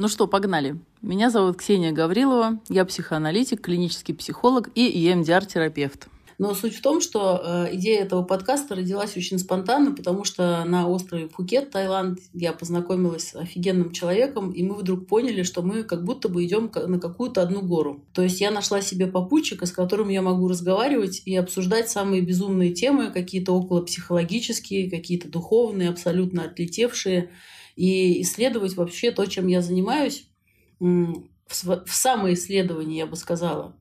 Ну 0.00 0.06
что, 0.06 0.28
погнали. 0.28 0.76
Меня 1.02 1.28
зовут 1.28 1.56
Ксения 1.56 1.90
Гаврилова, 1.90 2.60
я 2.68 2.84
психоаналитик, 2.84 3.60
клинический 3.60 4.14
психолог 4.14 4.70
и 4.76 5.08
EMDR-терапевт. 5.08 6.06
Но 6.38 6.54
суть 6.54 6.76
в 6.76 6.82
том, 6.82 7.00
что 7.00 7.42
э, 7.44 7.74
идея 7.74 8.04
этого 8.04 8.22
подкаста 8.22 8.76
родилась 8.76 9.16
очень 9.16 9.40
спонтанно, 9.40 9.90
потому 9.90 10.22
что 10.22 10.62
на 10.64 10.88
острове 10.88 11.26
Пхукет, 11.26 11.72
Таиланд, 11.72 12.20
я 12.32 12.52
познакомилась 12.52 13.30
с 13.30 13.34
офигенным 13.34 13.90
человеком, 13.90 14.52
и 14.52 14.62
мы 14.62 14.76
вдруг 14.76 15.08
поняли, 15.08 15.42
что 15.42 15.62
мы 15.62 15.82
как 15.82 16.04
будто 16.04 16.28
бы 16.28 16.44
идем 16.44 16.70
на 16.72 17.00
какую-то 17.00 17.42
одну 17.42 17.62
гору. 17.62 18.04
То 18.12 18.22
есть 18.22 18.40
я 18.40 18.52
нашла 18.52 18.80
себе 18.80 19.08
попутчика, 19.08 19.66
с 19.66 19.72
которым 19.72 20.10
я 20.10 20.22
могу 20.22 20.46
разговаривать 20.46 21.22
и 21.24 21.34
обсуждать 21.34 21.90
самые 21.90 22.22
безумные 22.22 22.72
темы, 22.72 23.10
какие-то 23.10 23.52
около 23.52 23.80
психологические, 23.80 24.88
какие-то 24.88 25.26
духовные, 25.28 25.88
абсолютно 25.88 26.44
отлетевшие 26.44 27.30
и 27.78 28.22
исследовать 28.22 28.74
вообще 28.74 29.12
то, 29.12 29.24
чем 29.26 29.46
я 29.46 29.62
занимаюсь, 29.62 30.28
в 30.80 31.86
самоисследовании, 31.86 32.98
я 32.98 33.06
бы 33.06 33.14
сказала. 33.14 33.76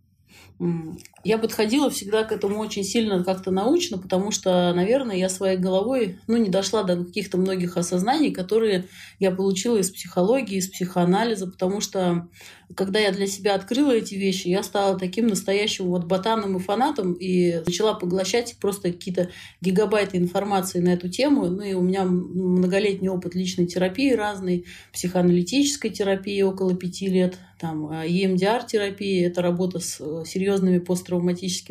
Я 1.28 1.38
подходила 1.38 1.90
всегда 1.90 2.24
к 2.24 2.32
этому 2.32 2.58
очень 2.60 2.86
сильно 2.86 3.22
как-то 3.22 3.52
научно, 3.52 3.98
потому 3.98 4.32
что, 4.32 4.72
наверное, 4.74 5.18
я 5.18 5.28
своей 5.28 5.58
головой 5.58 6.20
ну, 6.26 6.38
не 6.38 6.50
дошла 6.50 6.84
до 6.84 7.04
каких-то 7.04 7.38
многих 7.38 7.76
осознаний, 7.76 8.32
которые 8.32 8.86
я 9.20 9.32
получила 9.32 9.76
из 9.76 9.92
психологии, 9.92 10.56
из 10.56 10.70
психоанализа, 10.70 11.48
потому 11.48 11.82
что 11.82 12.30
когда 12.76 13.00
я 13.00 13.12
для 13.12 13.28
себя 13.28 13.56
открыла 13.56 13.92
эти 13.92 14.16
вещи, 14.16 14.48
я 14.48 14.64
стала 14.64 14.98
таким 14.98 15.28
настоящим 15.28 15.88
вот 15.88 16.06
ботаном 16.06 16.56
и 16.56 16.60
фанатом 16.62 17.12
и 17.12 17.62
начала 17.66 17.94
поглощать 17.94 18.56
просто 18.62 18.94
какие-то 18.94 19.30
гигабайты 19.60 20.16
информации 20.16 20.80
на 20.80 20.94
эту 20.94 21.10
тему. 21.10 21.48
Ну 21.48 21.62
и 21.62 21.74
у 21.74 21.82
меня 21.82 22.06
многолетний 22.06 23.10
опыт 23.10 23.36
личной 23.36 23.68
терапии 23.68 24.14
разной, 24.14 24.66
психоаналитической 24.94 25.90
терапии 25.90 26.42
около 26.42 26.74
пяти 26.74 27.08
лет, 27.08 27.38
там 27.60 27.90
EMDR-терапии, 27.90 29.26
это 29.26 29.42
работа 29.42 29.80
с 29.80 29.98
э, 30.00 30.24
серьезными 30.28 30.78
посттравматическими 30.78 31.17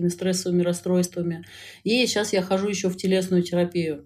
стрессовыми 0.09 0.63
расстройствами. 0.63 1.45
И 1.85 2.07
сейчас 2.07 2.33
я 2.33 2.43
хожу 2.43 2.69
еще 2.69 2.89
в 2.89 2.97
телесную 2.97 3.43
терапию. 3.43 4.05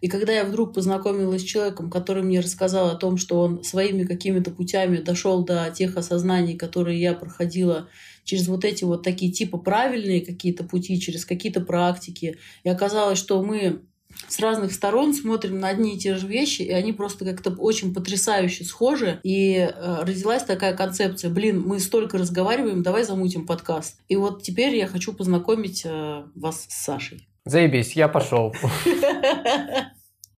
И 0.00 0.08
когда 0.08 0.32
я 0.32 0.44
вдруг 0.44 0.74
познакомилась 0.74 1.42
с 1.42 1.44
человеком, 1.44 1.90
который 1.90 2.22
мне 2.22 2.40
рассказал 2.40 2.88
о 2.90 2.96
том, 2.96 3.16
что 3.16 3.40
он 3.40 3.64
своими 3.64 4.04
какими-то 4.04 4.50
путями 4.50 4.98
дошел 4.98 5.44
до 5.44 5.70
тех 5.70 5.96
осознаний, 5.96 6.56
которые 6.56 7.00
я 7.00 7.14
проходила 7.14 7.88
через 8.24 8.46
вот 8.46 8.64
эти 8.64 8.84
вот 8.84 9.02
такие 9.02 9.32
типа 9.32 9.58
правильные 9.58 10.20
какие-то 10.20 10.62
пути, 10.62 11.00
через 11.00 11.24
какие-то 11.24 11.60
практики, 11.60 12.38
и 12.62 12.68
оказалось, 12.68 13.18
что 13.18 13.42
мы 13.42 13.82
с 14.26 14.40
разных 14.40 14.72
сторон 14.72 15.14
смотрим 15.14 15.60
на 15.60 15.68
одни 15.68 15.94
и 15.94 15.98
те 15.98 16.16
же 16.16 16.26
вещи, 16.26 16.62
и 16.62 16.70
они 16.70 16.92
просто 16.92 17.24
как-то 17.24 17.50
очень 17.50 17.94
потрясающе 17.94 18.64
схожи. 18.64 19.20
И 19.22 19.56
э, 19.56 20.02
родилась 20.02 20.44
такая 20.44 20.76
концепция, 20.76 21.30
блин, 21.30 21.62
мы 21.64 21.78
столько 21.78 22.18
разговариваем, 22.18 22.82
давай 22.82 23.04
замутим 23.04 23.46
подкаст. 23.46 24.00
И 24.08 24.16
вот 24.16 24.42
теперь 24.42 24.74
я 24.76 24.86
хочу 24.86 25.12
познакомить 25.12 25.82
э, 25.84 26.24
вас 26.34 26.66
с 26.68 26.84
Сашей. 26.84 27.28
Заебись, 27.44 27.92
я 27.92 28.08
пошел. 28.08 28.54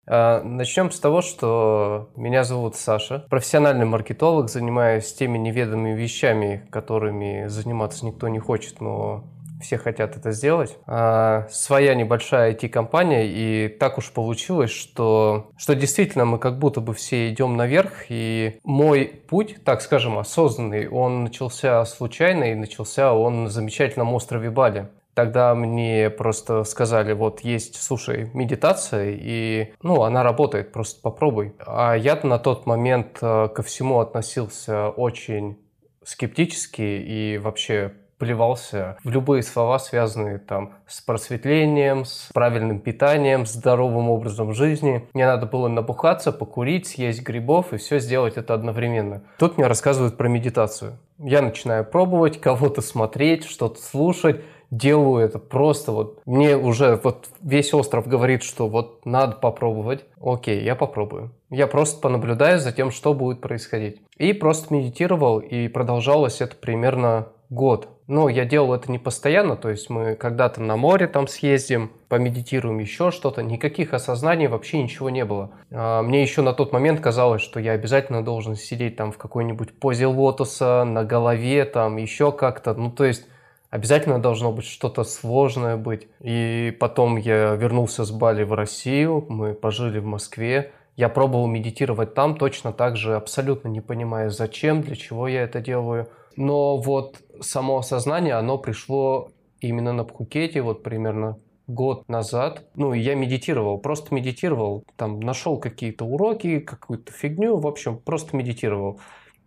А, 0.06 0.42
Начнем 0.44 0.90
с 0.90 1.00
того, 1.00 1.22
что 1.22 2.10
меня 2.16 2.44
зовут 2.44 2.76
Саша. 2.76 3.26
Профессиональный 3.30 3.86
маркетолог, 3.86 4.50
занимаюсь 4.50 5.12
теми 5.14 5.38
неведомыми 5.38 5.94
вещами, 5.94 6.66
которыми 6.70 7.46
заниматься 7.46 8.04
никто 8.04 8.28
не 8.28 8.38
хочет, 8.38 8.82
но 8.82 9.24
все 9.60 9.78
хотят 9.78 10.16
это 10.16 10.32
сделать. 10.32 10.76
А, 10.86 11.46
своя 11.50 11.94
небольшая 11.94 12.52
IT-компания, 12.54 13.26
и 13.26 13.68
так 13.68 13.98
уж 13.98 14.10
получилось, 14.10 14.70
что, 14.70 15.50
что 15.56 15.74
действительно 15.74 16.24
мы 16.24 16.38
как 16.38 16.58
будто 16.58 16.80
бы 16.80 16.94
все 16.94 17.30
идем 17.30 17.56
наверх, 17.56 18.06
и 18.08 18.58
мой 18.64 19.06
путь, 19.28 19.56
так 19.64 19.82
скажем, 19.82 20.18
осознанный, 20.18 20.88
он 20.88 21.24
начался 21.24 21.84
случайно, 21.84 22.52
и 22.52 22.54
начался 22.54 23.12
он 23.12 23.44
на 23.44 23.50
замечательном 23.50 24.14
острове 24.14 24.50
Бали. 24.50 24.88
Тогда 25.14 25.52
мне 25.56 26.10
просто 26.10 26.62
сказали, 26.62 27.12
вот 27.12 27.40
есть, 27.40 27.82
слушай, 27.82 28.30
медитация, 28.34 29.16
и, 29.18 29.72
ну, 29.82 30.02
она 30.02 30.22
работает, 30.22 30.70
просто 30.70 31.00
попробуй. 31.02 31.54
А 31.58 31.94
я 31.94 32.20
на 32.22 32.38
тот 32.38 32.66
момент 32.66 33.18
э, 33.20 33.48
ко 33.48 33.64
всему 33.64 33.98
относился 33.98 34.90
очень 34.90 35.58
скептически 36.04 36.82
и 36.82 37.38
вообще 37.38 37.94
плевался 38.18 38.96
в 39.04 39.10
любые 39.10 39.42
слова, 39.42 39.78
связанные 39.78 40.38
там 40.38 40.74
с 40.86 41.00
просветлением, 41.00 42.04
с 42.04 42.30
правильным 42.34 42.80
питанием, 42.80 43.46
с 43.46 43.52
здоровым 43.52 44.10
образом 44.10 44.52
жизни. 44.52 45.08
Мне 45.14 45.26
надо 45.26 45.46
было 45.46 45.68
набухаться, 45.68 46.32
покурить, 46.32 46.88
съесть 46.88 47.22
грибов 47.22 47.72
и 47.72 47.76
все 47.76 47.98
сделать 48.00 48.36
это 48.36 48.54
одновременно. 48.54 49.22
Тут 49.38 49.56
мне 49.56 49.66
рассказывают 49.66 50.16
про 50.16 50.28
медитацию. 50.28 50.98
Я 51.18 51.42
начинаю 51.42 51.84
пробовать, 51.84 52.40
кого-то 52.40 52.80
смотреть, 52.80 53.44
что-то 53.44 53.80
слушать, 53.80 54.40
делаю 54.70 55.24
это 55.24 55.38
просто 55.38 55.92
вот. 55.92 56.20
Мне 56.26 56.56
уже 56.56 57.00
вот 57.02 57.28
весь 57.40 57.72
остров 57.74 58.06
говорит, 58.06 58.42
что 58.42 58.68
вот 58.68 59.04
надо 59.06 59.36
попробовать. 59.36 60.04
Окей, 60.20 60.62
я 60.62 60.74
попробую. 60.76 61.32
Я 61.50 61.66
просто 61.66 62.00
понаблюдаю 62.00 62.58
за 62.58 62.72
тем, 62.72 62.90
что 62.90 63.14
будет 63.14 63.40
происходить. 63.40 64.00
И 64.16 64.32
просто 64.32 64.74
медитировал, 64.74 65.38
и 65.38 65.68
продолжалось 65.68 66.40
это 66.40 66.56
примерно 66.56 67.28
год. 67.50 67.88
Но 68.08 68.30
я 68.30 68.46
делал 68.46 68.74
это 68.74 68.90
не 68.90 68.98
постоянно, 68.98 69.54
то 69.54 69.68
есть 69.68 69.90
мы 69.90 70.16
когда-то 70.16 70.62
на 70.62 70.76
море 70.76 71.06
там 71.06 71.28
съездим, 71.28 71.92
помедитируем 72.08 72.78
еще 72.78 73.10
что-то, 73.10 73.42
никаких 73.42 73.92
осознаний 73.92 74.48
вообще 74.48 74.82
ничего 74.82 75.10
не 75.10 75.26
было. 75.26 75.50
А, 75.70 76.02
мне 76.02 76.22
еще 76.22 76.40
на 76.40 76.54
тот 76.54 76.72
момент 76.72 77.00
казалось, 77.00 77.42
что 77.42 77.60
я 77.60 77.72
обязательно 77.72 78.24
должен 78.24 78.56
сидеть 78.56 78.96
там 78.96 79.12
в 79.12 79.18
какой-нибудь 79.18 79.78
позе 79.78 80.06
лотоса, 80.06 80.84
на 80.84 81.04
голове, 81.04 81.66
там 81.66 81.98
еще 81.98 82.32
как-то, 82.32 82.74
ну 82.74 82.90
то 82.90 83.04
есть 83.04 83.26
Обязательно 83.70 84.18
должно 84.18 84.50
быть 84.50 84.64
что-то 84.64 85.04
сложное 85.04 85.76
быть. 85.76 86.08
И 86.20 86.74
потом 86.80 87.18
я 87.18 87.54
вернулся 87.54 88.04
с 88.04 88.10
Бали 88.10 88.42
в 88.42 88.54
Россию, 88.54 89.26
мы 89.28 89.52
пожили 89.52 89.98
в 89.98 90.06
Москве. 90.06 90.72
Я 90.96 91.10
пробовал 91.10 91.46
медитировать 91.46 92.14
там 92.14 92.36
точно 92.36 92.72
так 92.72 92.96
же, 92.96 93.14
абсолютно 93.14 93.68
не 93.68 93.82
понимая, 93.82 94.30
зачем, 94.30 94.80
для 94.80 94.96
чего 94.96 95.28
я 95.28 95.42
это 95.42 95.60
делаю. 95.60 96.08
Но 96.34 96.78
вот 96.78 97.18
само 97.40 97.78
осознание, 97.78 98.34
оно 98.34 98.58
пришло 98.58 99.30
именно 99.60 99.92
на 99.92 100.04
Пхукете, 100.04 100.62
вот 100.62 100.82
примерно 100.82 101.38
год 101.66 102.08
назад. 102.08 102.64
Ну, 102.74 102.92
я 102.92 103.14
медитировал, 103.14 103.78
просто 103.78 104.14
медитировал. 104.14 104.84
Там 104.96 105.20
нашел 105.20 105.58
какие-то 105.58 106.04
уроки, 106.04 106.60
какую-то 106.60 107.12
фигню, 107.12 107.56
в 107.58 107.66
общем, 107.66 107.98
просто 107.98 108.36
медитировал. 108.36 109.00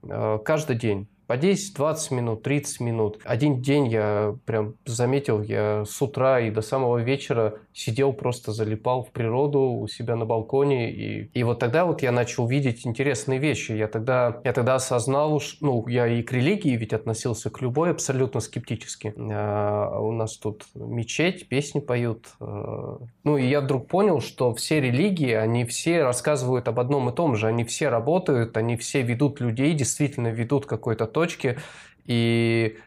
Э, 0.03 0.40
каждый 0.44 0.78
день 0.78 1.07
по 1.28 1.38
10, 1.38 1.75
20 1.75 2.12
минут, 2.12 2.44
30 2.44 2.80
минут. 2.81 3.19
Один 3.24 3.62
день 3.62 3.88
я 3.88 4.35
прям 4.46 4.75
заметил, 4.85 5.41
я 5.41 5.85
с 5.85 6.01
утра 6.01 6.41
и 6.41 6.51
до 6.51 6.62
самого 6.62 6.97
вечера 6.97 7.59
сидел, 7.73 8.11
просто 8.11 8.51
залипал 8.51 9.03
в 9.03 9.11
природу 9.11 9.61
у 9.61 9.87
себя 9.87 10.15
на 10.15 10.25
балконе. 10.25 10.91
И, 10.91 11.31
и 11.33 11.43
вот 11.43 11.59
тогда 11.59 11.85
вот 11.85 12.01
я 12.01 12.11
начал 12.11 12.47
видеть 12.47 12.85
интересные 12.85 13.39
вещи. 13.39 13.71
Я 13.71 13.87
тогда, 13.87 14.41
я 14.43 14.53
тогда 14.53 14.75
осознал, 14.75 15.39
что, 15.39 15.65
ну, 15.65 15.87
я 15.87 16.07
и 16.07 16.21
к 16.21 16.33
религии 16.33 16.75
ведь 16.75 16.93
относился 16.93 17.49
к 17.49 17.61
любой 17.61 17.91
абсолютно 17.91 18.41
скептически. 18.41 19.13
А 19.17 19.99
у 19.99 20.11
нас 20.11 20.37
тут 20.37 20.65
мечеть, 20.75 21.47
песни 21.47 21.79
поют. 21.79 22.27
А, 22.39 22.99
ну, 23.23 23.37
и 23.37 23.47
я 23.47 23.61
вдруг 23.61 23.88
понял, 23.88 24.19
что 24.19 24.53
все 24.53 24.81
религии, 24.81 25.31
они 25.31 25.63
все 25.65 26.03
рассказывают 26.03 26.67
об 26.67 26.79
одном 26.79 27.09
и 27.09 27.15
том 27.15 27.35
же. 27.35 27.47
Они 27.47 27.63
все 27.63 27.88
работают, 27.88 28.57
они 28.57 28.75
все 28.75 29.01
ведут 29.01 29.39
людей, 29.39 29.73
действительно 29.73 30.27
ведут 30.27 30.65
какой-то 30.65 31.05
то 31.05 31.21
точки, 31.21 31.59
и 32.05 32.77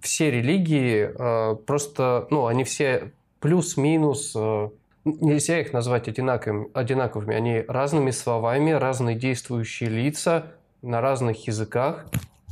все 0.00 0.30
религии 0.30 1.10
э, 1.14 1.56
просто, 1.56 2.26
ну, 2.30 2.46
они 2.46 2.64
все 2.64 3.12
плюс-минус, 3.42 4.32
э, 4.36 4.68
нельзя 5.04 5.60
их 5.60 5.72
назвать 5.72 6.08
одинаковыми, 6.08 6.68
одинаковыми, 6.72 7.34
они 7.34 7.64
разными 7.68 8.12
словами, 8.12 8.70
разные 8.70 9.16
действующие 9.16 9.90
лица 9.90 10.52
на 10.80 11.00
разных 11.00 11.48
языках, 11.48 12.06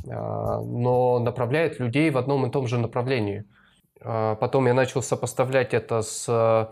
э, 0.05 0.09
но 0.09 1.19
направляют 1.19 1.79
людей 1.79 2.11
в 2.11 2.17
одном 2.17 2.45
и 2.45 2.51
том 2.51 2.67
же 2.67 2.77
направлении. 2.77 3.45
Э, 4.01 4.35
потом 4.39 4.67
я 4.67 4.73
начал 4.73 5.01
сопоставлять 5.01 5.73
это 5.73 6.01
с 6.01 6.69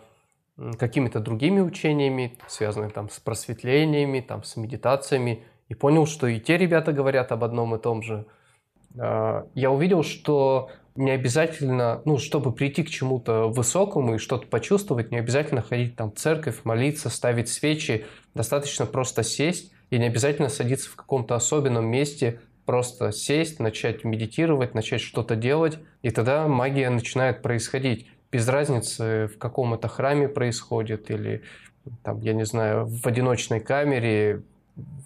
какими-то 0.77 1.21
другими 1.21 1.61
учениями, 1.61 2.38
связанными 2.47 2.89
там 2.89 3.09
с 3.09 3.21
просветлениями, 3.21 4.19
там 4.19 4.44
с 4.44 4.57
медитациями, 4.57 5.45
и 5.69 5.73
понял, 5.73 6.05
что 6.05 6.27
и 6.27 6.41
те 6.41 6.57
ребята 6.57 6.91
говорят 6.91 7.31
об 7.31 7.45
одном 7.45 7.75
и 7.75 7.79
том 7.79 8.01
же. 8.01 8.25
А, 8.97 9.47
я 9.56 9.71
увидел, 9.71 10.03
что 10.03 10.69
не 10.95 11.12
обязательно, 11.12 12.01
ну, 12.06 12.18
чтобы 12.18 12.51
прийти 12.51 12.83
к 12.83 12.89
чему-то 12.89 13.47
высокому 13.50 14.15
и 14.15 14.18
что-то 14.18 14.47
почувствовать, 14.47 15.12
не 15.12 15.18
обязательно 15.18 15.62
ходить 15.62 15.95
там 15.95 16.12
в 16.12 16.15
церковь, 16.15 16.62
молиться, 16.63 17.09
ставить 17.09 17.50
свечи. 17.50 18.06
Достаточно 18.36 18.86
просто 18.86 19.24
сесть 19.24 19.71
и 19.89 19.97
не 19.97 20.07
обязательно 20.07 20.50
садиться 20.50 20.89
в 20.89 20.95
каком-то 20.95 21.36
особенном 21.36 21.86
месте, 21.86 22.41
просто 22.65 23.12
сесть, 23.12 23.59
начать 23.59 24.03
медитировать, 24.03 24.75
начать 24.75 25.01
что-то 25.01 25.35
делать, 25.35 25.80
и 26.03 26.12
тогда 26.12 26.47
магия 26.47 26.89
начинает 26.89 27.42
происходить. 27.42 28.07
Без 28.31 28.47
разницы, 28.47 29.27
в 29.33 29.39
каком 29.39 29.74
это 29.74 29.88
храме 29.88 30.27
происходит 30.27 31.09
или, 31.09 31.42
там, 32.03 32.21
я 32.21 32.33
не 32.33 32.45
знаю, 32.45 32.85
в 32.85 33.07
одиночной 33.07 33.59
камере, 33.59 34.44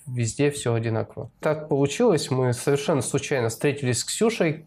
везде 0.08 0.52
все 0.52 0.74
одинаково. 0.74 1.30
Так 1.40 1.70
получилось, 1.70 2.30
мы 2.32 2.54
совершенно 2.54 3.02
случайно 3.02 3.50
встретились 3.50 4.00
с 4.00 4.04
Ксюшей, 4.04 4.66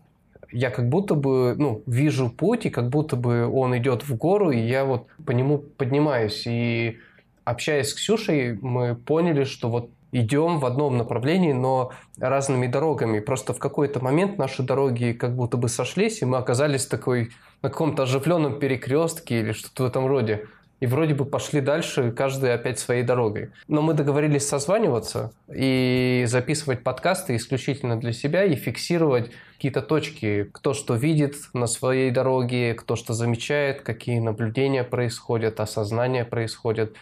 я 0.52 0.70
как 0.70 0.88
будто 0.88 1.14
бы, 1.14 1.54
ну, 1.56 1.82
вижу 1.86 2.30
путь, 2.30 2.66
и 2.66 2.70
как 2.70 2.88
будто 2.88 3.16
бы 3.16 3.46
он 3.46 3.76
идет 3.76 4.08
в 4.08 4.14
гору, 4.16 4.50
и 4.50 4.58
я 4.58 4.84
вот 4.84 5.06
по 5.24 5.32
нему 5.32 5.58
поднимаюсь. 5.58 6.44
И 6.46 6.98
общаясь 7.44 7.90
с 7.90 7.94
Ксюшей, 7.94 8.58
мы 8.60 8.94
поняли, 8.94 9.44
что 9.44 9.68
вот 9.68 9.90
идем 10.12 10.60
в 10.60 10.66
одном 10.66 10.96
направлении, 10.96 11.52
но 11.52 11.92
разными 12.18 12.66
дорогами. 12.66 13.20
Просто 13.20 13.52
в 13.52 13.58
какой-то 13.58 14.02
момент 14.02 14.38
наши 14.38 14.62
дороги 14.62 15.12
как 15.12 15.34
будто 15.34 15.56
бы 15.56 15.68
сошлись, 15.68 16.22
и 16.22 16.24
мы 16.24 16.38
оказались 16.38 16.86
такой 16.86 17.30
на 17.62 17.70
каком-то 17.70 18.04
оживленном 18.04 18.58
перекрестке 18.58 19.40
или 19.40 19.52
что-то 19.52 19.82
в 19.82 19.86
этом 19.86 20.06
роде. 20.06 20.46
И 20.78 20.86
вроде 20.86 21.14
бы 21.14 21.24
пошли 21.24 21.60
дальше, 21.60 22.12
каждый 22.12 22.52
опять 22.52 22.78
своей 22.78 23.02
дорогой. 23.02 23.50
Но 23.66 23.80
мы 23.80 23.94
договорились 23.94 24.46
созваниваться 24.46 25.32
и 25.52 26.24
записывать 26.28 26.82
подкасты 26.82 27.36
исключительно 27.36 27.98
для 27.98 28.12
себя 28.12 28.44
и 28.44 28.56
фиксировать 28.56 29.30
какие-то 29.54 29.80
точки, 29.80 30.50
кто 30.52 30.74
что 30.74 30.94
видит 30.94 31.36
на 31.54 31.66
своей 31.66 32.10
дороге, 32.10 32.74
кто 32.74 32.94
что 32.94 33.14
замечает, 33.14 33.80
какие 33.80 34.18
наблюдения 34.18 34.84
происходят, 34.84 35.60
осознания 35.60 36.26
происходят, 36.26 36.94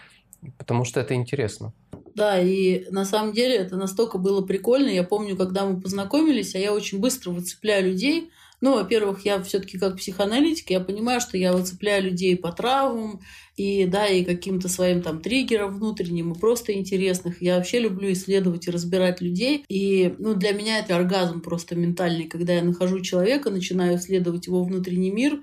потому 0.57 0.85
что 0.85 1.01
это 1.01 1.15
интересно. 1.15 1.73
Да, 2.15 2.39
и 2.39 2.89
на 2.91 3.05
самом 3.05 3.33
деле 3.33 3.57
это 3.57 3.77
настолько 3.77 4.19
было 4.19 4.41
прикольно. 4.41 4.89
Я 4.89 5.03
помню, 5.03 5.37
когда 5.37 5.67
мы 5.67 5.81
познакомились, 5.81 6.55
а 6.55 6.59
я 6.59 6.73
очень 6.73 7.01
быстро 7.01 7.31
выцепляю 7.31 7.87
людей– 7.87 8.31
ну, 8.65 8.77
во-первых, 8.77 9.27
я 9.27 9.43
все-таки 9.43 9.79
как 9.79 9.99
психоаналитик, 9.99 10.71
я 10.71 10.81
понимаю, 10.81 11.21
что 11.21 11.37
я 11.37 11.53
выцепляю 11.53 12.05
людей 12.05 12.35
по 12.35 12.51
травмам 12.51 13.21
и, 13.57 13.85
да, 13.85 14.07
и 14.07 14.25
каким-то 14.25 14.71
своим 14.71 15.03
там 15.03 15.21
триггерам 15.21 15.75
внутренним, 15.75 16.33
и 16.33 16.39
просто 16.39 16.73
интересных. 16.73 17.43
Я 17.43 17.59
вообще 17.59 17.81
люблю 17.81 18.11
исследовать 18.11 18.67
и 18.67 18.71
разбирать 18.71 19.21
людей. 19.21 19.67
И, 19.69 20.15
ну, 20.19 20.33
для 20.35 20.53
меня 20.53 20.79
это 20.79 20.97
оргазм 20.97 21.43
просто 21.43 21.77
ментальный, 21.77 22.25
когда 22.25 22.55
я 22.55 22.63
нахожу 22.63 23.01
человека, 23.01 23.51
начинаю 23.51 23.99
исследовать 23.99 24.47
его 24.47 24.65
внутренний 24.65 25.11
мир, 25.11 25.41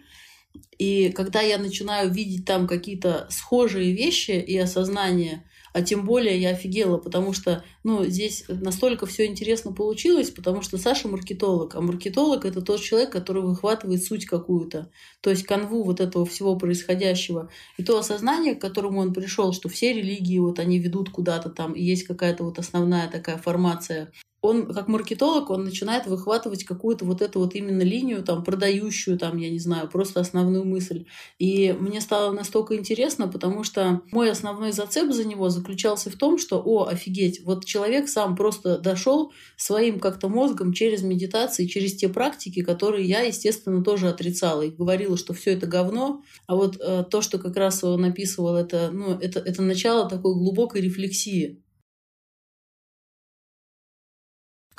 и 0.79 1.11
когда 1.15 1.41
я 1.41 1.59
начинаю 1.59 2.11
видеть 2.11 2.45
там 2.45 2.65
какие-то 2.65 3.27
схожие 3.29 3.93
вещи 3.93 4.31
и 4.31 4.57
осознание, 4.57 5.43
а 5.73 5.81
тем 5.81 6.05
более 6.05 6.39
я 6.39 6.51
офигела, 6.51 6.97
потому 6.97 7.33
что 7.33 7.63
ну, 7.83 8.03
здесь 8.05 8.45
настолько 8.47 9.05
все 9.05 9.25
интересно 9.25 9.71
получилось, 9.71 10.29
потому 10.29 10.61
что 10.61 10.77
Саша 10.77 11.07
маркетолог, 11.07 11.75
а 11.75 11.81
маркетолог 11.81 12.45
это 12.45 12.61
тот 12.61 12.81
человек, 12.81 13.11
который 13.11 13.41
выхватывает 13.41 14.03
суть 14.03 14.25
какую-то, 14.25 14.89
то 15.21 15.29
есть 15.29 15.43
канву 15.43 15.83
вот 15.83 15.99
этого 15.99 16.25
всего 16.25 16.55
происходящего. 16.55 17.49
И 17.77 17.83
то 17.83 17.97
осознание, 17.97 18.55
к 18.55 18.61
которому 18.61 18.99
он 18.99 19.13
пришел, 19.13 19.53
что 19.53 19.69
все 19.69 19.93
религии 19.93 20.39
вот 20.39 20.59
они 20.59 20.79
ведут 20.79 21.09
куда-то 21.09 21.49
там, 21.49 21.73
и 21.73 21.83
есть 21.83 22.03
какая-то 22.03 22.43
вот 22.43 22.59
основная 22.59 23.09
такая 23.09 23.37
формация 23.37 24.11
он 24.41 24.73
как 24.73 24.87
маркетолог, 24.87 25.51
он 25.51 25.63
начинает 25.63 26.07
выхватывать 26.07 26.63
какую-то 26.63 27.05
вот 27.05 27.21
эту 27.21 27.39
вот 27.39 27.53
именно 27.53 27.83
линию, 27.83 28.23
там, 28.23 28.43
продающую, 28.43 29.17
там, 29.17 29.37
я 29.37 29.51
не 29.51 29.59
знаю, 29.59 29.87
просто 29.87 30.19
основную 30.19 30.65
мысль. 30.65 31.05
И 31.37 31.75
мне 31.79 32.01
стало 32.01 32.31
настолько 32.31 32.75
интересно, 32.75 33.27
потому 33.27 33.63
что 33.63 34.01
мой 34.11 34.31
основной 34.31 34.71
зацеп 34.71 35.11
за 35.11 35.25
него 35.25 35.49
заключался 35.49 36.09
в 36.09 36.15
том, 36.15 36.39
что, 36.39 36.59
о, 36.63 36.87
офигеть, 36.87 37.41
вот 37.45 37.65
человек 37.65 38.09
сам 38.09 38.35
просто 38.35 38.79
дошел 38.79 39.31
своим 39.57 39.99
как-то 39.99 40.27
мозгом 40.27 40.73
через 40.73 41.03
медитации, 41.03 41.67
через 41.67 41.95
те 41.95 42.09
практики, 42.09 42.63
которые 42.63 43.07
я, 43.07 43.21
естественно, 43.21 43.83
тоже 43.83 44.09
отрицала 44.09 44.63
и 44.63 44.71
говорила, 44.71 45.17
что 45.17 45.33
все 45.33 45.51
это 45.51 45.67
говно. 45.67 46.23
А 46.47 46.55
вот 46.55 46.77
э, 46.79 47.05
то, 47.09 47.21
что 47.21 47.37
как 47.37 47.55
раз 47.57 47.83
он 47.83 48.03
описывал, 48.05 48.55
это, 48.55 48.89
ну, 48.91 49.11
это, 49.11 49.39
это 49.39 49.61
начало 49.61 50.09
такой 50.09 50.33
глубокой 50.33 50.81
рефлексии. 50.81 51.60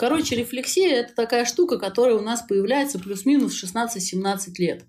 Короче, 0.02 0.34
рефлексия– 0.34 0.96
это 1.02 1.14
такая 1.14 1.44
штука, 1.44 1.78
которая 1.78 2.16
у 2.16 2.22
нас 2.22 2.42
появляется 2.42 2.98
плюс-минус 2.98 3.62
16-17 3.62 4.50
лет. 4.58 4.84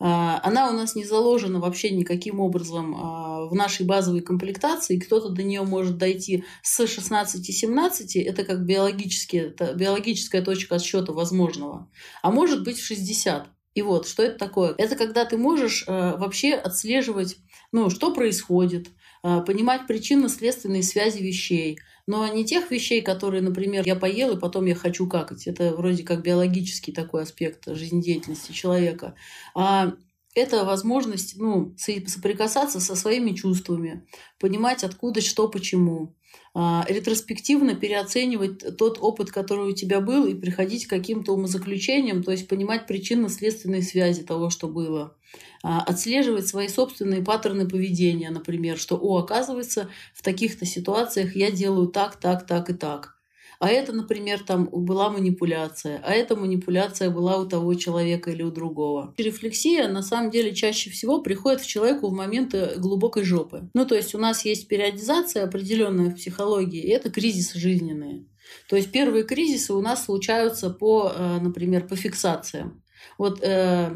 А, 0.00 0.40
она 0.42 0.68
у 0.68 0.72
нас 0.72 0.96
не 0.96 1.04
заложена 1.04 1.60
вообще 1.60 1.90
никаким 1.90 2.40
образом 2.40 2.92
а, 2.96 3.46
в 3.46 3.54
нашей 3.54 3.86
базовой 3.86 4.20
комплектации. 4.20 4.98
Кто-то 4.98 5.28
до 5.28 5.44
нее 5.44 5.62
может 5.62 5.96
дойти 5.96 6.42
с 6.64 6.80
16-17, 6.80 8.20
это 8.20 8.42
как 8.42 8.66
биологически, 8.66 9.36
это 9.36 9.74
биологическая 9.74 10.42
точка 10.42 10.74
отсчета 10.74 11.12
возможного. 11.12 11.88
А 12.22 12.32
может 12.32 12.64
быть 12.64 12.80
в 12.80 12.84
60. 12.84 13.46
И 13.74 13.82
вот, 13.82 14.08
что 14.08 14.24
это 14.24 14.38
такое? 14.38 14.74
Это 14.76 14.96
когда 14.96 15.24
ты 15.24 15.36
можешь 15.36 15.84
а, 15.86 16.16
вообще 16.16 16.54
отслеживать, 16.54 17.36
ну, 17.70 17.90
что 17.90 18.12
происходит, 18.12 18.88
понимать 19.22 19.86
причинно-следственные 19.86 20.82
связи 20.82 21.22
вещей, 21.22 21.78
но 22.06 22.26
не 22.32 22.44
тех 22.44 22.70
вещей, 22.70 23.02
которые, 23.02 23.42
например, 23.42 23.84
я 23.86 23.94
поел 23.94 24.36
и 24.36 24.40
потом 24.40 24.66
я 24.66 24.74
хочу 24.74 25.06
какать. 25.06 25.46
Это 25.46 25.76
вроде 25.76 26.04
как 26.04 26.22
биологический 26.22 26.92
такой 26.92 27.22
аспект 27.22 27.66
жизнедеятельности 27.66 28.52
человека. 28.52 29.14
А 29.54 29.92
это 30.34 30.64
возможность 30.64 31.36
ну, 31.36 31.74
соприкасаться 31.76 32.80
со 32.80 32.94
своими 32.94 33.32
чувствами, 33.32 34.06
понимать, 34.38 34.84
откуда, 34.84 35.20
что, 35.20 35.48
почему. 35.48 36.14
А, 36.54 36.84
ретроспективно 36.88 37.74
переоценивать 37.74 38.76
тот 38.76 38.98
опыт, 39.00 39.30
который 39.30 39.70
у 39.70 39.74
тебя 39.74 40.00
был, 40.00 40.26
и 40.26 40.34
приходить 40.34 40.86
к 40.86 40.90
каким-то 40.90 41.32
умозаключениям, 41.32 42.22
то 42.22 42.30
есть 42.30 42.48
понимать 42.48 42.86
причинно-следственные 42.86 43.82
связи 43.82 44.22
того, 44.22 44.50
что 44.50 44.68
было. 44.68 45.16
А, 45.62 45.80
отслеживать 45.82 46.46
свои 46.46 46.68
собственные 46.68 47.22
паттерны 47.22 47.68
поведения, 47.68 48.30
например, 48.30 48.78
что, 48.78 48.96
о, 48.96 49.18
оказывается, 49.18 49.88
в 50.14 50.22
таких-то 50.22 50.64
ситуациях 50.64 51.34
я 51.34 51.50
делаю 51.50 51.88
так, 51.88 52.16
так, 52.16 52.46
так 52.46 52.70
и 52.70 52.74
так. 52.74 53.18
А 53.60 53.68
это, 53.68 53.92
например, 53.92 54.44
там 54.44 54.68
была 54.70 55.10
манипуляция, 55.10 56.00
а 56.04 56.12
эта 56.12 56.36
манипуляция 56.36 57.10
была 57.10 57.38
у 57.38 57.46
того 57.46 57.74
человека 57.74 58.30
или 58.30 58.44
у 58.44 58.52
другого. 58.52 59.14
Рефлексия 59.18 59.88
на 59.88 60.02
самом 60.02 60.30
деле 60.30 60.54
чаще 60.54 60.90
всего 60.90 61.20
приходит 61.22 61.60
в 61.60 61.66
человеку 61.66 62.08
в 62.08 62.12
моменты 62.12 62.74
глубокой 62.76 63.24
жопы. 63.24 63.68
Ну, 63.74 63.84
то 63.84 63.96
есть 63.96 64.14
у 64.14 64.18
нас 64.18 64.44
есть 64.44 64.68
периодизация 64.68 65.42
определенная 65.42 66.10
в 66.10 66.14
психологии, 66.14 66.80
и 66.80 66.90
это 66.90 67.10
кризисы 67.10 67.58
жизненные. 67.58 68.26
То 68.68 68.76
есть 68.76 68.92
первые 68.92 69.24
кризисы 69.24 69.72
у 69.74 69.80
нас 69.80 70.04
случаются 70.04 70.70
по, 70.70 71.12
э, 71.14 71.40
например, 71.40 71.86
по 71.88 71.96
фиксациям. 71.96 72.82
Вот 73.18 73.42
э, 73.42 73.90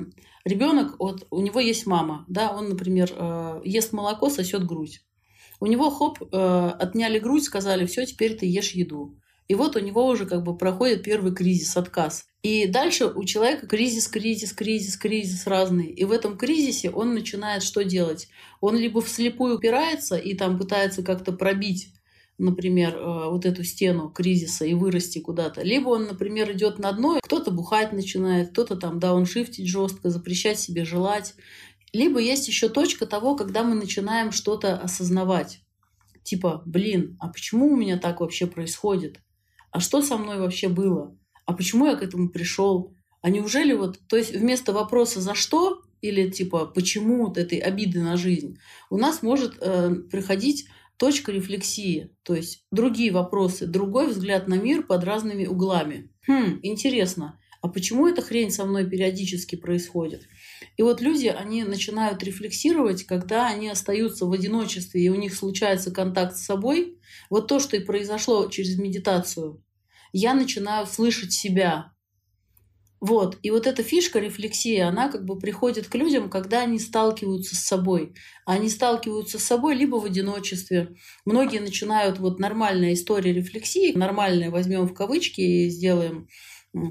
ребенок, 0.44 0.98
вот 0.98 1.26
у 1.30 1.40
него 1.40 1.60
есть 1.60 1.86
мама, 1.86 2.24
да, 2.28 2.52
он, 2.52 2.70
например, 2.70 3.12
э, 3.14 3.60
ест 3.64 3.92
молоко, 3.92 4.30
сосет 4.30 4.64
грудь. 4.64 5.00
У 5.60 5.66
него 5.66 5.90
хоп, 5.90 6.20
э, 6.20 6.70
отняли 6.78 7.18
грудь, 7.18 7.44
сказали, 7.44 7.86
все, 7.86 8.04
теперь 8.04 8.36
ты 8.36 8.46
ешь 8.46 8.72
еду. 8.72 9.16
И 9.48 9.54
вот 9.54 9.76
у 9.76 9.80
него 9.80 10.06
уже 10.06 10.26
как 10.26 10.44
бы 10.44 10.56
проходит 10.56 11.02
первый 11.02 11.34
кризис, 11.34 11.76
отказ. 11.76 12.24
И 12.43 12.67
дальше 12.67 13.06
у 13.06 13.24
человека 13.24 13.67
кризис, 13.67 14.08
кризис, 14.08 14.52
кризис, 14.52 14.96
кризис 14.96 15.46
разный. 15.46 15.86
И 15.86 16.05
в 16.05 16.10
этом 16.10 16.36
кризисе 16.36 16.90
он 16.90 17.14
начинает 17.14 17.62
что 17.62 17.84
делать? 17.84 18.28
Он 18.60 18.76
либо 18.76 19.00
вслепую 19.00 19.56
упирается 19.56 20.17
и 20.17 20.34
там 20.34 20.58
пытается 20.58 21.02
как-то 21.02 21.32
пробить 21.32 21.88
например, 22.39 22.96
э, 22.96 23.31
вот 23.31 23.46
эту 23.46 23.65
стену 23.65 24.10
кризиса 24.10 24.65
и 24.65 24.74
вырасти 24.74 25.19
куда-то. 25.19 25.62
Либо 25.62 25.91
он, 25.91 26.05
например, 26.05 26.53
идет 26.53 26.79
на 26.79 26.93
дно, 26.93 27.20
кто-то 27.22 27.51
бухать 27.51 27.93
начинает, 27.93 28.51
кто-то 28.51 28.77
там 28.77 28.98
дауншифтить 28.98 29.69
жестко, 29.69 30.10
запрещать 30.10 30.58
себе 30.58 30.84
желать. 30.84 31.34
Либо 31.93 32.20
есть 32.20 32.48
еще 32.48 32.69
точка 32.69 33.06
того, 33.06 33.36
когда 33.36 33.62
мы 33.62 33.74
начинаем 33.74 34.32
что-то 34.32 34.77
осознавать. 34.77 35.60
Типа, 36.22 36.62
блин, 36.65 37.17
а 37.20 37.29
почему 37.29 37.72
у 37.72 37.77
меня 37.77 37.98
так 37.98 38.20
вообще 38.20 38.46
происходит? 38.46 39.19
а 39.72 39.81
что 39.81 40.03
со 40.03 40.17
мной 40.17 40.39
вообще 40.39 40.69
было, 40.69 41.17
а 41.46 41.55
почему 41.55 41.86
я 41.86 41.96
к 41.96 42.03
этому 42.03 42.29
пришел, 42.29 42.94
а 43.22 43.31
неужели 43.31 43.72
вот, 43.72 43.98
то 44.06 44.17
есть 44.17 44.32
вместо 44.32 44.72
вопроса 44.72 45.20
«за 45.20 45.34
что?» 45.34 45.82
или 46.03 46.31
типа 46.31 46.67
«почему 46.67 47.27
вот 47.27 47.39
этой 47.39 47.58
обиды 47.58 48.03
на 48.03 48.17
жизнь?» 48.17 48.58
у 48.91 48.98
нас 48.98 49.22
может 49.22 49.56
э, 49.60 49.94
приходить 50.10 50.67
точка 51.02 51.32
рефлексии, 51.32 52.14
то 52.22 52.36
есть 52.36 52.64
другие 52.70 53.10
вопросы, 53.10 53.66
другой 53.66 54.06
взгляд 54.06 54.46
на 54.46 54.54
мир 54.54 54.84
под 54.84 55.02
разными 55.02 55.46
углами. 55.46 56.12
Хм, 56.28 56.60
интересно, 56.62 57.40
а 57.60 57.66
почему 57.66 58.06
эта 58.06 58.22
хрень 58.22 58.52
со 58.52 58.64
мной 58.64 58.88
периодически 58.88 59.56
происходит? 59.56 60.28
И 60.76 60.82
вот 60.84 61.00
люди, 61.00 61.26
они 61.26 61.64
начинают 61.64 62.22
рефлексировать, 62.22 63.02
когда 63.02 63.48
они 63.48 63.68
остаются 63.68 64.26
в 64.26 64.32
одиночестве, 64.32 65.02
и 65.02 65.08
у 65.08 65.16
них 65.16 65.34
случается 65.34 65.90
контакт 65.90 66.36
с 66.36 66.44
собой. 66.44 67.00
Вот 67.30 67.48
то, 67.48 67.58
что 67.58 67.76
и 67.76 67.80
произошло 67.80 68.48
через 68.48 68.78
медитацию. 68.78 69.60
Я 70.12 70.34
начинаю 70.34 70.86
слышать 70.86 71.32
себя. 71.32 71.92
Вот. 73.02 73.36
И 73.42 73.50
вот 73.50 73.66
эта 73.66 73.82
фишка 73.82 74.20
рефлексия, 74.20 74.86
она 74.86 75.10
как 75.10 75.24
бы 75.24 75.36
приходит 75.36 75.88
к 75.88 75.94
людям, 75.96 76.30
когда 76.30 76.60
они 76.60 76.78
сталкиваются 76.78 77.56
с 77.56 77.58
собой. 77.58 78.14
Они 78.46 78.68
сталкиваются 78.68 79.40
с 79.40 79.44
собой 79.44 79.74
либо 79.74 79.96
в 79.96 80.04
одиночестве. 80.04 80.94
Многие 81.24 81.58
начинают, 81.58 82.20
вот 82.20 82.38
нормальная 82.38 82.92
история 82.92 83.32
рефлексии, 83.32 83.90
нормальная 83.98 84.52
возьмем 84.52 84.86
в 84.86 84.94
кавычки 84.94 85.40
и 85.40 85.68
сделаем 85.68 86.28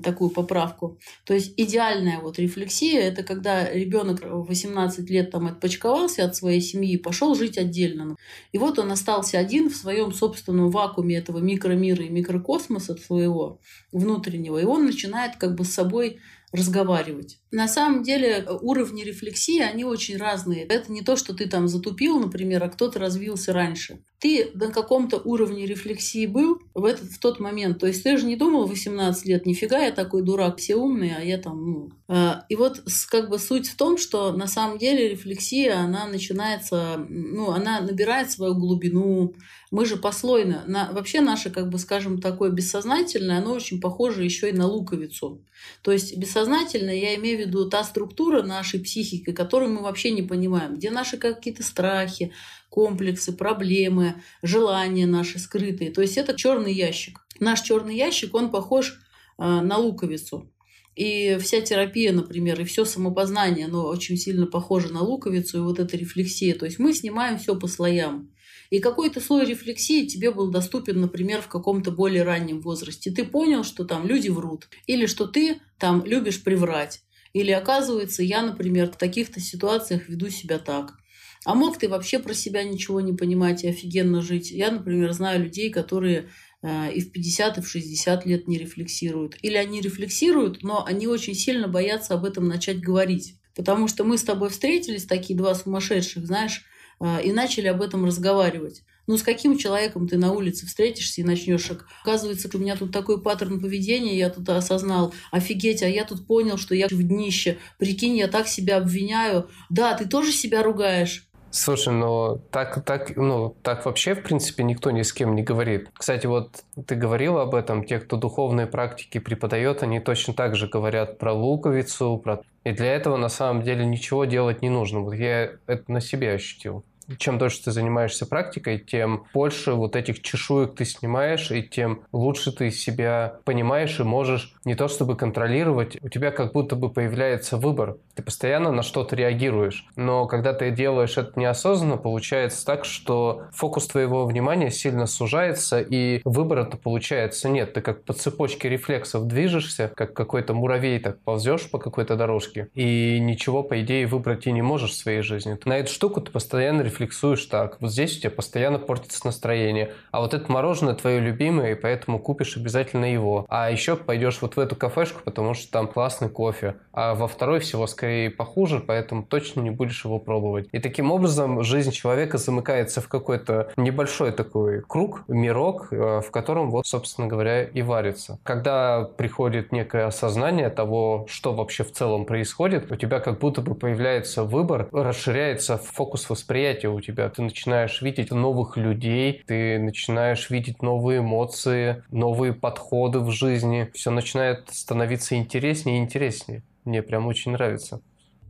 такую 0.03 0.29
поправку. 0.29 0.99
То 1.25 1.33
есть 1.33 1.53
идеальная 1.57 2.19
вот 2.19 2.37
рефлексия– 2.37 3.01
это 3.01 3.23
когда 3.23 3.67
ребенок 3.71 4.21
в 4.23 4.45
18 4.47 5.09
лет 5.09 5.31
там 5.31 5.47
отпочковался 5.47 6.23
от 6.23 6.35
своей 6.35 6.61
семьи, 6.61 6.97
пошел 6.97 7.33
жить 7.35 7.57
отдельно. 7.57 8.15
И 8.51 8.57
вот 8.57 8.77
он 8.77 8.91
остался 8.91 9.39
один 9.39 9.69
в 9.69 9.75
своем 9.75 10.13
собственном 10.13 10.69
вакууме 10.69 11.17
этого 11.17 11.39
микромира 11.39 12.03
и 12.03 12.09
микрокосмоса 12.09 12.95
своего 12.95 13.59
внутреннего, 13.91 14.59
и 14.59 14.65
он 14.65 14.85
начинает 14.85 15.37
как 15.37 15.55
бы 15.55 15.65
с 15.65 15.73
собой 15.73 16.19
разговаривать. 16.51 17.40
На 17.51 17.67
самом 17.67 18.01
деле 18.01 18.47
уровни 18.61 19.03
рефлексии, 19.03 19.59
они 19.59 19.83
очень 19.83 20.15
разные. 20.15 20.63
Это 20.63 20.89
не 20.89 21.01
то, 21.01 21.17
что 21.17 21.33
ты 21.33 21.49
там 21.49 21.67
затупил, 21.67 22.17
например, 22.17 22.63
а 22.63 22.69
кто-то 22.69 22.97
развился 22.97 23.51
раньше. 23.51 23.99
Ты 24.19 24.51
на 24.53 24.71
каком-то 24.71 25.17
уровне 25.17 25.65
рефлексии 25.65 26.27
был 26.27 26.59
в, 26.73 26.85
этот, 26.85 27.09
в 27.09 27.19
тот 27.19 27.39
момент. 27.39 27.79
То 27.79 27.87
есть 27.87 28.03
ты 28.03 28.17
же 28.17 28.25
не 28.25 28.35
думал 28.35 28.67
18 28.67 29.25
лет, 29.25 29.45
нифига 29.45 29.79
я 29.79 29.91
такой 29.91 30.21
дурак, 30.21 30.59
все 30.59 30.75
умные, 30.75 31.17
а 31.19 31.23
я 31.23 31.37
там, 31.37 31.65
ну... 31.65 31.89
А, 32.07 32.45
и 32.47 32.55
вот 32.55 32.83
как 33.09 33.29
бы 33.29 33.39
суть 33.39 33.67
в 33.67 33.75
том, 33.75 33.97
что 33.97 34.31
на 34.31 34.47
самом 34.47 34.77
деле 34.77 35.09
рефлексия, 35.09 35.77
она 35.77 36.05
начинается, 36.05 37.05
ну, 37.09 37.51
она 37.51 37.81
набирает 37.81 38.31
свою 38.31 38.53
глубину, 38.53 39.33
мы 39.71 39.85
же 39.85 39.95
послойно, 39.95 40.65
на, 40.67 40.91
вообще 40.91 41.21
наше, 41.21 41.49
как 41.49 41.69
бы 41.69 41.79
скажем, 41.79 42.19
такое 42.19 42.51
бессознательное, 42.51 43.39
оно 43.39 43.53
очень 43.53 43.79
похоже 43.79 44.23
еще 44.23 44.49
и 44.49 44.53
на 44.53 44.67
луковицу. 44.67 45.43
То 45.81 45.91
есть 45.91 46.17
бессознательное, 46.17 46.95
я 46.95 47.15
имею 47.15 47.39
в 47.39 47.40
виду 47.47 47.69
та 47.69 47.83
структура 47.83 48.43
нашей 48.43 48.79
психики, 48.79 49.31
которую 49.31 49.71
мы 49.71 49.81
вообще 49.81 50.11
не 50.11 50.21
понимаем, 50.21 50.75
где 50.75 50.91
наши 50.91 51.17
какие-то 51.17 51.63
страхи, 51.63 52.31
комплексы, 52.69 53.33
проблемы, 53.33 54.15
желания 54.41 55.05
наши 55.05 55.39
скрытые. 55.39 55.91
То 55.91 56.01
есть 56.01 56.17
это 56.17 56.35
черный 56.35 56.73
ящик. 56.73 57.19
Наш 57.39 57.61
черный 57.61 57.95
ящик, 57.95 58.33
он 58.35 58.49
похож 58.51 58.99
э, 59.37 59.43
на 59.43 59.77
луковицу. 59.77 60.51
И 60.95 61.37
вся 61.41 61.61
терапия, 61.61 62.11
например, 62.11 62.59
и 62.59 62.65
все 62.65 62.85
самопознание, 62.85 63.65
оно 63.65 63.85
очень 63.85 64.17
сильно 64.17 64.45
похоже 64.45 64.91
на 64.91 65.01
луковицу, 65.01 65.57
и 65.57 65.61
вот 65.61 65.79
эта 65.79 65.95
рефлексия. 65.97 66.53
То 66.53 66.65
есть 66.65 66.79
мы 66.79 66.93
снимаем 66.93 67.37
все 67.37 67.55
по 67.55 67.67
слоям. 67.67 68.29
И 68.71 68.79
какой-то 68.79 69.19
слой 69.19 69.45
рефлексии 69.45 70.05
тебе 70.05 70.31
был 70.31 70.49
доступен, 70.49 71.01
например, 71.01 71.41
в 71.41 71.47
каком-то 71.47 71.91
более 71.91 72.23
раннем 72.23 72.61
возрасте. 72.61 73.11
Ты 73.11 73.25
понял, 73.25 73.63
что 73.65 73.83
там 73.83 74.07
люди 74.07 74.29
врут, 74.29 74.69
или 74.87 75.05
что 75.07 75.27
ты 75.27 75.59
там 75.77 76.05
любишь 76.05 76.41
приврать. 76.41 77.01
Или 77.33 77.51
оказывается, 77.51 78.23
я, 78.23 78.41
например, 78.41 78.91
в 78.91 78.97
таких-то 78.97 79.39
ситуациях 79.39 80.09
веду 80.09 80.29
себя 80.29 80.59
так. 80.59 80.95
А 81.43 81.55
мог 81.55 81.79
ты 81.79 81.89
вообще 81.89 82.19
про 82.19 82.33
себя 82.33 82.63
ничего 82.63 83.01
не 83.01 83.13
понимать 83.13 83.63
и 83.63 83.69
офигенно 83.69 84.21
жить? 84.21 84.51
Я, 84.51 84.71
например, 84.71 85.11
знаю 85.11 85.43
людей, 85.43 85.71
которые 85.71 86.29
э, 86.61 86.93
и 86.93 87.01
в 87.01 87.11
50, 87.11 87.57
и 87.57 87.61
в 87.61 87.67
60 87.67 88.25
лет 88.25 88.47
не 88.47 88.59
рефлексируют. 88.59 89.37
Или 89.41 89.55
они 89.55 89.81
рефлексируют, 89.81 90.61
но 90.61 90.85
они 90.85 91.07
очень 91.07 91.33
сильно 91.33 91.67
боятся 91.67 92.13
об 92.13 92.25
этом 92.25 92.47
начать 92.47 92.79
говорить. 92.79 93.35
Потому 93.55 93.87
что 93.87 94.03
мы 94.03 94.17
с 94.17 94.23
тобой 94.23 94.49
встретились, 94.49 95.05
такие 95.05 95.37
два 95.37 95.55
сумасшедших, 95.55 96.25
знаешь, 96.25 96.63
а, 96.99 97.19
и 97.19 97.31
начали 97.31 97.67
об 97.67 97.81
этом 97.81 98.05
разговаривать. 98.05 98.83
Ну, 99.11 99.17
с 99.17 99.23
каким 99.23 99.57
человеком 99.57 100.07
ты 100.07 100.17
на 100.17 100.31
улице 100.31 100.65
встретишься 100.65 101.19
и 101.19 101.25
начнешь, 101.25 101.69
оказывается, 102.01 102.49
у 102.53 102.57
меня 102.57 102.77
тут 102.77 102.93
такой 102.93 103.21
паттерн 103.21 103.59
поведения, 103.59 104.17
я 104.17 104.29
тут 104.29 104.47
осознал, 104.47 105.13
офигеть, 105.31 105.83
а 105.83 105.89
я 105.89 106.05
тут 106.05 106.25
понял, 106.25 106.57
что 106.57 106.75
я 106.75 106.87
в 106.87 107.03
днище, 107.03 107.57
прикинь, 107.77 108.15
я 108.15 108.29
так 108.29 108.47
себя 108.47 108.77
обвиняю. 108.77 109.49
Да, 109.69 109.95
ты 109.95 110.07
тоже 110.07 110.31
себя 110.31 110.63
ругаешь. 110.63 111.27
Слушай, 111.49 111.93
ну 111.93 112.41
так, 112.51 112.85
так, 112.85 113.17
ну 113.17 113.53
так 113.61 113.85
вообще, 113.85 114.15
в 114.15 114.23
принципе, 114.23 114.63
никто 114.63 114.91
ни 114.91 115.01
с 115.01 115.11
кем 115.11 115.35
не 115.35 115.43
говорит. 115.43 115.89
Кстати, 115.93 116.25
вот 116.25 116.63
ты 116.87 116.95
говорил 116.95 117.37
об 117.37 117.53
этом, 117.53 117.83
те, 117.83 117.99
кто 117.99 118.15
духовные 118.15 118.65
практики 118.65 119.17
преподает, 119.17 119.83
они 119.83 119.99
точно 119.99 120.33
так 120.33 120.55
же 120.55 120.69
говорят 120.69 121.17
про 121.17 121.33
луковицу, 121.33 122.17
про... 122.17 122.43
И 122.63 122.71
для 122.71 122.95
этого 122.95 123.17
на 123.17 123.27
самом 123.27 123.63
деле 123.63 123.85
ничего 123.85 124.23
делать 124.23 124.61
не 124.61 124.69
нужно. 124.69 125.01
Вот 125.01 125.15
я 125.15 125.51
это 125.67 125.91
на 125.91 125.99
себе 125.99 126.31
ощутил 126.31 126.85
чем 127.17 127.37
дольше 127.37 127.63
ты 127.63 127.71
занимаешься 127.71 128.25
практикой, 128.25 128.79
тем 128.79 129.25
больше 129.33 129.73
вот 129.73 129.95
этих 129.95 130.21
чешуек 130.21 130.75
ты 130.75 130.85
снимаешь, 130.85 131.51
и 131.51 131.63
тем 131.63 132.03
лучше 132.11 132.51
ты 132.51 132.71
себя 132.71 133.39
понимаешь 133.45 133.99
и 133.99 134.03
можешь 134.03 134.53
не 134.65 134.75
то 134.75 134.87
чтобы 134.87 135.15
контролировать, 135.15 135.97
у 136.01 136.09
тебя 136.09 136.31
как 136.31 136.53
будто 136.53 136.75
бы 136.75 136.89
появляется 136.89 137.57
выбор. 137.57 137.97
Ты 138.15 138.23
постоянно 138.23 138.71
на 138.71 138.83
что-то 138.83 139.15
реагируешь. 139.15 139.85
Но 139.95 140.27
когда 140.27 140.53
ты 140.53 140.71
делаешь 140.71 141.17
это 141.17 141.39
неосознанно, 141.39 141.97
получается 141.97 142.65
так, 142.65 142.85
что 142.85 143.43
фокус 143.53 143.87
твоего 143.87 144.25
внимания 144.25 144.69
сильно 144.71 145.05
сужается, 145.07 145.81
и 145.81 146.21
выбора-то 146.25 146.77
получается 146.77 147.49
нет. 147.49 147.73
Ты 147.73 147.81
как 147.81 148.03
по 148.03 148.13
цепочке 148.13 148.69
рефлексов 148.69 149.27
движешься, 149.27 149.91
как 149.95 150.13
какой-то 150.13 150.53
муравей 150.53 150.99
так 150.99 151.19
ползешь 151.19 151.69
по 151.69 151.79
какой-то 151.79 152.15
дорожке, 152.15 152.69
и 152.73 153.19
ничего, 153.19 153.63
по 153.63 153.81
идее, 153.81 154.07
выбрать 154.07 154.47
и 154.47 154.51
не 154.51 154.61
можешь 154.61 154.91
в 154.91 154.97
своей 154.97 155.21
жизни. 155.21 155.57
На 155.65 155.77
эту 155.77 155.91
штуку 155.91 156.21
ты 156.21 156.31
постоянно 156.31 156.81
рефлексируешь 156.81 157.00
рефлексуешь 157.01 157.45
так. 157.45 157.77
Вот 157.81 157.91
здесь 157.91 158.17
у 158.17 158.19
тебя 158.21 158.31
постоянно 158.31 158.79
портится 158.79 159.25
настроение. 159.25 159.93
А 160.11 160.21
вот 160.21 160.33
это 160.33 160.51
мороженое 160.51 160.93
твое 160.93 161.19
любимое, 161.19 161.71
и 161.71 161.75
поэтому 161.75 162.19
купишь 162.19 162.57
обязательно 162.57 163.11
его. 163.11 163.45
А 163.49 163.71
еще 163.71 163.95
пойдешь 163.95 164.39
вот 164.41 164.55
в 164.55 164.59
эту 164.59 164.75
кафешку, 164.75 165.21
потому 165.25 165.53
что 165.53 165.71
там 165.71 165.87
классный 165.87 166.29
кофе. 166.29 166.75
А 166.93 167.15
во 167.15 167.27
второй 167.27 167.59
всего 167.59 167.87
скорее 167.87 168.29
похуже, 168.29 168.79
поэтому 168.79 169.23
точно 169.23 169.61
не 169.61 169.71
будешь 169.71 170.05
его 170.05 170.19
пробовать. 170.19 170.67
И 170.71 170.79
таким 170.79 171.11
образом 171.11 171.63
жизнь 171.63 171.91
человека 171.91 172.37
замыкается 172.37 173.01
в 173.01 173.07
какой-то 173.07 173.71
небольшой 173.77 174.31
такой 174.31 174.81
круг, 174.81 175.23
мирок, 175.27 175.87
э, 175.91 176.21
в 176.21 176.31
котором 176.31 176.69
вот, 176.71 176.85
собственно 176.85 177.27
говоря, 177.27 177.63
и 177.63 177.81
варится. 177.81 178.39
Когда 178.43 179.03
приходит 179.03 179.71
некое 179.71 180.05
осознание 180.05 180.69
того, 180.69 181.25
что 181.27 181.53
вообще 181.53 181.83
в 181.83 181.91
целом 181.91 182.25
происходит, 182.25 182.91
у 182.91 182.95
тебя 182.95 183.19
как 183.19 183.39
будто 183.39 183.61
бы 183.61 183.75
появляется 183.75 184.43
выбор, 184.43 184.87
расширяется 184.91 185.77
фокус 185.77 186.29
восприятия 186.29 186.90
у 186.91 187.01
тебя. 187.01 187.29
Ты 187.29 187.41
начинаешь 187.41 188.01
видеть 188.01 188.31
новых 188.31 188.77
людей, 188.77 189.43
ты 189.45 189.79
начинаешь 189.79 190.49
видеть 190.49 190.81
новые 190.81 191.19
эмоции, 191.19 192.03
новые 192.11 192.53
подходы 192.53 193.19
в 193.19 193.31
жизни. 193.31 193.89
Все 193.93 194.11
начинает 194.11 194.69
становиться 194.69 195.35
интереснее 195.35 195.99
и 195.99 196.01
интереснее. 196.01 196.63
Мне 196.85 197.01
прям 197.01 197.27
очень 197.27 197.51
нравится. 197.51 198.01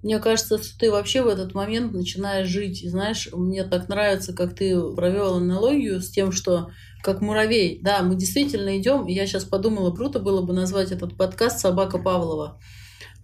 Мне 0.04 0.18
кажется, 0.20 0.58
что 0.62 0.80
ты 0.80 0.92
вообще 0.92 1.22
в 1.22 1.28
этот 1.28 1.54
момент 1.54 1.94
начинаешь 1.94 2.48
жить. 2.48 2.82
И 2.82 2.90
знаешь, 2.90 3.30
мне 3.32 3.64
так 3.64 3.88
нравится, 3.88 4.34
как 4.34 4.56
ты 4.56 4.80
провел 4.94 5.36
аналогию 5.36 6.02
с 6.02 6.10
тем, 6.10 6.32
что 6.32 6.72
как 7.04 7.22
муравей. 7.22 7.80
Да, 7.82 8.02
мы 8.02 8.16
действительно 8.16 8.78
идем, 8.80 9.06
я 9.08 9.26
сейчас 9.26 9.44
подумала, 9.44 9.94
круто 9.94 10.20
было 10.20 10.42
бы 10.42 10.54
назвать 10.54 10.92
этот 10.92 11.18
подкаст 11.18 11.60
«Собака 11.60 11.98
Павлова». 11.98 12.60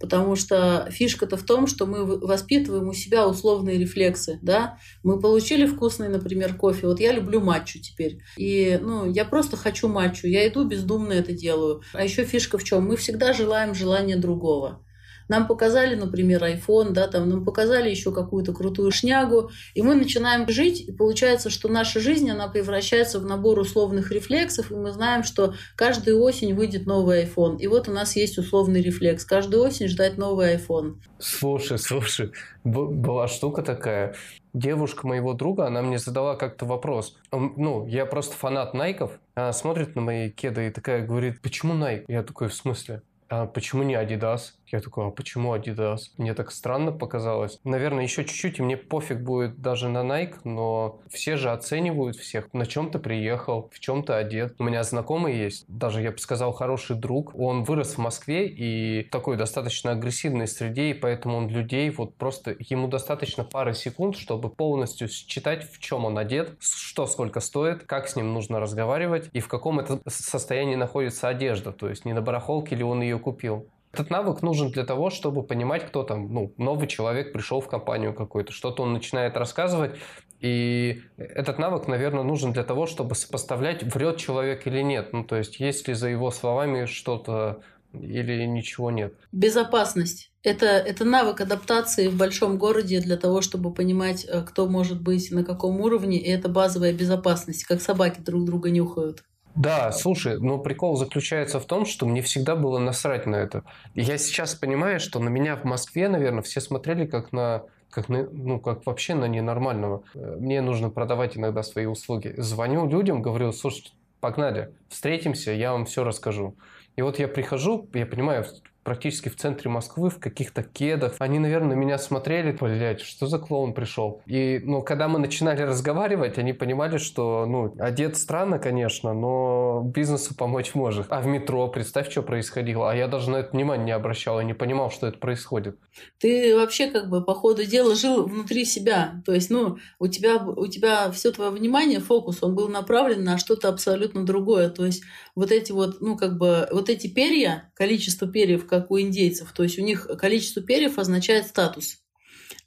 Потому 0.00 0.36
что 0.36 0.88
фишка-то 0.90 1.36
в 1.36 1.42
том, 1.42 1.66
что 1.66 1.86
мы 1.86 2.04
воспитываем 2.04 2.88
у 2.88 2.92
себя 2.92 3.26
условные 3.28 3.78
рефлексы, 3.78 4.38
да. 4.42 4.78
Мы 5.02 5.20
получили 5.20 5.66
вкусный, 5.66 6.08
например, 6.08 6.54
кофе. 6.54 6.86
Вот 6.86 7.00
я 7.00 7.12
люблю 7.12 7.40
матчу 7.40 7.80
теперь. 7.80 8.20
И, 8.36 8.78
ну, 8.80 9.10
я 9.10 9.24
просто 9.24 9.56
хочу 9.56 9.88
матчу. 9.88 10.26
Я 10.26 10.46
иду 10.48 10.64
бездумно 10.64 11.12
это 11.12 11.32
делаю. 11.32 11.82
А 11.92 12.04
еще 12.04 12.24
фишка 12.24 12.58
в 12.58 12.64
чем? 12.64 12.86
Мы 12.86 12.96
всегда 12.96 13.32
желаем 13.32 13.74
желания 13.74 14.16
другого. 14.16 14.84
Нам 15.28 15.46
показали, 15.46 15.94
например, 15.94 16.42
iPhone, 16.42 16.90
да, 16.90 17.06
там 17.06 17.28
нам 17.28 17.44
показали 17.44 17.90
еще 17.90 18.12
какую-то 18.12 18.52
крутую 18.52 18.90
шнягу, 18.90 19.50
и 19.74 19.82
мы 19.82 19.94
начинаем 19.94 20.48
жить, 20.48 20.80
и 20.80 20.92
получается, 20.92 21.50
что 21.50 21.68
наша 21.68 22.00
жизнь, 22.00 22.30
она 22.30 22.48
превращается 22.48 23.20
в 23.20 23.26
набор 23.26 23.58
условных 23.58 24.10
рефлексов, 24.10 24.70
и 24.70 24.74
мы 24.74 24.92
знаем, 24.92 25.22
что 25.22 25.54
каждую 25.76 26.20
осень 26.22 26.54
выйдет 26.54 26.86
новый 26.86 27.24
iPhone. 27.24 27.58
И 27.58 27.66
вот 27.66 27.88
у 27.88 27.92
нас 27.92 28.16
есть 28.16 28.38
условный 28.38 28.82
рефлекс. 28.82 29.24
Каждую 29.24 29.62
осень 29.62 29.88
ждать 29.88 30.18
новый 30.18 30.56
iPhone. 30.56 30.96
Слушай, 31.18 31.78
слушай, 31.78 32.32
была 32.64 33.28
штука 33.28 33.62
такая. 33.62 34.14
Девушка 34.54 35.06
моего 35.06 35.34
друга, 35.34 35.66
она 35.66 35.82
мне 35.82 35.98
задала 35.98 36.34
как-то 36.34 36.64
вопрос. 36.64 37.16
Ну, 37.30 37.86
я 37.86 38.06
просто 38.06 38.34
фанат 38.34 38.74
Найков. 38.74 39.12
Она 39.34 39.52
смотрит 39.52 39.94
на 39.94 40.00
мои 40.00 40.30
кеды 40.30 40.68
и 40.68 40.70
такая 40.70 41.06
говорит, 41.06 41.40
почему 41.42 41.74
Найк? 41.74 42.04
Я 42.08 42.22
такой, 42.22 42.48
в 42.48 42.54
смысле? 42.54 43.02
А 43.28 43.46
почему 43.46 43.82
не 43.82 43.94
Adidas? 43.94 44.52
Я 44.70 44.80
такой, 44.80 45.06
а 45.06 45.10
почему 45.10 45.54
Adidas? 45.54 46.10
Мне 46.18 46.34
так 46.34 46.50
странно 46.52 46.92
показалось. 46.92 47.58
Наверное, 47.64 48.02
еще 48.02 48.24
чуть-чуть, 48.24 48.58
и 48.58 48.62
мне 48.62 48.76
пофиг 48.76 49.20
будет 49.20 49.60
даже 49.60 49.88
на 49.88 49.98
Nike, 49.98 50.36
но 50.44 51.00
все 51.08 51.36
же 51.36 51.50
оценивают 51.50 52.16
всех. 52.16 52.52
На 52.52 52.66
чем 52.66 52.90
ты 52.90 52.98
приехал, 52.98 53.70
в 53.72 53.80
чем 53.80 54.02
ты 54.02 54.12
одет. 54.12 54.54
У 54.58 54.64
меня 54.64 54.82
знакомый 54.82 55.36
есть, 55.36 55.64
даже, 55.68 56.02
я 56.02 56.10
бы 56.10 56.18
сказал, 56.18 56.52
хороший 56.52 56.96
друг. 56.96 57.34
Он 57.34 57.64
вырос 57.64 57.94
в 57.94 57.98
Москве 57.98 58.46
и 58.46 59.04
в 59.04 59.10
такой 59.10 59.38
достаточно 59.38 59.92
агрессивной 59.92 60.46
среде, 60.46 60.90
и 60.90 60.94
поэтому 60.94 61.38
он 61.38 61.48
людей 61.48 61.88
вот 61.90 62.16
просто... 62.16 62.54
Ему 62.58 62.88
достаточно 62.88 63.44
пары 63.44 63.72
секунд, 63.72 64.16
чтобы 64.16 64.50
полностью 64.50 65.08
считать, 65.08 65.70
в 65.70 65.78
чем 65.78 66.04
он 66.04 66.18
одет, 66.18 66.56
что 66.60 67.06
сколько 67.06 67.40
стоит, 67.40 67.84
как 67.84 68.08
с 68.08 68.16
ним 68.16 68.34
нужно 68.34 68.60
разговаривать 68.60 69.30
и 69.32 69.40
в 69.40 69.48
каком 69.48 69.80
это 69.80 70.00
состоянии 70.08 70.74
находится 70.74 71.28
одежда. 71.28 71.72
То 71.72 71.88
есть 71.88 72.04
не 72.04 72.12
на 72.12 72.20
барахолке 72.20 72.76
ли 72.76 72.84
он 72.84 73.00
ее 73.00 73.18
купил. 73.18 73.66
Этот 73.98 74.10
навык 74.10 74.42
нужен 74.42 74.70
для 74.70 74.84
того, 74.84 75.10
чтобы 75.10 75.42
понимать, 75.42 75.84
кто 75.84 76.04
там, 76.04 76.32
ну, 76.32 76.54
новый 76.56 76.86
человек 76.86 77.32
пришел 77.32 77.60
в 77.60 77.66
компанию 77.66 78.14
какой-то, 78.14 78.52
что-то 78.52 78.84
он 78.84 78.92
начинает 78.92 79.36
рассказывать, 79.36 79.98
и 80.38 81.02
этот 81.16 81.58
навык, 81.58 81.88
наверное, 81.88 82.22
нужен 82.22 82.52
для 82.52 82.62
того, 82.62 82.86
чтобы 82.86 83.16
сопоставлять, 83.16 83.82
врет 83.82 84.16
человек 84.16 84.68
или 84.68 84.82
нет. 84.82 85.12
Ну, 85.12 85.24
то 85.24 85.34
есть, 85.34 85.58
есть 85.58 85.88
ли 85.88 85.94
за 85.94 86.08
его 86.08 86.30
словами 86.30 86.84
что-то 86.84 87.60
или 87.92 88.44
ничего 88.44 88.92
нет? 88.92 89.14
Безопасность. 89.32 90.30
Это, 90.44 90.66
это 90.66 91.04
навык 91.04 91.40
адаптации 91.40 92.06
в 92.06 92.16
большом 92.16 92.56
городе 92.56 93.00
для 93.00 93.16
того, 93.16 93.40
чтобы 93.40 93.74
понимать, 93.74 94.24
э, 94.24 94.42
кто 94.42 94.68
может 94.68 95.02
быть 95.02 95.32
на 95.32 95.42
каком 95.42 95.80
уровне, 95.80 96.18
и 96.18 96.30
это 96.30 96.48
базовая 96.48 96.92
безопасность, 96.92 97.64
как 97.64 97.82
собаки 97.82 98.20
друг 98.20 98.44
друга 98.44 98.70
нюхают. 98.70 99.24
Да, 99.58 99.90
слушай, 99.90 100.38
но 100.38 100.58
прикол 100.58 100.96
заключается 100.96 101.58
в 101.58 101.64
том, 101.66 101.84
что 101.84 102.06
мне 102.06 102.22
всегда 102.22 102.54
было 102.54 102.78
насрать 102.78 103.26
на 103.26 103.34
это. 103.34 103.64
Я 103.94 104.16
сейчас 104.16 104.54
понимаю, 104.54 105.00
что 105.00 105.18
на 105.18 105.28
меня 105.28 105.56
в 105.56 105.64
Москве, 105.64 106.08
наверное, 106.08 106.42
все 106.42 106.60
смотрели 106.60 107.06
как 107.06 107.32
на 107.32 107.64
как, 107.90 108.08
на, 108.08 108.28
ну, 108.30 108.60
как 108.60 108.86
вообще 108.86 109.14
на 109.14 109.24
ненормального. 109.24 110.04
Мне 110.14 110.60
нужно 110.60 110.90
продавать 110.90 111.36
иногда 111.36 111.62
свои 111.62 111.86
услуги. 111.86 112.34
Звоню 112.36 112.88
людям, 112.88 113.22
говорю, 113.22 113.50
слушайте, 113.50 113.92
погнали, 114.20 114.74
встретимся, 114.88 115.52
я 115.52 115.72
вам 115.72 115.86
все 115.86 116.04
расскажу. 116.04 116.54
И 116.96 117.02
вот 117.02 117.18
я 117.18 117.28
прихожу, 117.28 117.88
я 117.94 118.06
понимаю, 118.06 118.44
практически 118.82 119.28
в 119.28 119.36
центре 119.36 119.70
Москвы, 119.70 120.10
в 120.10 120.18
каких-то 120.18 120.62
кедах. 120.62 121.16
Они, 121.18 121.38
наверное, 121.38 121.76
на 121.76 121.78
меня 121.78 121.98
смотрели, 121.98 122.52
блядь, 122.52 123.00
что 123.00 123.26
за 123.26 123.38
клоун 123.38 123.74
пришел? 123.74 124.22
И, 124.26 124.60
ну, 124.64 124.82
когда 124.82 125.08
мы 125.08 125.18
начинали 125.18 125.62
разговаривать, 125.62 126.38
они 126.38 126.52
понимали, 126.52 126.96
что, 126.96 127.44
ну, 127.46 127.74
одет 127.78 128.16
странно, 128.16 128.58
конечно, 128.58 129.12
но 129.12 129.82
бизнесу 129.84 130.34
помочь 130.34 130.74
может. 130.74 131.06
А 131.10 131.20
в 131.20 131.26
метро, 131.26 131.68
представь, 131.68 132.10
что 132.10 132.22
происходило. 132.22 132.90
А 132.90 132.94
я 132.94 133.08
даже 133.08 133.30
на 133.30 133.36
это 133.36 133.50
внимание 133.52 133.86
не 133.86 133.92
обращал, 133.92 134.38
я 134.38 134.44
не 134.44 134.54
понимал, 134.54 134.90
что 134.90 135.06
это 135.06 135.18
происходит. 135.18 135.78
Ты 136.18 136.56
вообще 136.56 136.88
как 136.88 137.10
бы 137.10 137.22
по 137.22 137.34
ходу 137.34 137.64
дела 137.64 137.94
жил 137.94 138.26
внутри 138.26 138.64
себя. 138.64 139.22
То 139.26 139.34
есть, 139.34 139.50
ну, 139.50 139.78
у 139.98 140.06
тебя, 140.06 140.38
у 140.38 140.66
тебя 140.66 141.10
все 141.10 141.30
твое 141.30 141.50
внимание, 141.50 142.00
фокус, 142.00 142.42
он 142.42 142.54
был 142.54 142.68
направлен 142.68 143.22
на 143.22 143.36
что-то 143.36 143.68
абсолютно 143.68 144.24
другое. 144.24 144.70
То 144.70 144.86
есть 144.86 145.02
вот 145.34 145.52
эти 145.52 145.72
вот, 145.72 146.00
ну, 146.00 146.16
как 146.16 146.38
бы, 146.38 146.68
вот 146.72 146.88
эти 146.88 147.06
перья, 147.06 147.70
количество 147.74 148.26
перьев, 148.26 148.66
как 148.66 148.77
у 148.88 148.98
индейцев. 149.00 149.52
То 149.52 149.62
есть 149.62 149.78
у 149.78 149.82
них 149.82 150.08
количество 150.18 150.62
перьев 150.62 150.98
означает 150.98 151.46
статус. 151.46 151.98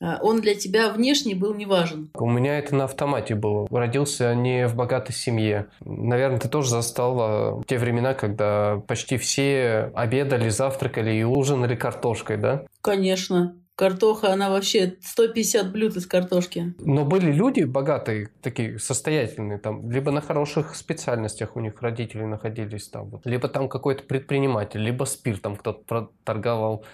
А, 0.02 0.20
он 0.22 0.42
для 0.42 0.56
тебя 0.56 0.90
внешне 0.92 1.36
был 1.36 1.54
не 1.54 1.66
важен. 1.66 2.10
У 2.16 2.30
меня 2.30 2.58
это 2.58 2.76
на 2.76 2.86
автомате 2.86 3.36
было. 3.36 3.68
Родился 3.70 4.34
не 4.34 4.68
в 4.68 4.76
богатой 4.76 5.14
семье. 5.14 5.68
Наверное, 5.86 6.40
ты 6.40 6.50
тоже 6.50 6.70
застал 6.70 7.64
те 7.68 7.78
времена, 7.78 8.14
когда 8.14 8.82
почти 8.88 9.18
все 9.18 9.92
обедали, 9.94 10.50
завтракали 10.50 11.14
и 11.14 11.24
ужинали 11.24 11.76
картошкой, 11.76 12.38
да? 12.38 12.66
Конечно. 12.82 13.56
Картоха, 13.82 14.32
она 14.32 14.52
вообще 14.52 14.96
150 15.02 15.72
блюд 15.72 15.96
из 15.96 16.06
картошки. 16.06 16.76
Но 16.78 17.04
были 17.04 17.32
люди 17.32 17.64
богатые, 17.64 18.30
такие 18.44 18.78
состоятельные, 18.78 19.58
там, 19.58 19.90
либо 19.90 20.12
на 20.12 20.22
хороших 20.22 20.76
специальностях 20.76 21.56
у 21.56 21.62
них 21.62 21.82
родители 21.82 22.22
находились 22.22 22.90
там, 22.90 23.10
вот, 23.10 23.26
либо 23.26 23.48
там 23.48 23.68
какой-то 23.68 24.04
предприниматель, 24.04 24.80
либо 24.80 25.06
спирт 25.06 25.42
там 25.42 25.56
кто-то 25.56 26.12
торговал. 26.24 26.86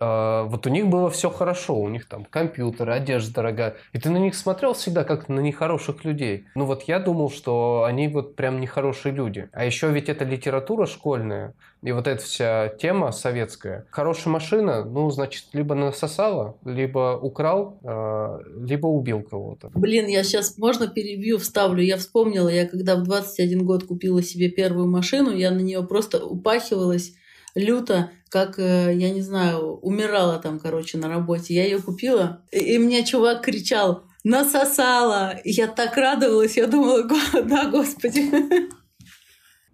Uh, 0.00 0.44
вот 0.48 0.66
у 0.66 0.70
них 0.70 0.86
было 0.86 1.10
все 1.10 1.28
хорошо, 1.28 1.74
у 1.76 1.88
них 1.88 2.06
там 2.06 2.24
компьютер, 2.24 2.88
одежда 2.90 3.34
дорогая, 3.34 3.76
и 3.92 3.98
ты 3.98 4.10
на 4.10 4.18
них 4.18 4.36
смотрел 4.36 4.74
всегда 4.74 5.04
как 5.04 5.28
на 5.28 5.40
нехороших 5.40 6.04
людей. 6.04 6.44
Ну 6.54 6.66
вот 6.66 6.84
я 6.84 7.00
думал, 7.00 7.30
что 7.30 7.84
они 7.84 8.06
вот 8.08 8.36
прям 8.36 8.60
нехорошие 8.60 9.12
люди. 9.12 9.48
А 9.52 9.64
еще 9.64 9.90
ведь 9.90 10.08
это 10.08 10.24
литература 10.24 10.86
школьная, 10.86 11.54
и 11.82 11.92
вот 11.92 12.08
эта 12.08 12.22
вся 12.22 12.68
тема 12.68 13.12
советская. 13.12 13.86
Хорошая 13.90 14.32
машина, 14.32 14.84
ну, 14.84 15.10
значит, 15.10 15.44
либо 15.52 15.74
насосала, 15.74 16.56
либо 16.64 17.16
украл, 17.20 17.78
э, 17.84 18.38
либо 18.64 18.86
убил 18.86 19.22
кого-то. 19.22 19.70
Блин, 19.74 20.06
я 20.06 20.24
сейчас, 20.24 20.58
можно 20.58 20.88
перебью, 20.88 21.38
вставлю. 21.38 21.82
Я 21.82 21.96
вспомнила, 21.96 22.48
я 22.48 22.66
когда 22.66 22.96
в 22.96 23.04
21 23.04 23.64
год 23.64 23.84
купила 23.84 24.22
себе 24.22 24.50
первую 24.50 24.88
машину, 24.88 25.30
я 25.30 25.50
на 25.52 25.60
нее 25.60 25.82
просто 25.84 26.24
упахивалась 26.24 27.14
люто, 27.54 28.10
как, 28.28 28.58
э, 28.58 28.94
я 28.94 29.10
не 29.10 29.20
знаю, 29.20 29.78
умирала 29.80 30.38
там, 30.38 30.58
короче, 30.58 30.98
на 30.98 31.08
работе. 31.08 31.54
Я 31.54 31.64
ее 31.64 31.80
купила, 31.80 32.42
и 32.50 32.78
мне 32.78 33.04
чувак 33.04 33.42
кричал, 33.42 34.04
насосала. 34.24 35.40
Я 35.44 35.68
так 35.68 35.96
радовалась, 35.96 36.56
я 36.56 36.66
думала, 36.66 37.08
да, 37.44 37.70
господи. 37.70 38.30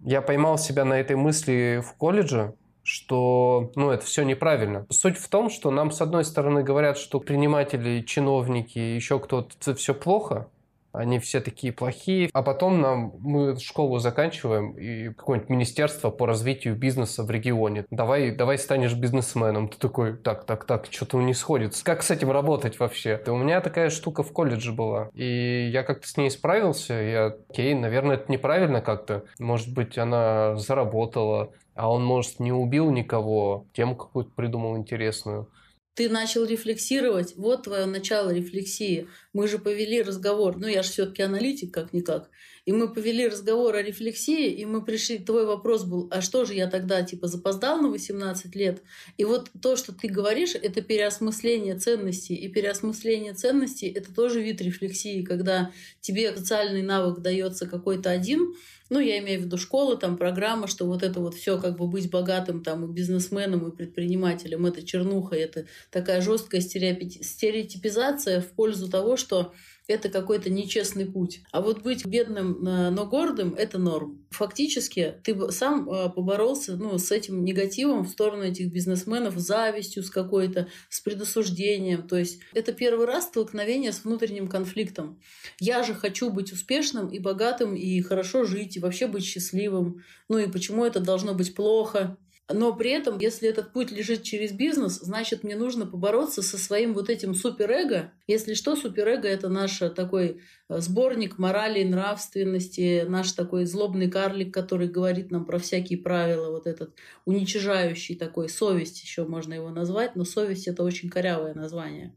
Я 0.07 0.21
поймал 0.21 0.59
себя 0.59 0.85
на 0.85 0.95
этой 0.95 1.16
мысли 1.16 1.83
в 1.83 1.97
колледже, 1.97 2.54
что 2.83 3.73
ну, 3.75 3.90
это 3.90 4.04
все 4.04 4.23
неправильно. 4.23 4.87
Суть 4.90 5.16
в 5.16 5.28
том, 5.28 5.49
что 5.49 5.71
нам, 5.71 5.91
с 5.91 6.02
одной 6.02 6.25
стороны, 6.25 6.63
говорят, 6.63 6.99
что 6.99 7.19
предприниматели, 7.19 8.02
чиновники, 8.02 8.78
еще 8.78 9.19
кто-то, 9.19 9.54
это 9.58 9.75
все 9.75 9.95
плохо, 9.95 10.50
они 10.95 11.19
все 11.19 11.41
такие 11.41 11.73
плохие. 11.73 12.30
А 12.33 12.43
потом 12.43 12.80
нам 12.80 13.13
мы 13.19 13.59
школу 13.59 13.99
заканчиваем 13.99 14.73
и 14.78 15.09
какое-нибудь 15.09 15.50
министерство 15.50 16.11
по 16.11 16.26
развитию 16.26 16.76
бизнеса 16.76 17.25
в 17.25 17.30
регионе. 17.30 17.85
Давай, 17.91 18.30
давай 18.30 18.59
станешь 18.59 18.95
бизнесменом. 18.95 19.69
Ты 19.69 19.76
такой, 19.78 20.17
так, 20.17 20.45
так, 20.45 20.65
так, 20.65 20.87
что-то 20.91 21.21
не 21.21 21.35
сходится. 21.35 21.85
Как 21.85 22.02
с 22.04 22.11
этим 22.13 22.30
работать 22.30 22.78
вообще? 22.78 23.21
И 23.26 23.28
у 23.28 23.37
меня 23.37 23.61
такая 23.61 23.91
штука 23.91 24.23
в 24.23 24.33
колледже 24.33 24.73
была. 24.73 25.11
И 25.15 25.69
я 25.73 25.83
как-то 25.83 26.07
с 26.07 26.17
ней 26.17 26.30
справился. 26.30 26.95
Я, 26.95 27.35
окей, 27.50 27.75
наверное, 27.75 28.15
это 28.17 28.30
неправильно 28.30 28.80
как-то. 28.80 29.25
Может 29.41 29.75
быть, 29.75 29.99
она 29.99 30.57
заработала, 30.57 31.50
а 31.75 31.91
он, 31.91 32.04
может, 32.04 32.39
не 32.39 32.52
убил 32.52 32.91
никого, 32.91 33.67
тему 33.73 33.97
какую-то 33.97 34.30
придумал 34.30 34.76
интересную 34.76 35.49
ты 35.95 36.09
начал 36.09 36.45
рефлексировать, 36.45 37.35
вот 37.37 37.65
твое 37.65 37.87
начало 37.87 38.30
рефлексии. 38.30 39.09
Мы 39.33 39.49
же 39.49 39.59
повели 39.59 40.02
разговор, 40.02 40.57
ну 40.57 40.67
я 40.67 40.83
же 40.83 40.91
все-таки 40.91 41.23
аналитик 41.23 41.73
как-никак, 41.73 42.30
и 42.67 42.73
мы 42.73 42.93
повели 42.93 43.28
разговор 43.28 43.76
о 43.76 43.83
рефлексии, 43.83 44.50
и 44.50 44.65
мы 44.65 44.83
пришли, 44.83 45.19
твой 45.19 45.45
вопрос 45.45 45.85
был, 45.85 46.09
а 46.11 46.23
что 46.23 46.45
же 46.45 46.54
я 46.54 46.67
тогда, 46.67 47.02
типа, 47.02 47.28
запоздал 47.28 47.80
на 47.80 47.91
18 47.91 48.57
лет? 48.57 48.83
И 49.19 49.25
вот 49.25 49.50
то, 49.61 49.76
что 49.76 49.95
ты 49.95 50.09
говоришь, 50.09 50.54
это 50.54 50.80
переосмысление 50.80 51.78
ценностей, 51.78 52.35
и 52.35 52.49
переосмысление 52.49 53.35
ценностей— 53.35 53.89
это 53.95 54.15
тоже 54.15 54.41
вид 54.41 54.63
рефлексии, 54.63 55.23
когда 55.23 55.73
тебе 56.00 56.35
социальный 56.35 56.83
навык 56.83 57.21
дается 57.21 57.67
какой-то 57.67 58.11
один, 58.11 58.54
ну, 58.95 59.00
я 59.00 59.19
имею 59.19 59.41
в 59.41 59.45
виду 59.47 59.59
школа, 59.59 59.97
там, 59.97 60.17
программа, 60.17 60.69
что 60.69 60.87
вот 60.87 61.02
это 61.02 61.19
вот 61.19 61.35
все 61.35 61.61
как 61.61 61.76
бы 61.76 61.89
быть 61.89 62.09
богатым 62.11 62.63
там 62.63 62.85
и 62.85 62.93
бизнесменом, 62.93 63.67
и 63.67 63.76
предпринимателем, 63.76 64.67
это 64.67 64.87
чернуха, 64.87 65.35
это 65.35 65.67
такая 65.91 66.21
жесткая 66.21 66.61
стереотипизация 66.61 68.41
в 68.41 68.47
пользу 68.52 68.89
того, 68.89 69.17
что 69.17 69.52
это 69.86 70.08
какой-то 70.08 70.49
нечестный 70.50 71.06
путь. 71.06 71.42
А 71.52 71.60
вот 71.60 71.82
быть 71.82 72.06
бедным, 72.06 72.66
э, 72.66 72.90
но 72.90 73.06
гордым— 73.06 73.54
это 73.58 73.78
норм. 73.78 74.26
Фактически 74.30 75.16
ты 75.23 75.50
сам 75.52 75.88
э, 75.88 76.10
поборолся 76.10 76.76
ну, 76.76 76.99
с 76.99 77.10
этим 77.12 77.44
негативом 77.44 78.04
в 78.04 78.08
сторону 78.08 78.44
этих 78.44 78.73
бизнесменов, 78.73 79.38
с 79.38 79.47
завистью 79.47 80.02
с 80.02 80.10
какой-то, 80.10 80.68
с 80.88 81.00
предосуждением. 81.00 82.08
То 82.08 82.16
есть 82.16 82.40
это 82.54 82.73
первый 82.73 83.06
раз 83.06 83.25
столкновение 83.25 83.92
с 83.92 84.04
внутренним 84.04 84.49
конфликтом. 84.49 85.20
Я 85.60 85.82
же 85.82 85.94
хочу 85.94 86.30
быть 86.30 86.52
успешным 86.52 87.08
и 87.08 87.18
богатым, 87.18 87.75
и 87.75 88.00
хорошо 88.00 88.44
жить, 88.44 88.76
и 88.76 88.80
вообще 88.80 89.06
быть 89.06 89.25
счастливым. 89.25 90.02
Ну 90.28 90.38
и 90.38 90.50
почему 90.50 90.84
это 90.84 91.00
должно 91.00 91.34
быть 91.34 91.54
плохо? 91.54 92.16
Но 92.52 92.75
при 92.76 92.91
этом, 92.91 93.19
если 93.19 93.49
этот 93.49 93.73
путь 93.73 93.91
лежит 93.91 94.23
через 94.23 94.52
бизнес, 94.52 95.00
значит, 95.00 95.45
мне 95.45 95.57
нужно 95.57 95.87
побороться 95.87 96.43
со 96.43 96.59
своим 96.59 96.93
вот 96.93 97.09
этим 97.09 97.35
суперэго. 97.35 98.13
Если 98.26 98.52
что, 98.52 98.76
суперэго— 98.76 99.26
это 99.28 99.49
наш 99.49 99.78
такой 99.97 100.43
э, 100.69 100.78
сборник 100.80 101.39
морали 101.39 101.80
и 101.80 101.87
нравственности, 101.87 103.07
наш 103.09 103.33
такой 103.33 103.65
злобный 103.65 104.11
карлик, 104.11 104.52
который 104.52 104.89
говорит 104.89 105.30
нам 105.30 105.47
про 105.47 105.59
всякие 105.59 105.99
правила, 105.99 106.50
вот 106.50 106.67
этот 106.67 106.95
уничижающий 107.25 108.15
такой, 108.15 108.50
совесть 108.50 109.02
еще 109.02 109.25
можно 109.25 109.54
его 109.54 109.71
назвать, 109.71 110.15
но 110.15 110.25
совесть— 110.25 110.67
это 110.69 110.85
очень 110.85 111.09
корявое 111.09 111.54
название. 111.54 112.15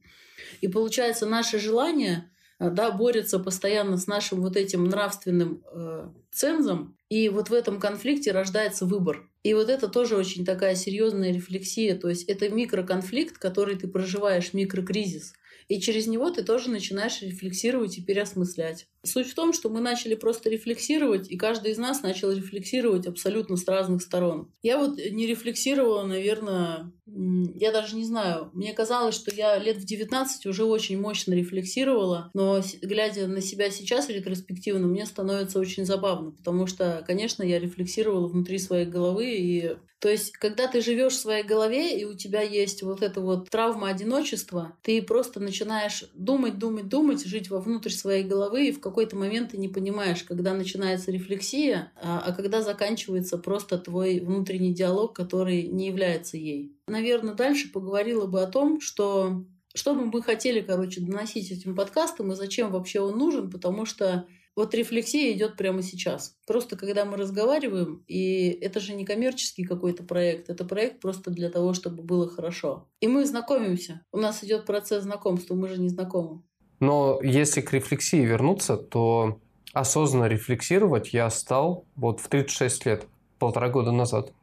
И 0.60 0.68
получается, 0.68 1.26
наше 1.26 1.58
желание 1.58 2.30
да, 2.60 2.92
борется 2.92 3.40
постоянно 3.40 3.98
с 3.98 4.08
нашим 4.08 4.42
вот 4.42 4.58
этим 4.58 4.86
нравственным 4.86 5.64
э, 5.72 6.10
цензом, 6.32 6.98
и 7.10 7.30
вот 7.30 7.50
в 7.50 7.54
этом 7.54 7.80
конфликте 7.80 8.32
рождается 8.32 8.86
выбор. 8.86 9.30
И 9.44 9.54
вот 9.54 9.70
это 9.70 9.88
тоже 9.88 10.18
очень 10.18 10.44
такая 10.44 10.76
серьезная 10.76 11.32
рефлексия. 11.32 11.98
То 11.98 12.10
есть 12.10 12.24
это 12.26 12.50
микроконфликт, 12.50 13.38
который 13.38 13.78
ты 13.78 13.88
проживаешь, 13.88 14.54
микрокризис. 14.54 15.34
И 15.68 15.80
через 15.82 16.08
него 16.08 16.30
ты 16.32 16.44
тоже 16.44 16.70
начинаешь 16.70 17.22
рефлексировать 17.22 17.98
и 17.98 18.04
переосмыслять. 18.04 18.88
Суть 19.04 19.30
в 19.30 19.36
том, 19.36 19.54
что 19.54 19.70
мы 19.70 19.82
начали 19.82 20.16
просто 20.16 20.50
рефлексировать, 20.50 21.30
и 21.30 21.38
каждый 21.38 21.72
из 21.72 21.78
нас 21.78 22.02
начал 22.02 22.32
рефлексировать 22.32 23.06
абсолютно 23.06 23.58
с 23.58 23.68
разных 23.68 24.02
сторон. 24.02 24.52
Я 24.62 24.78
вот 24.78 24.98
не 24.98 25.28
рефлексировала, 25.28 26.06
наверное, 26.06 26.92
я 27.08 27.72
даже 27.72 27.96
не 27.96 28.04
знаю, 28.04 28.50
мне 28.54 28.74
казалось, 28.74 29.16
что 29.16 29.34
я 29.34 29.58
лет 29.58 29.78
в 29.78 29.86
19 29.86 30.46
уже 30.46 30.66
очень 30.66 31.00
мощно 31.00 31.34
рефлексировала, 31.34 32.30
но 32.34 32.62
глядя 32.82 33.28
на 33.28 33.42
себя 33.42 33.72
сейчас 33.72 34.10
ретроспективно, 34.10 34.88
мне 34.88 35.06
становится 35.06 35.60
очень 35.60 35.86
забавно, 35.86 36.32
потому 36.32 36.68
что, 36.68 37.04
конечно, 37.08 37.44
я 37.44 37.60
рефлексировала 37.60 38.28
внутри 38.28 38.60
своей 38.60 38.86
головы 38.86 39.36
и 39.36 39.78
то 40.00 40.10
есть, 40.10 40.32
когда 40.34 40.68
ты 40.68 40.82
живешь 40.82 41.14
в 41.14 41.20
своей 41.20 41.44
голове, 41.44 42.00
и 42.00 42.06
у 42.06 42.14
тебя 42.14 42.42
есть 42.42 42.84
вот 42.84 43.02
эта 43.02 43.20
вот 43.20 43.50
травма 43.50 43.90
одиночества, 43.90 44.78
ты 44.84 45.02
просто 45.02 45.40
начинаешь 45.40 46.06
думать, 46.14 46.60
думать, 46.60 46.88
думать, 46.88 47.26
жить 47.26 47.50
вовнутрь 47.50 47.90
своей 47.90 48.24
головы, 48.24 48.68
и 48.68 48.72
в 48.72 48.80
какой-то 48.80 49.16
момент 49.16 49.52
ты 49.52 49.58
не 49.58 49.70
понимаешь, 49.70 50.24
когда 50.24 50.54
начинается 50.54 51.12
рефлексия, 51.12 51.92
а, 51.96 52.22
а 52.24 52.32
когда 52.34 52.62
заканчивается 52.62 53.40
просто 53.40 53.80
твой 53.80 54.20
внутренний 54.20 54.74
диалог, 54.74 55.16
который 55.16 55.64
не 55.64 55.88
является 55.88 56.38
ей. 56.38 56.77
Наверное, 56.88 57.34
дальше 57.34 57.72
поговорила 57.72 58.26
бы 58.26 58.42
о 58.42 58.48
том, 58.48 58.80
что 58.82 59.44
что 59.74 59.94
бы 59.94 60.06
мы 60.06 60.22
хотели, 60.22 60.62
короче, 60.62 61.02
доносить 61.02 61.52
этим 61.52 61.76
подкастом 61.76 62.32
и 62.32 62.36
зачем 62.36 62.72
вообще 62.72 63.00
он 63.00 63.18
нужен, 63.18 63.52
потому 63.52 63.86
что 63.86 64.26
вот 64.56 64.74
рефлексия 64.74 65.32
идет 65.34 65.56
прямо 65.56 65.84
сейчас. 65.84 66.36
Просто 66.48 66.76
когда 66.76 67.06
мы 67.06 67.16
разговариваем, 67.16 68.04
и 68.08 68.50
это 68.50 68.80
же 68.80 68.96
не 68.96 69.06
коммерческий 69.06 69.64
какой-то 69.64 70.04
проект, 70.04 70.50
это 70.50 70.66
проект 70.66 71.00
просто 71.00 71.30
для 71.30 71.52
того, 71.52 71.74
чтобы 71.74 72.02
было 72.02 72.28
хорошо. 72.28 72.88
И 73.00 73.08
мы 73.08 73.26
знакомимся. 73.26 74.02
У 74.12 74.18
нас 74.18 74.44
идет 74.44 74.66
процесс 74.66 75.04
знакомства, 75.04 75.54
мы 75.54 75.70
же 75.70 75.80
не 75.80 75.90
знакомы. 75.90 76.42
Но 76.80 77.20
если 77.22 77.62
к 77.62 77.72
рефлексии 77.72 78.26
вернуться, 78.26 78.78
то 78.78 79.40
осознанно 79.74 80.26
рефлексировать 80.26 81.14
я 81.14 81.30
стал 81.30 81.86
вот 81.96 82.20
в 82.20 82.28
36 82.28 82.86
лет, 82.88 83.06
полтора 83.38 83.70
года 83.70 83.92
назад. 83.92 84.34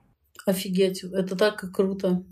Офигеть, 0.46 1.04
это 1.04 1.36
так 1.36 1.64
круто. 1.72 2.22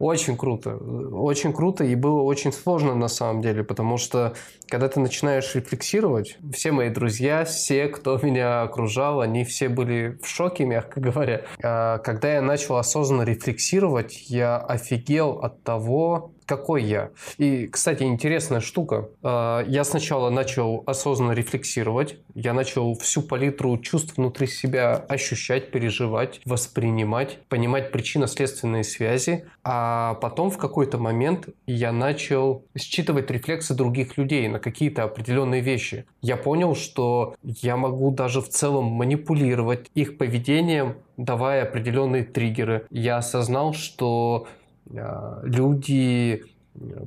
Очень 0.00 0.38
круто. 0.38 0.76
Очень 0.76 1.52
круто 1.52 1.84
и 1.84 1.94
было 1.94 2.22
очень 2.22 2.54
сложно 2.54 2.94
на 2.94 3.08
самом 3.08 3.42
деле, 3.42 3.62
потому 3.62 3.98
что 3.98 4.32
когда 4.66 4.88
ты 4.88 4.98
начинаешь 4.98 5.54
рефлексировать, 5.54 6.38
все 6.54 6.72
мои 6.72 6.88
друзья, 6.88 7.44
все, 7.44 7.86
кто 7.88 8.18
меня 8.22 8.62
окружал, 8.62 9.20
они 9.20 9.44
все 9.44 9.68
были 9.68 10.18
в 10.22 10.26
шоке, 10.26 10.64
мягко 10.64 11.00
говоря. 11.02 11.42
А 11.62 11.98
когда 11.98 12.32
я 12.32 12.40
начал 12.40 12.76
осознанно 12.76 13.24
рефлексировать, 13.24 14.30
я 14.30 14.56
офигел 14.56 15.40
от 15.42 15.62
того, 15.64 16.32
какой 16.50 16.82
я. 16.82 17.10
И, 17.38 17.68
кстати, 17.68 18.02
интересная 18.02 18.58
штука. 18.58 19.08
А, 19.22 19.64
я 19.68 19.84
сначала 19.84 20.30
начал 20.30 20.82
осознанно 20.84 21.30
рефлексировать, 21.30 22.16
я 22.34 22.52
начал 22.52 22.94
всю 22.94 23.22
палитру 23.22 23.78
чувств 23.78 24.16
внутри 24.16 24.48
себя 24.48 24.96
ощущать, 24.96 25.70
переживать, 25.70 26.40
воспринимать, 26.44 27.38
понимать 27.48 27.92
причинно-следственные 27.92 28.82
связи, 28.82 29.44
а 29.62 30.14
потом 30.14 30.50
в 30.50 30.58
какой-то 30.58 30.98
момент 30.98 31.48
я 31.68 31.92
начал 31.92 32.64
считывать 32.76 33.30
рефлексы 33.30 33.72
других 33.74 34.18
людей 34.18 34.48
на 34.48 34.58
какие-то 34.58 35.04
определенные 35.04 35.60
вещи. 35.60 36.04
Я 36.20 36.36
понял, 36.36 36.74
что 36.74 37.36
я 37.44 37.76
могу 37.76 38.10
даже 38.10 38.40
в 38.40 38.48
целом 38.48 38.86
манипулировать 38.86 39.88
их 39.94 40.18
поведением, 40.18 40.96
давая 41.16 41.62
определенные 41.62 42.24
триггеры. 42.24 42.86
Я 42.90 43.18
осознал, 43.18 43.74
что 43.74 44.48
люди 44.90 46.44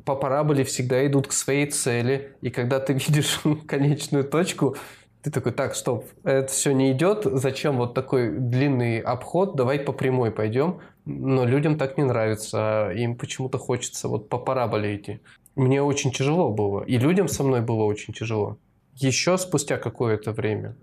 по 0.06 0.16
параболе 0.16 0.64
всегда 0.64 1.06
идут 1.08 1.28
к 1.28 1.32
своей 1.32 1.68
цели, 1.68 2.36
и 2.42 2.50
когда 2.50 2.80
ты 2.80 2.94
видишь 3.08 3.42
конечную 3.68 4.24
точку, 4.24 4.76
ты 5.22 5.32
такой, 5.32 5.54
так, 5.54 5.74
стоп, 5.74 6.06
это 6.26 6.52
все 6.52 6.74
не 6.74 6.92
идет, 6.92 7.24
зачем 7.24 7.78
вот 7.78 7.94
такой 7.94 8.30
длинный 8.30 9.00
обход, 9.00 9.56
давай 9.56 9.80
по 9.80 9.94
прямой 9.94 10.32
пойдем. 10.32 10.82
Но 11.06 11.46
людям 11.46 11.78
так 11.78 11.98
не 11.98 12.04
нравится, 12.04 12.92
им 12.94 13.16
почему-то 13.16 13.58
хочется 13.58 14.10
вот 14.10 14.28
по 14.28 14.38
параболе 14.38 14.98
идти. 14.98 15.22
Мне 15.56 15.82
очень 15.82 16.12
тяжело 16.12 16.52
было, 16.52 16.84
и 16.84 16.98
людям 16.98 17.30
со 17.30 17.44
мной 17.44 17.62
было 17.62 17.84
очень 17.84 18.14
тяжело. 18.14 18.58
Еще 18.96 19.38
спустя 19.38 19.78
какое-то 19.78 20.34
время 20.34 20.76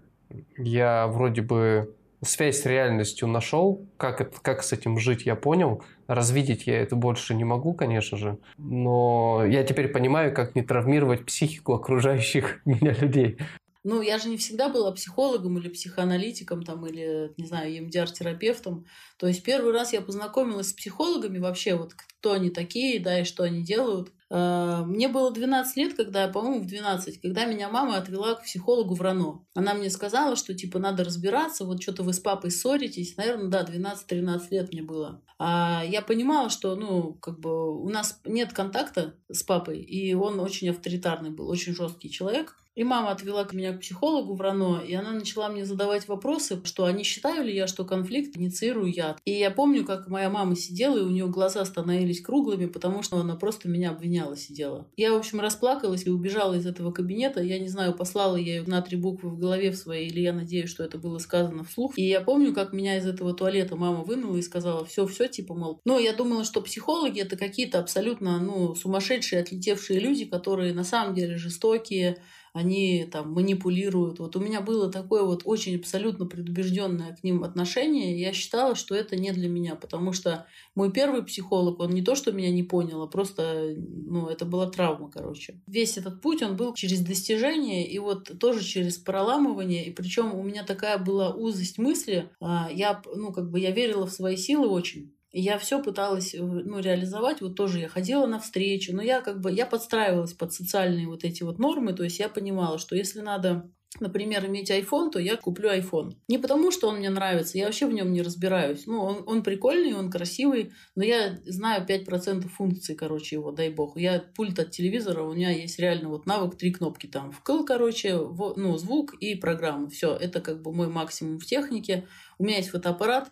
я 0.57 1.07
вроде 1.07 1.43
бы 1.43 1.95
связь 2.23 2.61
с 2.61 2.67
реальностью 2.67 3.29
нашел, 3.29 3.87
как, 3.97 4.21
это, 4.21 4.39
как 4.41 4.63
с 4.63 4.73
этим 4.73 4.99
жить 4.99 5.27
я 5.27 5.37
понял. 5.37 5.83
Развидеть 6.07 6.67
я 6.67 6.81
это 6.81 6.97
больше 6.97 7.35
не 7.35 7.45
могу, 7.45 7.73
конечно 7.73 8.19
же. 8.19 8.39
Но 8.59 9.45
я 9.47 9.63
теперь 9.63 9.89
понимаю, 9.89 10.35
как 10.35 10.55
не 10.55 10.63
травмировать 10.63 11.25
психику 11.25 11.75
окружающих 11.75 12.61
меня 12.65 12.93
людей. 12.93 13.39
Ну, 13.83 14.03
я 14.03 14.19
же 14.19 14.29
не 14.29 14.37
всегда 14.37 14.69
была 14.69 14.93
психологом 14.93 15.59
или 15.59 15.69
психоаналитиком, 15.69 16.63
там, 16.63 16.87
или, 16.87 17.33
не 17.39 17.47
знаю, 17.47 17.73
EMDR-терапевтом. 17.73 18.85
То 19.19 19.27
есть 19.27 19.43
первый 19.43 19.73
раз 19.73 19.93
я 19.95 20.03
познакомилась 20.03 20.69
с 20.69 20.75
психологами 20.75 21.39
вообще, 21.39 21.77
вот 21.77 21.95
кто 21.95 22.33
они 22.33 22.51
такие, 22.51 23.01
да, 23.01 23.21
и 23.21 23.25
что 23.25 23.45
они 23.45 23.63
делают. 23.63 24.13
Э, 24.29 24.83
мне 24.85 25.09
было 25.09 25.33
12 25.33 25.77
лет, 25.79 25.95
когда, 25.95 26.29
по-моему, 26.29 26.63
в 26.63 26.67
12, 26.67 27.23
когда 27.23 27.47
меня 27.47 27.71
мама 27.71 27.97
отвела 27.97 28.35
к 28.35 28.45
психологу 28.45 28.95
в 28.95 29.01
РАНО. 29.01 29.47
Она 29.55 29.73
мне 29.73 29.89
сказала, 29.89 30.37
что, 30.37 30.55
типа, 30.55 30.79
надо 30.79 31.03
разбираться, 31.03 31.65
вот 31.65 31.83
что-то 31.83 32.03
вы 32.03 32.13
с 32.13 32.21
папой 32.21 32.51
ссоритесь. 32.51 33.17
Наверное, 33.17 33.49
да, 33.49 33.65
12-13 33.65 34.43
лет 34.51 34.73
мне 34.73 34.83
было. 34.83 35.23
А 35.39 35.83
я 35.87 36.03
понимала, 36.03 36.51
что, 36.51 36.77
ну, 36.77 37.15
как 37.15 37.41
бы 37.41 37.83
у 37.83 37.89
нас 37.89 38.21
нет 38.27 38.53
контакта 38.53 39.15
с 39.31 39.43
папой, 39.43 39.81
и 39.81 40.13
он 40.13 40.39
очень 40.39 40.69
авторитарный 40.69 41.31
был, 41.31 41.49
очень 41.49 41.75
жесткий 41.75 42.11
человек. 42.11 42.60
И 42.75 42.85
мама 42.85 43.11
отвела 43.11 43.47
меня 43.53 43.73
к 43.73 43.81
психологу 43.81 44.35
в 44.35 44.41
РАНО, 44.41 44.83
и 44.87 44.95
она 44.95 45.13
начала 45.13 45.49
мне 45.49 45.65
задавать 45.65 46.07
вопросы, 46.09 46.61
что 46.65 46.85
а 46.85 46.93
не 46.93 47.03
считаю 47.03 47.45
ли 47.45 47.55
я, 47.55 47.67
что 47.67 47.85
конфликт 47.85 48.37
инициирую 48.37 48.93
я. 48.93 49.17
И 49.25 49.33
я 49.33 49.51
помню, 49.51 49.85
как 49.85 50.09
моя 50.09 50.31
мама 50.31 50.55
сидела, 50.55 50.99
и 50.99 51.03
у 51.03 51.11
нее 51.11 51.27
глаза 51.27 51.65
становились 51.65 52.21
круглыми, 52.21 52.67
потому 52.67 53.03
что 53.03 53.19
она 53.19 53.35
просто 53.35 53.69
меня 53.69 53.91
обвиняла, 53.91 54.37
сидела. 54.37 54.89
Я, 54.97 55.13
в 55.13 55.17
общем, 55.17 55.41
расплакалась 55.41 56.07
и 56.07 56.11
убежала 56.11 56.55
из 56.55 56.67
этого 56.67 56.93
кабинета. 56.93 57.43
Я 57.43 57.59
не 57.59 57.69
знаю, 57.69 57.95
послала 57.95 58.37
я 58.37 58.57
ее 58.57 58.63
на 58.63 58.81
три 58.83 58.97
буквы 58.97 59.31
в 59.31 59.39
голове 59.39 59.73
в 59.73 59.77
своей, 59.77 60.09
или 60.09 60.21
я 60.21 60.33
надеюсь, 60.33 60.71
что 60.71 60.85
это 60.85 60.99
было 60.99 61.19
сказано 61.19 61.65
вслух. 61.65 61.99
И 61.99 62.07
я 62.07 62.21
помню, 62.21 62.55
как 62.55 62.73
меня 62.73 62.99
из 62.99 63.07
этого 63.07 63.35
туалета 63.35 63.77
мама 63.77 64.05
вынула 64.05 64.37
и 64.37 64.43
сказала, 64.43 64.85
все, 64.85 65.07
все, 65.07 65.27
типа, 65.27 65.55
мол. 65.55 65.81
Ну, 65.85 65.99
я 65.99 66.13
думала, 66.13 66.45
что 66.45 66.61
психологи 66.61 67.21
это 67.21 67.37
какие-то 67.37 67.81
абсолютно, 67.81 68.39
ну, 68.39 68.75
сумасшедшие, 68.75 69.43
отлетевшие 69.43 69.99
люди, 69.99 70.25
которые 70.25 70.73
на 70.73 70.85
самом 70.85 71.15
деле 71.15 71.37
жестокие, 71.37 72.19
они 72.53 73.07
там 73.11 73.33
манипулируют. 73.33 74.19
Вот 74.19 74.37
у 74.37 74.41
меня 74.41 74.61
было 74.61 74.91
такое 74.91 75.23
вот 75.23 75.43
очень 75.45 75.77
абсолютно 75.77 76.27
предубежденное 76.27 77.17
к 77.17 77.23
ним 77.23 77.45
отношение. 77.45 78.21
Я 78.21 78.33
считала, 78.33 78.75
что 78.75 78.95
это 78.95 79.17
не 79.17 79.33
для 79.33 79.49
меня, 79.49 79.77
потому 79.77 80.13
что 80.13 80.47
мой 80.75 80.93
первый 80.93 81.23
психолог, 81.23 81.81
он 81.81 81.91
не 81.91 82.03
то, 82.03 82.15
что 82.15 82.33
меня 82.33 82.51
не 82.51 82.63
понял, 82.63 83.03
а 83.03 83.07
просто, 83.07 83.75
ну, 83.77 84.29
это 84.29 84.45
была 84.45 84.69
травма, 84.69 85.11
короче. 85.11 85.61
Весь 85.67 85.97
этот 85.97 86.21
путь, 86.21 86.43
он 86.43 86.57
был 86.57 86.75
через 86.75 87.01
достижение 87.01 87.87
и 87.87 87.99
вот 87.99 88.39
тоже 88.39 88.63
через 88.65 88.99
проламывание. 88.99 89.87
И 89.87 89.91
причем 89.91 90.35
у 90.35 90.43
меня 90.43 90.65
такая 90.65 90.99
была 90.99 91.31
узость 91.33 91.79
мысли. 91.79 92.31
А, 92.41 92.69
я, 92.73 93.03
ну, 93.15 93.33
как 93.33 93.51
бы 93.51 93.61
я 93.61 93.71
верила 93.71 94.07
в 94.07 94.13
свои 94.13 94.37
силы 94.37 94.69
очень. 94.69 95.13
Я 95.33 95.59
все 95.59 95.83
пыталась 95.83 96.35
э, 96.35 96.43
ну, 96.43 96.81
реализовать. 96.81 97.41
Вот 97.41 97.55
тоже 97.57 97.79
я 97.79 97.89
ходила 97.89 98.27
на 98.27 98.41
встречи, 98.41 98.91
но 98.91 99.03
я 99.03 99.21
как 99.21 99.41
бы 99.41 99.53
я 99.53 99.67
подстраивалась 99.67 100.33
под 100.33 100.53
социальные 100.53 101.07
вот 101.07 101.25
эти 101.25 101.43
вот 101.43 101.59
нормы. 101.59 101.93
То 101.93 102.03
есть 102.03 102.19
я 102.19 102.29
понимала, 102.29 102.79
что 102.79 102.97
если 102.97 103.21
надо 103.21 103.71
например, 103.99 104.47
иметь 104.47 104.71
iPhone, 104.71 105.11
то 105.11 105.19
я 105.19 105.37
куплю 105.37 105.71
iPhone. 105.71 106.15
Не 106.29 106.39
потому, 106.39 106.71
что 106.71 106.89
он 106.89 106.99
мне 106.99 107.11
нравится, 107.11 107.59
я 107.59 107.67
вообще 107.67 107.87
в 107.87 107.93
нем 107.93 108.13
не 108.13 108.23
разбираюсь. 108.23 108.87
Ну, 108.87 109.03
он, 109.03 109.25
он 109.27 109.43
прикольный, 109.43 109.95
он 109.95 110.11
красивый, 110.11 110.73
но 110.95 111.03
я 111.03 111.41
знаю 111.47 111.85
5% 111.87 112.49
функций, 112.49 112.95
короче, 112.95 113.37
его, 113.37 113.51
дай 113.51 113.71
бог. 113.71 113.97
Я 113.97 114.25
пульт 114.37 114.59
от 114.59 114.71
телевизора, 114.71 115.23
у 115.23 115.35
меня 115.35 115.51
есть 115.51 115.79
реально 115.79 116.09
вот 116.09 116.27
навык, 116.27 116.57
три 116.57 116.73
кнопки 116.73 117.07
там. 117.07 117.33
Вкл, 117.33 117.65
короче, 117.65 118.17
в, 118.17 118.55
ну, 118.57 118.77
звук 118.79 119.15
и 119.15 119.35
программа. 119.35 119.89
Все, 119.91 120.15
это 120.15 120.41
как 120.41 120.63
бы 120.63 120.73
мой 120.73 120.89
максимум 120.89 121.39
в 121.39 121.47
технике. 121.47 122.07
У 122.39 122.45
меня 122.45 122.59
есть 122.59 122.71
фотоаппарат, 122.71 123.31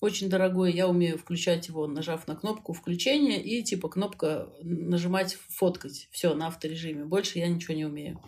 очень 0.00 0.28
дорогой, 0.28 0.72
я 0.72 0.88
умею 0.88 1.18
включать 1.18 1.68
его, 1.68 1.86
нажав 1.86 2.28
на 2.28 2.36
кнопку 2.36 2.72
включения, 2.72 3.42
и 3.42 3.62
типа 3.62 3.88
кнопка 3.88 4.48
нажимать 4.62 5.36
фоткать. 5.48 6.08
Все, 6.10 6.34
на 6.34 6.46
авторежиме. 6.46 7.04
Больше 7.04 7.38
я 7.38 7.48
ничего 7.48 7.74
не 7.74 7.84
умею. 7.84 8.20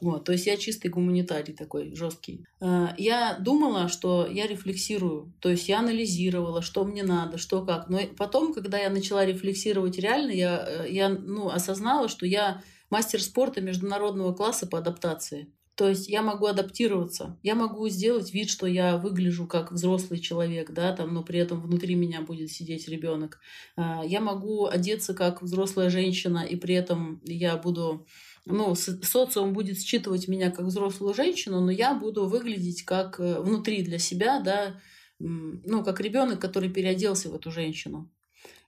Вот, 0.00 0.24
то 0.24 0.32
есть 0.32 0.46
я 0.46 0.56
чистый 0.56 0.88
гуманитарий 0.88 1.54
такой, 1.54 1.94
жесткий. 1.94 2.44
А, 2.60 2.94
я 2.96 3.36
думала, 3.38 3.88
что 3.88 4.26
я 4.26 4.46
рефлексирую, 4.46 5.32
то 5.40 5.50
есть 5.50 5.68
я 5.68 5.80
анализировала, 5.80 6.62
что 6.62 6.84
мне 6.84 7.02
надо, 7.02 7.38
что 7.38 7.64
как. 7.64 7.88
Но 7.88 8.00
потом, 8.16 8.54
когда 8.54 8.78
я 8.78 8.90
начала 8.90 9.24
рефлексировать 9.24 9.98
реально, 9.98 10.30
я, 10.30 10.64
э, 10.66 10.90
я 10.90 11.08
ну, 11.08 11.48
осознала, 11.48 12.08
что 12.08 12.26
я 12.26 12.62
мастер 12.90 13.22
спорта 13.22 13.60
международного 13.60 14.32
класса 14.32 14.66
по 14.66 14.78
адаптации. 14.78 15.52
То 15.80 15.88
есть 15.88 16.10
я 16.10 16.20
могу 16.20 16.44
адаптироваться, 16.44 17.38
я 17.42 17.54
могу 17.54 17.88
сделать 17.88 18.34
вид, 18.34 18.50
что 18.50 18.66
я 18.66 18.98
выгляжу 18.98 19.46
как 19.46 19.72
взрослый 19.72 20.20
человек, 20.20 20.72
да, 20.72 20.94
там, 20.94 21.14
но 21.14 21.22
при 21.22 21.38
этом 21.38 21.62
внутри 21.62 21.94
меня 21.94 22.20
будет 22.20 22.52
сидеть 22.52 22.86
ребенок. 22.86 23.40
А, 23.76 24.02
я 24.04 24.20
могу 24.20 24.66
одеться 24.66 25.14
как 25.14 25.40
взрослая 25.40 25.88
женщина, 25.88 26.44
и 26.44 26.54
при 26.56 26.74
этом 26.74 27.22
я 27.24 27.56
буду 27.56 28.06
ну, 28.44 28.74
социум 28.74 29.54
будет 29.54 29.80
считывать 29.80 30.28
меня 30.28 30.50
как 30.50 30.66
взрослую 30.66 31.14
женщину, 31.14 31.62
но 31.62 31.70
я 31.70 31.94
буду 31.94 32.26
выглядеть 32.26 32.82
как 32.82 33.18
э, 33.18 33.40
внутри 33.40 33.82
для 33.82 33.98
себя, 33.98 34.40
да, 34.40 34.78
ну, 35.18 35.82
как 35.82 35.98
ребенок, 36.02 36.42
который 36.42 36.68
переоделся 36.68 37.30
в 37.30 37.34
эту 37.34 37.50
женщину. 37.50 38.12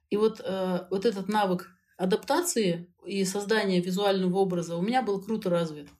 И 0.08 0.16
вот, 0.16 0.40
э, 0.42 0.86
вот 0.90 1.04
этот 1.04 1.28
навык 1.28 1.76
адаптации 1.98 2.90
и 3.04 3.22
создания 3.26 3.82
визуального 3.82 4.38
образа 4.38 4.76
у 4.76 4.80
меня 4.80 5.02
был 5.02 5.20
круто 5.20 5.50
развит. 5.50 5.90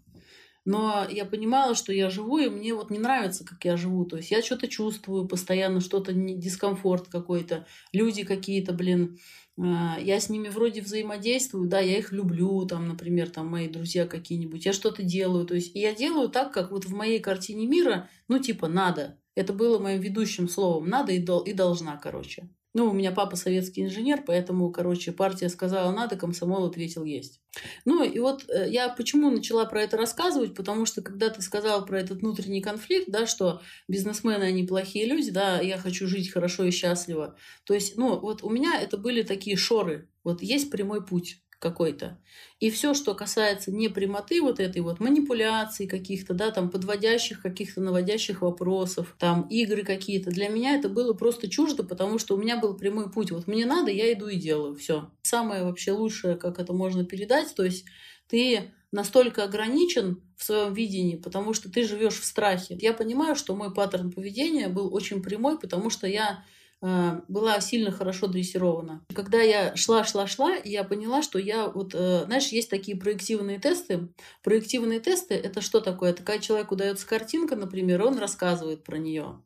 Но 0.64 1.06
я 1.10 1.24
понимала, 1.24 1.74
что 1.74 1.92
я 1.92 2.08
живу, 2.08 2.38
и 2.38 2.48
мне 2.48 2.72
вот 2.74 2.90
не 2.90 2.98
нравится, 2.98 3.44
как 3.44 3.64
я 3.64 3.76
живу. 3.76 4.04
То 4.04 4.16
есть 4.16 4.30
я 4.30 4.42
что-то 4.42 4.68
чувствую 4.68 5.26
постоянно, 5.26 5.80
что-то 5.80 6.12
дискомфорт 6.12 7.08
какой-то. 7.08 7.66
Люди 7.92 8.22
какие-то, 8.22 8.72
блин, 8.72 9.18
а, 9.58 9.98
я 10.00 10.20
с 10.20 10.28
ними 10.28 10.48
вроде 10.48 10.80
взаимодействую, 10.80 11.68
да, 11.68 11.80
я 11.80 11.98
их 11.98 12.12
люблю, 12.12 12.64
там, 12.66 12.88
например, 12.88 13.30
там 13.30 13.48
мои 13.48 13.68
друзья 13.68 14.06
какие-нибудь, 14.06 14.64
я 14.64 14.72
что-то 14.72 15.02
делаю, 15.02 15.46
то 15.46 15.54
есть 15.54 15.72
я 15.74 15.94
делаю 15.94 16.28
так, 16.28 16.52
как 16.52 16.70
вот 16.70 16.84
в 16.84 16.94
моей 16.94 17.20
картине 17.20 17.66
мира, 17.66 18.08
ну, 18.28 18.38
типа, 18.38 18.68
надо. 18.68 19.18
Это 19.34 19.52
было 19.52 19.78
моим 19.78 20.00
ведущим 20.00 20.48
словом, 20.48 20.88
надо 20.88 21.12
и, 21.12 21.18
дол- 21.18 21.42
и 21.42 21.52
должна, 21.52 21.96
короче. 21.96 22.48
Ну, 22.74 22.88
у 22.88 22.92
меня 22.94 23.12
папа 23.12 23.36
советский 23.36 23.82
инженер, 23.82 24.22
поэтому, 24.26 24.70
короче, 24.70 25.12
партия 25.12 25.50
сказала 25.50 25.92
надо, 25.92 26.16
комсомол 26.16 26.64
ответил 26.64 27.04
есть. 27.04 27.40
Ну, 27.84 28.02
и 28.02 28.18
вот 28.18 28.48
э, 28.48 28.70
я 28.70 28.88
почему 28.88 29.30
начала 29.30 29.66
про 29.66 29.82
это 29.82 29.98
рассказывать, 29.98 30.54
потому 30.54 30.86
что 30.86 31.02
когда 31.02 31.28
ты 31.28 31.42
сказал 31.42 31.84
про 31.84 32.00
этот 32.00 32.20
внутренний 32.20 32.62
конфликт, 32.62 33.10
да, 33.10 33.26
что 33.26 33.60
бизнесмены, 33.88 34.44
они 34.44 34.64
плохие 34.64 35.04
люди, 35.04 35.30
да, 35.30 35.60
я 35.60 35.76
хочу 35.76 36.06
жить 36.06 36.32
хорошо 36.32 36.64
и 36.64 36.70
счастливо. 36.70 37.36
То 37.64 37.74
есть, 37.74 37.98
ну, 37.98 38.18
вот 38.18 38.42
у 38.42 38.48
меня 38.48 38.80
это 38.80 38.96
были 38.96 39.22
такие 39.22 39.56
шоры. 39.56 40.08
Вот 40.24 40.40
есть 40.40 40.70
прямой 40.70 41.04
путь 41.04 41.42
какой-то. 41.62 42.18
И 42.58 42.70
все, 42.70 42.92
что 42.92 43.14
касается 43.14 43.70
непрямоты 43.70 44.42
вот 44.42 44.58
этой 44.58 44.82
вот 44.82 44.98
манипуляции 44.98 45.86
каких-то, 45.86 46.34
да, 46.34 46.50
там 46.50 46.68
подводящих 46.68 47.40
каких-то 47.40 47.80
наводящих 47.80 48.42
вопросов, 48.42 49.14
там 49.18 49.42
игры 49.48 49.84
какие-то, 49.84 50.30
для 50.30 50.48
меня 50.48 50.74
это 50.74 50.88
было 50.88 51.14
просто 51.14 51.48
чуждо, 51.48 51.84
потому 51.84 52.18
что 52.18 52.34
у 52.34 52.38
меня 52.38 52.58
был 52.58 52.76
прямой 52.76 53.10
путь. 53.10 53.30
Вот 53.30 53.46
мне 53.46 53.64
надо, 53.64 53.92
я 53.92 54.12
иду 54.12 54.26
и 54.26 54.36
делаю. 54.36 54.74
Все. 54.74 55.08
Самое 55.22 55.64
вообще 55.64 55.92
лучшее, 55.92 56.36
как 56.36 56.58
это 56.58 56.72
можно 56.72 57.04
передать, 57.04 57.54
то 57.54 57.64
есть 57.64 57.84
ты 58.26 58.72
настолько 58.90 59.44
ограничен 59.44 60.20
в 60.36 60.44
своем 60.44 60.74
видении, 60.74 61.16
потому 61.16 61.54
что 61.54 61.70
ты 61.70 61.84
живешь 61.84 62.18
в 62.18 62.24
страхе. 62.24 62.76
Я 62.80 62.92
понимаю, 62.92 63.36
что 63.36 63.54
мой 63.54 63.72
паттерн 63.72 64.10
поведения 64.10 64.68
был 64.68 64.92
очень 64.92 65.22
прямой, 65.22 65.58
потому 65.58 65.90
что 65.90 66.06
я 66.08 66.44
была 66.82 67.60
сильно 67.60 67.92
хорошо 67.92 68.26
дрессирована. 68.26 69.04
Когда 69.14 69.40
я 69.40 69.76
шла-шла-шла, 69.76 70.56
я 70.64 70.82
поняла, 70.82 71.22
что 71.22 71.38
я 71.38 71.68
вот, 71.68 71.94
э, 71.94 72.24
знаешь, 72.26 72.48
есть 72.48 72.70
такие 72.70 72.96
проективные 72.96 73.60
тесты. 73.60 74.08
Проективные 74.42 74.98
тесты— 74.98 75.34
это 75.36 75.60
что 75.60 75.80
такое? 75.80 76.12
Когда 76.12 76.38
человеку 76.38 76.74
дается 76.74 77.06
картинка, 77.06 77.54
например, 77.54 78.02
он 78.02 78.18
рассказывает 78.18 78.82
про 78.82 78.98
нее. 78.98 79.40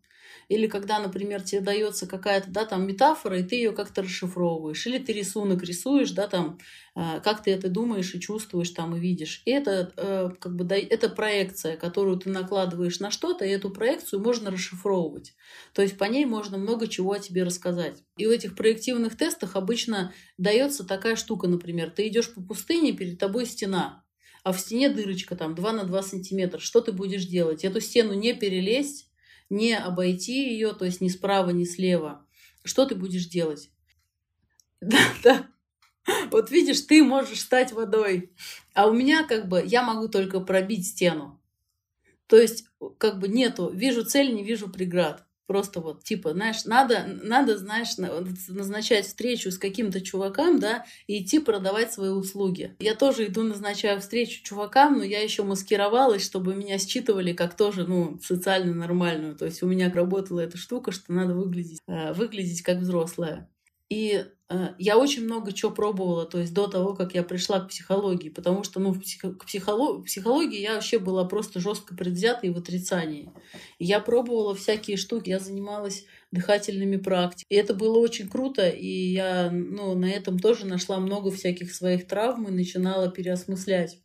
Или 0.49 0.69
когда, 0.69 1.01
например, 1.01 1.43
тебе 1.43 1.61
дается 1.61 2.07
какая-то, 2.07 2.51
да, 2.51 2.65
там 2.65 2.87
метафора, 2.87 3.41
и 3.41 3.43
ты 3.43 3.57
ее 3.57 3.73
как-то 3.73 4.03
расшифровываешь. 4.03 4.87
Или 4.87 4.99
ты 4.99 5.13
рисунок 5.13 5.63
рисуешь, 5.63 6.13
да, 6.13 6.29
там, 6.29 6.59
э, 6.95 7.21
как 7.21 7.43
ты 7.43 7.51
это 7.51 7.69
думаешь 7.69 8.15
и 8.15 8.21
чувствуешь 8.21 8.71
там 8.71 8.95
и 8.95 9.01
видишь. 9.01 9.43
И 9.45 9.51
это, 9.51 9.93
э, 9.97 10.31
как 10.39 10.55
бы, 10.55 10.65
да, 10.65 10.77
это 10.77 11.09
проекция, 11.09 11.77
которую 11.77 12.19
ты 12.19 12.31
накладываешь 12.31 13.01
на 13.01 13.11
что-то, 13.11 13.45
и 13.45 13.51
эту 13.51 13.71
проекцию 13.71 14.23
можно 14.23 14.51
расшифровывать. 14.51 15.35
То 15.73 15.83
есть 15.83 15.99
по 15.99 16.05
ней 16.05 16.25
можно 16.27 16.59
много 16.59 16.87
чего 16.87 17.13
о 17.13 17.19
тебе 17.19 17.43
рассказать. 17.43 18.03
И 18.17 18.27
в 18.27 18.31
этих 18.31 18.55
проективных 18.55 19.17
тестах 19.17 19.57
обычно 19.57 20.13
дается 20.39 20.85
такая 20.85 21.17
штука, 21.17 21.49
например, 21.49 21.91
ты 21.91 22.07
идешь 22.09 22.33
по 22.33 22.41
пустыне, 22.41 22.93
перед 22.93 23.19
тобой 23.19 23.47
стена, 23.47 24.05
а 24.45 24.53
в 24.53 24.61
стене 24.61 24.89
дырочка 24.89 25.35
там 25.35 25.57
2 25.57 25.73
на 25.73 25.85
2 25.85 26.03
сантиметра. 26.05 26.61
Что 26.61 26.81
ты 26.81 26.93
будешь 26.93 27.25
делать? 27.25 27.65
Эту 27.65 27.81
стену 27.81 28.15
не 28.15 28.33
перелезть, 28.33 29.06
не 29.51 29.75
обойти 29.77 30.51
ее, 30.53 30.73
то 30.73 30.85
есть 30.85 31.01
ни 31.01 31.09
справа, 31.09 31.51
ни 31.51 31.65
слева. 31.65 32.27
Что 32.65 32.87
ты 32.87 32.95
будешь 32.95 33.27
делать? 33.27 33.71
Да, 34.81 34.99
да. 35.23 35.47
Вот 36.31 36.51
видишь, 36.51 36.83
ты 36.83 37.05
можешь 37.05 37.41
стать 37.41 37.73
водой, 37.73 38.33
а 38.75 38.89
у 38.89 38.95
меня 38.95 39.27
как 39.27 39.49
бы 39.49 39.63
я 39.65 39.83
могу 39.83 40.09
только 40.09 40.41
пробить 40.41 40.87
стену. 40.89 41.41
То 42.29 42.39
есть 42.39 42.67
как 42.99 43.21
бы 43.21 43.29
нету, 43.29 43.71
вижу 43.71 44.05
цель, 44.05 44.35
не 44.35 44.45
вижу 44.45 44.71
преград. 44.71 45.26
Просто 45.47 45.81
вот, 45.81 46.03
типа, 46.03 46.33
знаешь, 46.33 46.65
надо, 46.65 47.07
надо, 47.23 47.57
знаешь, 47.57 47.97
назначать 48.49 49.07
встречу 49.07 49.51
с 49.51 49.59
каким-то 49.59 50.01
чуваком, 50.01 50.59
да, 50.59 50.85
и 51.07 51.23
идти 51.23 51.39
продавать 51.39 51.93
свои 51.93 52.11
услуги. 52.11 52.75
Я 52.81 52.95
тоже 52.95 53.27
иду 53.27 53.43
назначаю 53.43 54.01
встречу 54.01 54.43
чувакам, 54.43 54.99
но 54.99 55.05
я 55.05 55.21
еще 55.23 55.45
маскировалась, 55.45 56.25
чтобы 56.25 56.55
меня 56.55 56.79
считывали 56.79 57.33
как 57.33 57.57
тоже, 57.57 57.87
ну, 57.87 58.19
социально 58.23 58.75
нормальную. 58.75 59.37
То 59.37 59.45
есть 59.45 59.63
у 59.63 59.67
меня 59.67 59.93
работала 59.93 60.41
эта 60.41 60.57
штука, 60.57 60.91
что 60.91 61.13
надо 61.13 61.35
выглядеть, 61.35 61.81
э, 61.87 62.13
выглядеть 62.13 62.63
как 62.63 62.79
взрослая. 62.79 63.49
И 63.89 64.25
э, 64.49 64.69
я 64.79 64.99
очень 64.99 65.25
много 65.25 65.53
чего 65.53 65.71
пробовала, 65.71 66.27
то 66.27 66.39
есть 66.39 66.53
до 66.53 66.67
того, 66.67 66.95
как 66.95 67.15
я 67.15 67.23
пришла 67.23 67.61
к 67.61 67.69
психологии, 67.69 68.31
потому 68.31 68.65
что, 68.65 68.81
ну, 68.81 68.91
в 68.93 69.01
психо- 69.01 69.33
к 69.33 69.47
психолог- 69.47 70.05
психологии 70.05 70.61
я 70.61 70.75
вообще 70.75 70.99
была 70.99 71.25
просто 71.25 71.61
жестко 71.61 71.95
предвзята 71.95 72.47
и 72.47 72.51
в 72.51 72.59
отрицании. 72.59 73.31
И 73.79 73.85
я 73.85 74.01
пробовала 74.01 74.55
всякие 74.55 74.97
штуки, 74.97 75.31
я 75.31 75.39
занималась 75.39 76.05
дыхательными 76.33 76.97
практиками. 76.97 77.47
И 77.49 77.55
это 77.55 77.75
было 77.75 77.99
очень 77.99 78.29
круто, 78.29 78.69
и 78.69 78.89
я, 79.13 79.51
ну, 79.53 79.95
на 79.95 80.07
этом 80.11 80.39
тоже 80.39 80.67
нашла 80.67 80.99
много 80.99 81.31
всяких 81.31 81.73
своих 81.73 82.09
травм 82.09 82.49
и 82.49 82.53
начинала 82.53 83.09
переосмыслять. 83.11 83.99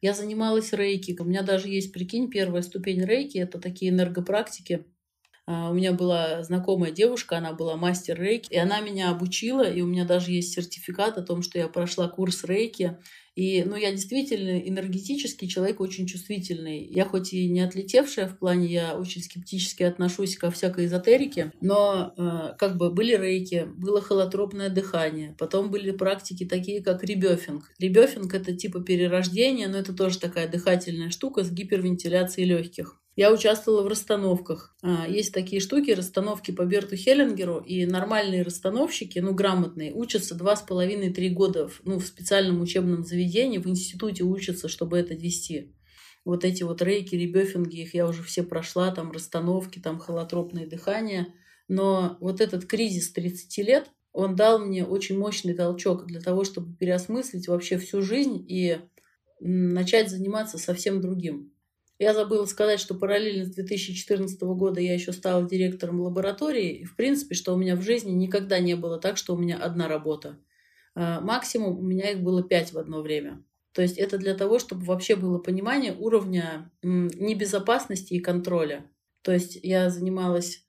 Я 0.00 0.14
занималась 0.14 0.72
рейки. 0.72 1.16
У 1.18 1.24
меня 1.24 1.42
даже 1.42 1.68
есть, 1.68 1.92
прикинь, 1.92 2.30
первая 2.30 2.62
ступень 2.62 3.04
рейки. 3.04 3.38
Это 3.38 3.58
такие 3.60 3.90
энергопрактики, 3.90 4.84
у 5.46 5.74
меня 5.74 5.92
была 5.92 6.42
знакомая 6.42 6.92
девушка, 6.92 7.38
она 7.38 7.52
была 7.52 7.76
мастер 7.76 8.20
рейки, 8.20 8.52
и 8.52 8.56
она 8.56 8.80
меня 8.80 9.10
обучила, 9.10 9.68
и 9.68 9.80
у 9.80 9.86
меня 9.86 10.04
даже 10.04 10.30
есть 10.30 10.54
сертификат 10.54 11.18
о 11.18 11.22
том, 11.22 11.42
что 11.42 11.58
я 11.58 11.68
прошла 11.68 12.08
курс 12.08 12.44
рейки. 12.44 12.98
И, 13.34 13.64
ну, 13.64 13.76
я 13.76 13.90
действительно 13.90 14.58
энергетический 14.58 15.48
человек, 15.48 15.80
очень 15.80 16.06
чувствительный. 16.06 16.84
Я 16.84 17.06
хоть 17.06 17.32
и 17.32 17.48
не 17.48 17.60
отлетевшая 17.60 18.28
в 18.28 18.38
плане, 18.38 18.66
я 18.66 18.96
очень 18.96 19.22
скептически 19.22 19.82
отношусь 19.84 20.36
ко 20.36 20.50
всякой 20.50 20.84
эзотерике, 20.84 21.52
но 21.62 22.12
э, 22.16 22.54
как 22.58 22.76
бы 22.76 22.90
были 22.90 23.16
рейки, 23.16 23.66
было 23.74 24.02
холотропное 24.02 24.68
дыхание, 24.68 25.34
потом 25.38 25.70
были 25.70 25.92
практики 25.92 26.44
такие, 26.44 26.82
как 26.82 27.02
ребёфинг. 27.04 27.72
Ребёфинг— 27.78 28.34
это 28.34 28.54
типа 28.54 28.82
перерождение, 28.82 29.68
но 29.68 29.78
это 29.78 29.94
тоже 29.94 30.18
такая 30.18 30.46
дыхательная 30.46 31.10
штука 31.10 31.42
с 31.42 31.50
гипервентиляцией 31.50 32.46
легких. 32.46 33.01
Я 33.14 33.30
участвовала 33.30 33.82
в 33.82 33.88
расстановках. 33.88 34.74
А, 34.82 35.06
есть 35.06 35.34
такие 35.34 35.60
штуки, 35.60 35.90
расстановки 35.90 36.50
по 36.50 36.64
Берту 36.64 36.96
Хеллингеру, 36.96 37.58
и 37.58 37.84
нормальные 37.84 38.42
расстановщики, 38.42 39.18
ну, 39.18 39.34
грамотные, 39.34 39.92
учатся 39.92 40.34
два 40.34 40.56
с 40.56 40.62
половиной-три 40.62 41.28
года 41.30 41.68
в, 41.68 41.80
ну, 41.84 41.98
в 41.98 42.06
специальном 42.06 42.62
учебном 42.62 43.04
заведении, 43.04 43.58
в 43.58 43.66
институте 43.66 44.24
учатся, 44.24 44.68
чтобы 44.68 44.98
это 44.98 45.14
вести. 45.14 45.74
Вот 46.24 46.44
эти 46.44 46.62
вот 46.62 46.80
рейки, 46.80 47.14
ребёфинги, 47.14 47.80
их 47.82 47.94
я 47.94 48.06
уже 48.06 48.22
все 48.22 48.42
прошла, 48.44 48.90
там 48.92 49.12
расстановки, 49.12 49.78
там 49.78 49.98
холотропное 49.98 50.66
дыхание. 50.66 51.34
Но 51.68 52.16
вот 52.20 52.40
этот 52.40 52.64
кризис 52.64 53.12
30 53.12 53.58
лет, 53.62 53.90
он 54.12 54.36
дал 54.36 54.58
мне 54.58 54.84
очень 54.86 55.18
мощный 55.18 55.54
толчок 55.54 56.06
для 56.06 56.20
того, 56.20 56.44
чтобы 56.44 56.74
переосмыслить 56.76 57.48
вообще 57.48 57.76
всю 57.78 58.02
жизнь 58.02 58.44
и 58.48 58.78
начать 59.40 60.08
заниматься 60.10 60.58
совсем 60.58 61.00
другим. 61.00 61.51
Я 61.98 62.14
забыла 62.14 62.46
сказать, 62.46 62.80
что 62.80 62.94
параллельно 62.94 63.44
с 63.44 63.54
2014 63.54 64.40
года 64.42 64.80
я 64.80 64.94
еще 64.94 65.12
стала 65.12 65.48
директором 65.48 66.00
лаборатории. 66.00 66.78
И, 66.78 66.84
в 66.84 66.96
принципе, 66.96 67.34
что 67.34 67.54
у 67.54 67.56
меня 67.56 67.76
в 67.76 67.82
жизни 67.82 68.10
никогда 68.10 68.58
не 68.58 68.74
было 68.74 68.98
так, 68.98 69.16
что 69.16 69.34
у 69.34 69.38
меня 69.38 69.56
одна 69.56 69.88
работа. 69.88 70.38
А, 70.94 71.20
максимум 71.20 71.78
у 71.78 71.82
меня 71.82 72.10
их 72.10 72.22
было 72.22 72.42
пять 72.42 72.72
в 72.72 72.78
одно 72.78 73.02
время. 73.02 73.44
То 73.72 73.82
есть 73.82 73.98
это 73.98 74.18
для 74.18 74.34
того, 74.34 74.58
чтобы 74.58 74.84
вообще 74.84 75.16
было 75.16 75.38
понимание 75.38 75.94
уровня 75.94 76.70
небезопасности 76.82 78.14
и 78.14 78.20
контроля. 78.20 78.90
То 79.22 79.32
есть 79.32 79.58
я 79.62 79.88
занималась 79.88 80.66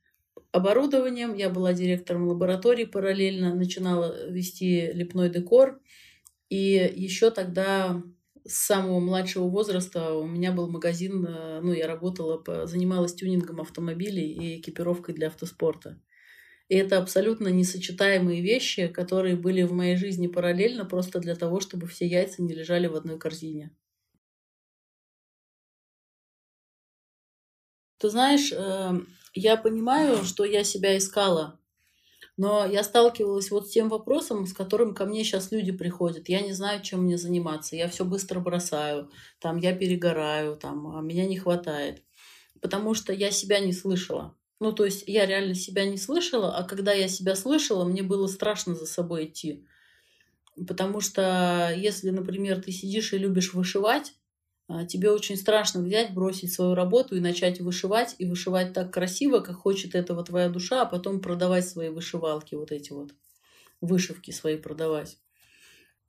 оборудованием, 0.51 1.33
я 1.33 1.49
была 1.49 1.73
директором 1.73 2.27
лаборатории 2.27 2.85
параллельно, 2.85 3.53
начинала 3.55 4.29
вести 4.29 4.91
лепной 4.93 5.29
декор. 5.29 5.81
И 6.49 6.93
еще 6.95 7.31
тогда 7.31 8.01
с 8.45 8.65
самого 8.65 8.99
младшего 8.99 9.47
возраста 9.49 10.13
у 10.13 10.25
меня 10.27 10.51
был 10.51 10.69
магазин, 10.69 11.25
э, 11.25 11.61
ну, 11.61 11.73
я 11.73 11.87
работала, 11.87 12.41
занималась 12.67 13.13
тюнингом 13.15 13.61
автомобилей 13.61 14.31
и 14.31 14.59
экипировкой 14.59 15.15
для 15.15 15.27
автоспорта. 15.27 15.99
И 16.69 16.75
это 16.75 16.97
абсолютно 16.99 17.49
несочетаемые 17.49 18.41
вещи, 18.41 18.87
которые 18.87 19.35
были 19.35 19.63
в 19.63 19.73
моей 19.73 19.97
жизни 19.97 20.27
параллельно, 20.27 20.85
просто 20.85 21.19
для 21.19 21.35
того, 21.35 21.59
чтобы 21.61 21.87
все 21.87 22.07
яйца 22.07 22.41
не 22.43 22.53
лежали 22.53 22.87
в 22.87 22.95
одной 22.95 23.19
корзине. 23.19 23.71
Ты 27.97 28.09
знаешь, 28.09 28.51
э, 28.51 28.91
я 29.33 29.57
понимаю, 29.57 30.23
что 30.23 30.43
я 30.45 30.63
себя 30.63 30.97
искала 30.97 31.59
но 32.37 32.65
я 32.65 32.83
сталкивалась 32.83 33.51
вот 33.51 33.67
с 33.67 33.71
тем 33.71 33.89
вопросом, 33.89 34.47
с 34.47 34.53
которым 34.53 34.95
ко 34.95 35.05
мне 35.05 35.23
сейчас 35.23 35.51
люди 35.51 35.71
приходят. 35.71 36.29
Я 36.29 36.41
не 36.41 36.53
знаю, 36.53 36.81
чем 36.81 37.03
мне 37.03 37.17
заниматься. 37.17 37.75
Я 37.75 37.87
все 37.87 38.05
быстро 38.05 38.39
бросаю, 38.39 39.09
там 39.39 39.57
я 39.57 39.75
перегораю, 39.75 40.55
там 40.57 40.95
а 40.95 41.01
меня 41.01 41.25
не 41.25 41.37
хватает. 41.37 42.01
Потому 42.61 42.93
что 42.93 43.13
я 43.13 43.29
себя 43.29 43.59
не 43.59 43.73
слышала. 43.73 44.35
Ну, 44.59 44.71
то 44.71 44.85
есть 44.85 45.03
я 45.07 45.25
реально 45.25 45.55
себя 45.55 45.85
не 45.85 45.97
слышала, 45.97 46.55
а 46.55 46.63
когда 46.63 46.93
я 46.93 47.07
себя 47.07 47.35
слышала, 47.35 47.83
мне 47.83 48.01
было 48.01 48.27
страшно 48.27 48.75
за 48.75 48.85
собой 48.85 49.25
идти. 49.25 49.67
Потому 50.67 51.01
что 51.01 51.73
если, 51.75 52.09
например, 52.11 52.61
ты 52.61 52.71
сидишь 52.71 53.13
и 53.13 53.17
любишь 53.17 53.53
вышивать, 53.53 54.13
тебе 54.87 55.11
очень 55.11 55.37
страшно 55.37 55.81
взять, 55.81 56.13
бросить 56.13 56.53
свою 56.53 56.75
работу 56.75 57.15
и 57.15 57.19
начать 57.21 57.61
вышивать, 57.61 58.15
и 58.17 58.25
вышивать 58.25 58.73
так 58.73 58.91
красиво, 58.93 59.39
как 59.39 59.55
хочет 59.57 59.95
этого 59.95 60.23
твоя 60.23 60.49
душа, 60.49 60.81
а 60.81 60.85
потом 60.85 61.21
продавать 61.21 61.67
свои 61.67 61.89
вышивалки, 61.89 62.55
вот 62.55 62.71
эти 62.71 62.91
вот 62.93 63.11
вышивки 63.81 64.31
свои 64.31 64.57
продавать. 64.57 65.19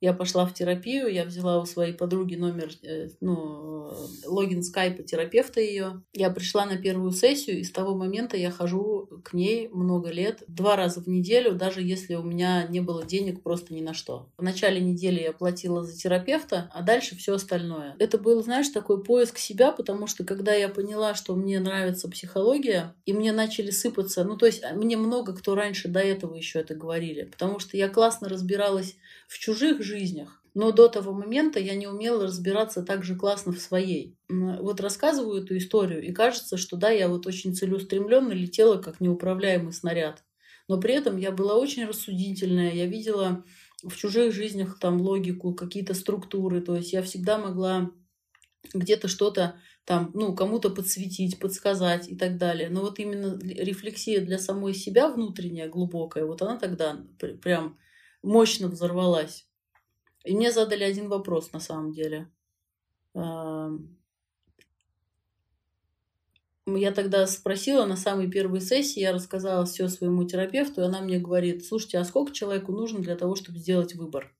Я 0.01 0.13
пошла 0.13 0.45
в 0.45 0.53
терапию, 0.53 1.07
я 1.07 1.25
взяла 1.25 1.61
у 1.61 1.65
своей 1.65 1.93
подруги 1.93 2.35
номер, 2.35 2.71
э, 2.83 3.09
ну, 3.21 3.91
логин 4.25 4.61
скайпа 4.61 5.03
терапевта 5.03 5.61
ее. 5.61 6.03
Я 6.13 6.29
пришла 6.29 6.65
на 6.65 6.77
первую 6.77 7.11
сессию, 7.11 7.59
и 7.59 7.63
с 7.63 7.71
того 7.71 7.95
момента 7.95 8.35
я 8.37 8.51
хожу 8.51 9.07
к 9.23 9.33
ней 9.33 9.69
много 9.69 10.09
лет, 10.09 10.43
два 10.47 10.75
раза 10.75 11.01
в 11.01 11.07
неделю, 11.07 11.55
даже 11.55 11.81
если 11.81 12.15
у 12.15 12.23
меня 12.23 12.67
не 12.67 12.81
было 12.81 13.05
денег 13.05 13.41
просто 13.41 13.73
ни 13.73 13.81
на 13.81 13.93
что. 13.93 14.29
В 14.37 14.43
начале 14.43 14.81
недели 14.81 15.21
я 15.21 15.31
платила 15.31 15.83
за 15.83 15.95
терапевта, 15.97 16.69
а 16.73 16.81
дальше 16.81 17.15
все 17.15 17.35
остальное. 17.35 17.95
Это 17.99 18.17
был, 18.17 18.43
знаешь, 18.43 18.69
такой 18.69 19.03
поиск 19.03 19.37
себя, 19.37 19.71
потому 19.71 20.07
что 20.07 20.23
когда 20.23 20.53
я 20.53 20.69
поняла, 20.69 21.15
что 21.15 21.35
мне 21.35 21.59
нравится 21.59 22.09
психология, 22.09 22.95
и 23.05 23.13
мне 23.13 23.31
начали 23.31 23.71
сыпаться, 23.71 24.23
ну, 24.23 24.37
то 24.37 24.45
есть 24.45 24.63
мне 24.73 24.97
много 24.97 25.33
кто 25.33 25.55
раньше 25.55 25.87
до 25.87 25.99
этого 25.99 26.35
еще 26.35 26.59
это 26.59 26.75
говорили, 26.75 27.23
потому 27.23 27.59
что 27.59 27.77
я 27.77 27.87
классно 27.87 28.27
разбиралась 28.29 28.95
в 29.27 29.39
чужих 29.39 29.81
жизнях, 29.81 29.94
но 30.55 30.71
до 30.71 30.87
того 30.87 31.11
момента 31.11 31.59
я 31.59 31.75
не 31.75 31.85
умела 31.85 32.23
разбираться 32.23 32.81
так 32.81 33.03
же 33.03 33.15
классно 33.15 33.51
в 33.51 33.59
своей. 33.59 34.17
Вот 34.29 34.79
рассказываю 34.79 35.43
эту 35.43 35.57
историю, 35.57 36.01
и 36.01 36.13
кажется, 36.13 36.57
что 36.57 36.77
да, 36.77 36.89
я 36.89 37.09
вот 37.09 37.27
очень 37.27 37.53
целеустремленно 37.53 38.31
летела, 38.31 38.77
как 38.77 39.01
неуправляемый 39.01 39.73
снаряд. 39.73 40.23
Но 40.67 40.79
при 40.79 40.95
этом 40.95 41.17
я 41.17 41.31
была 41.31 41.55
очень 41.55 41.85
рассудительная, 41.85 42.73
я 42.73 42.85
видела 42.85 43.43
в 43.83 43.95
чужих 43.97 44.33
жизнях 44.33 44.79
там 44.79 45.01
логику, 45.01 45.53
какие-то 45.53 45.93
структуры, 45.93 46.61
то 46.61 46.75
есть 46.75 46.93
я 46.93 47.03
всегда 47.03 47.37
могла 47.37 47.91
где-то 48.73 49.09
что-то 49.09 49.55
там, 49.83 50.09
ну, 50.13 50.33
кому-то 50.33 50.69
подсветить, 50.71 51.37
подсказать 51.37 52.09
и 52.09 52.15
так 52.15 52.37
далее. 52.37 52.69
Но 52.69 52.81
вот 52.81 52.97
именно 52.97 53.37
рефлексия 53.43 54.21
для 54.21 54.39
самой 54.39 54.73
себя 54.73 55.09
внутренняя, 55.09 55.67
глубокая, 55.67 56.25
вот 56.25 56.41
она 56.41 56.57
тогда 56.57 57.05
прям 57.43 57.77
мощно 58.23 58.69
взорвалась. 58.69 59.47
И 60.25 60.35
мне 60.35 60.51
задали 60.51 60.83
один 60.83 61.07
вопрос 61.07 61.53
на 61.53 61.59
самом 61.59 61.91
деле. 61.93 62.29
Я 66.67 66.91
тогда 66.91 67.27
спросила 67.27 67.85
на 67.85 67.95
самой 67.95 68.29
первой 68.29 68.59
сессии, 68.59 68.99
я 68.99 69.13
рассказала 69.13 69.65
все 69.65 69.87
своему 69.87 70.23
терапевту, 70.23 70.81
и 70.81 70.85
она 70.85 70.99
мне 71.01 71.19
говорит, 71.19 71.63
слушайте, 71.63 71.99
а 71.99 72.03
сколько 72.03 72.33
человеку 72.33 72.71
нужно 72.71 73.01
для 73.01 73.15
того, 73.15 73.35
чтобы 73.35 73.59
сделать 73.59 73.93
выбор? 73.93 74.35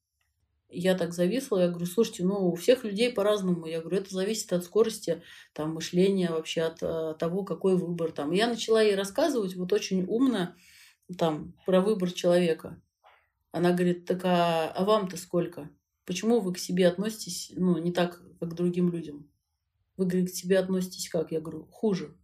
Я 0.70 0.98
так 0.98 1.14
зависла, 1.14 1.60
я 1.60 1.68
говорю, 1.68 1.86
слушайте, 1.86 2.24
ну, 2.24 2.50
у 2.50 2.56
всех 2.56 2.84
людей 2.84 3.14
по-разному. 3.14 3.68
Я 3.68 3.80
говорю, 3.80 3.98
это 3.98 4.12
зависит 4.12 4.52
от 4.54 4.64
скорости 4.64 5.22
там, 5.54 5.76
мышления, 5.76 6.32
вообще 6.32 6.64
от, 6.64 6.82
от 6.82 7.20
того, 7.20 7.44
какой 7.44 7.78
выбор 7.78 8.12
там. 8.12 8.34
И 8.34 8.38
я 8.38 8.48
начала 8.48 8.82
ей 8.82 8.96
рассказывать 8.96 9.56
вот 9.56 9.72
очень 9.72 10.04
умно 10.06 10.56
там, 11.20 11.54
про 11.68 11.80
выбор 11.80 12.12
человека. 12.12 12.82
Она 13.56 13.72
говорит, 13.72 14.04
так 14.04 14.20
а, 14.26 14.70
а 14.70 14.84
вам-то 14.84 15.16
сколько? 15.16 15.70
Почему 16.04 16.42
вы 16.42 16.54
к 16.54 16.58
себе 16.58 16.90
относитесь, 16.90 17.54
ну, 17.56 17.78
не 17.78 17.94
так, 17.94 18.22
как 18.38 18.50
к 18.50 18.54
другим 18.54 18.92
людям? 18.92 19.32
Вы, 19.96 20.08
говорит, 20.08 20.30
к 20.30 20.34
себе 20.34 20.60
относитесь 20.60 21.08
как? 21.08 21.32
Я 21.32 21.40
говорю, 21.40 21.66
хуже. 21.72 22.18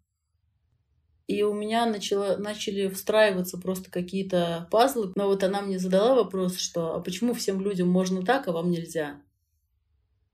И 1.28 1.42
у 1.44 1.54
меня 1.54 1.86
начало, 1.86 2.36
начали 2.36 2.90
встраиваться 2.90 3.58
просто 3.58 3.90
какие-то 3.90 4.68
пазлы. 4.72 5.14
Но 5.16 5.28
вот 5.28 5.42
она 5.46 5.62
мне 5.62 5.80
задала 5.80 6.16
вопрос, 6.16 6.58
что 6.58 6.96
а 6.96 7.00
почему 7.00 7.34
всем 7.34 7.62
людям 7.62 7.88
можно 7.88 8.26
так, 8.26 8.50
а 8.50 8.52
вам 8.52 8.70
нельзя? 8.70 9.22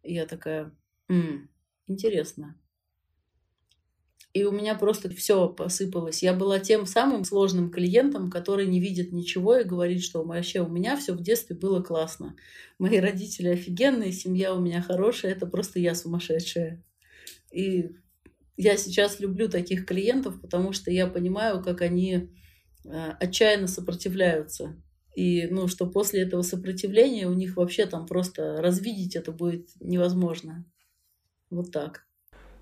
И 0.01 0.15
я 0.15 0.25
такая, 0.25 0.75
м-м, 1.10 1.47
интересно 1.86 2.60
и 4.33 4.43
у 4.43 4.51
меня 4.51 4.75
просто 4.75 5.09
все 5.09 5.49
посыпалось. 5.49 6.21
Я 6.21 6.33
была 6.33 6.59
тем 6.59 6.85
самым 6.85 7.23
сложным 7.23 7.71
клиентом, 7.71 8.29
который 8.29 8.67
не 8.67 8.79
видит 8.79 9.11
ничего 9.11 9.57
и 9.57 9.63
говорит, 9.63 10.03
что 10.03 10.23
вообще 10.23 10.61
у 10.61 10.69
меня 10.69 10.95
все 10.97 11.13
в 11.13 11.21
детстве 11.21 11.55
было 11.55 11.81
классно. 11.81 12.35
Мои 12.77 12.99
родители 12.99 13.49
офигенные, 13.49 14.11
семья 14.11 14.53
у 14.53 14.61
меня 14.61 14.81
хорошая, 14.81 15.31
это 15.31 15.47
просто 15.47 15.79
я 15.79 15.95
сумасшедшая. 15.95 16.83
И 17.51 17.95
я 18.57 18.77
сейчас 18.77 19.19
люблю 19.19 19.49
таких 19.49 19.85
клиентов, 19.85 20.39
потому 20.41 20.73
что 20.73 20.91
я 20.91 21.07
понимаю, 21.07 21.63
как 21.63 21.81
они 21.81 22.29
э, 22.85 23.09
отчаянно 23.19 23.67
сопротивляются. 23.67 24.75
И 25.15 25.47
ну, 25.47 25.67
что 25.67 25.87
после 25.87 26.21
этого 26.21 26.43
сопротивления 26.43 27.27
у 27.27 27.33
них 27.33 27.57
вообще 27.57 27.87
там 27.87 28.05
просто 28.05 28.61
развидеть 28.61 29.15
это 29.15 29.31
будет 29.31 29.69
невозможно. 29.79 30.63
Вот 31.49 31.71
так. 31.71 32.05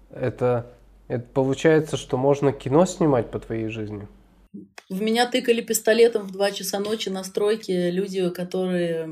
Это 0.09 0.77
это 1.07 1.25
получается, 1.33 1.97
что 1.97 2.17
можно 2.17 2.51
кино 2.51 2.85
снимать 2.85 3.29
по 3.31 3.39
твоей 3.39 3.67
жизни? 3.69 4.07
В 4.89 5.01
меня 5.01 5.25
тыкали 5.29 5.61
пистолетом 5.61 6.23
в 6.23 6.31
2 6.31 6.51
часа 6.51 6.79
ночи 6.79 7.09
на 7.09 7.23
стройке 7.23 7.89
люди, 7.89 8.29
которые 8.29 9.09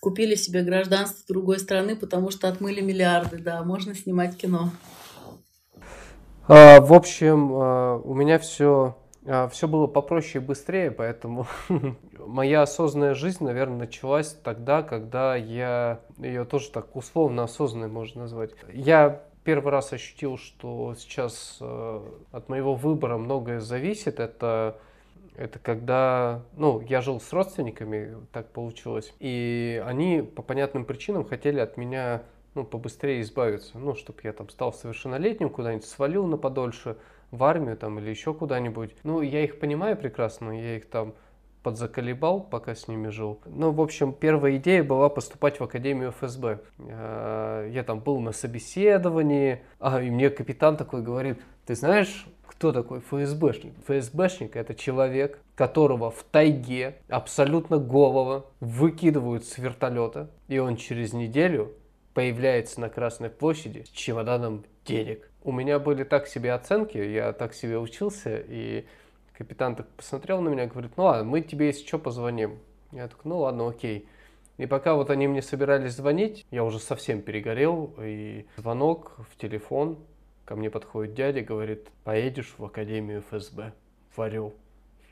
купили 0.00 0.34
себе 0.34 0.62
гражданство 0.62 1.24
другой 1.28 1.58
страны, 1.58 1.94
потому 1.94 2.30
что 2.30 2.48
отмыли 2.48 2.80
миллиарды. 2.80 3.38
Да, 3.38 3.62
можно 3.62 3.94
снимать 3.94 4.36
кино. 4.36 4.70
А, 6.48 6.80
в 6.80 6.94
общем, 6.94 7.52
а, 7.52 8.00
у 8.02 8.14
меня 8.14 8.38
все, 8.38 8.96
а, 9.26 9.48
все 9.48 9.68
было 9.68 9.86
попроще 9.86 10.42
и 10.42 10.46
быстрее, 10.46 10.90
поэтому 10.90 11.46
моя 12.18 12.62
осознанная 12.62 13.12
жизнь, 13.12 13.44
наверное, 13.44 13.80
началась 13.80 14.32
тогда, 14.42 14.82
когда 14.82 15.36
я 15.36 16.00
ее 16.16 16.46
тоже 16.46 16.70
так 16.70 16.96
условно 16.96 17.44
осознанной 17.44 17.88
можно 17.88 18.22
назвать. 18.22 18.52
Я 18.72 19.27
первый 19.48 19.70
раз 19.70 19.94
ощутил, 19.94 20.36
что 20.36 20.94
сейчас 20.98 21.56
э, 21.62 22.00
от 22.32 22.50
моего 22.50 22.74
выбора 22.74 23.16
многое 23.16 23.60
зависит, 23.60 24.20
это 24.20 24.78
это 25.38 25.58
когда, 25.58 26.42
ну, 26.54 26.82
я 26.82 27.00
жил 27.00 27.18
с 27.18 27.32
родственниками, 27.32 28.14
так 28.30 28.50
получилось, 28.50 29.14
и 29.20 29.82
они 29.86 30.20
по 30.20 30.42
понятным 30.42 30.84
причинам 30.84 31.24
хотели 31.24 31.60
от 31.60 31.78
меня, 31.78 32.24
ну, 32.54 32.62
побыстрее 32.62 33.22
избавиться, 33.22 33.78
ну, 33.78 33.94
чтобы 33.94 34.18
я 34.24 34.34
там 34.34 34.50
стал 34.50 34.74
совершеннолетним, 34.74 35.48
куда-нибудь 35.48 35.86
свалил 35.86 36.26
на 36.26 36.36
подольше, 36.36 36.98
в 37.30 37.42
армию 37.42 37.78
там 37.78 37.98
или 37.98 38.10
еще 38.10 38.34
куда-нибудь. 38.34 38.96
Ну, 39.02 39.22
я 39.22 39.42
их 39.42 39.60
понимаю 39.60 39.96
прекрасно, 39.96 40.50
я 40.50 40.76
их 40.76 40.90
там 40.90 41.14
подзаколебал, 41.62 42.40
пока 42.40 42.74
с 42.74 42.88
ними 42.88 43.08
жил. 43.08 43.40
Ну, 43.46 43.70
в 43.72 43.80
общем, 43.80 44.12
первая 44.12 44.56
идея 44.56 44.82
была 44.84 45.08
поступать 45.08 45.60
в 45.60 45.64
Академию 45.64 46.12
ФСБ. 46.12 46.60
Э, 46.78 47.70
я 47.72 47.84
там 47.84 48.00
был 48.00 48.20
на 48.20 48.32
собеседовании, 48.32 49.62
а, 49.80 50.02
и 50.02 50.10
мне 50.10 50.30
капитан 50.30 50.76
такой 50.76 51.02
говорит, 51.02 51.38
ты 51.66 51.74
знаешь, 51.74 52.26
кто 52.46 52.72
такой 52.72 53.00
ФСБшник? 53.00 53.74
ФСБшник– 53.86 54.56
это 54.56 54.74
человек, 54.74 55.38
которого 55.54 56.10
в 56.10 56.24
тайге 56.24 56.96
абсолютно 57.08 57.78
голого 57.78 58.46
выкидывают 58.60 59.44
с 59.44 59.58
вертолета, 59.58 60.30
и 60.48 60.58
он 60.58 60.76
через 60.76 61.12
неделю 61.12 61.72
появляется 62.14 62.80
на 62.80 62.88
Красной 62.88 63.30
площади 63.30 63.84
с 63.86 63.90
чемоданом 63.90 64.64
денег. 64.84 65.30
У 65.44 65.52
меня 65.52 65.78
были 65.78 66.02
так 66.02 66.26
себе 66.26 66.52
оценки, 66.52 66.98
я 66.98 67.32
так 67.32 67.54
себе 67.54 67.78
учился, 67.78 68.42
и 68.48 68.86
Капитан 69.38 69.76
так 69.76 69.86
посмотрел 69.90 70.40
на 70.40 70.48
меня 70.48 70.66
говорит, 70.66 70.90
ну 70.96 71.04
ладно, 71.04 71.22
мы 71.22 71.42
тебе 71.42 71.66
если 71.66 71.86
что 71.86 72.00
позвоним. 72.00 72.58
Я 72.90 73.06
такой, 73.06 73.28
ну 73.28 73.38
ладно, 73.38 73.68
окей. 73.68 74.08
И 74.56 74.66
пока 74.66 74.94
вот 74.94 75.10
они 75.10 75.28
мне 75.28 75.42
собирались 75.42 75.92
звонить, 75.92 76.44
я 76.50 76.64
уже 76.64 76.80
совсем 76.80 77.22
перегорел, 77.22 77.94
и 78.00 78.46
звонок 78.56 79.12
в 79.30 79.36
телефон, 79.36 80.00
ко 80.44 80.56
мне 80.56 80.70
подходит 80.70 81.14
дядя, 81.14 81.42
говорит, 81.42 81.86
поедешь 82.02 82.52
в 82.58 82.64
Академию 82.64 83.22
ФСБ, 83.30 83.74
в 84.16 84.20
Орел. 84.20 84.54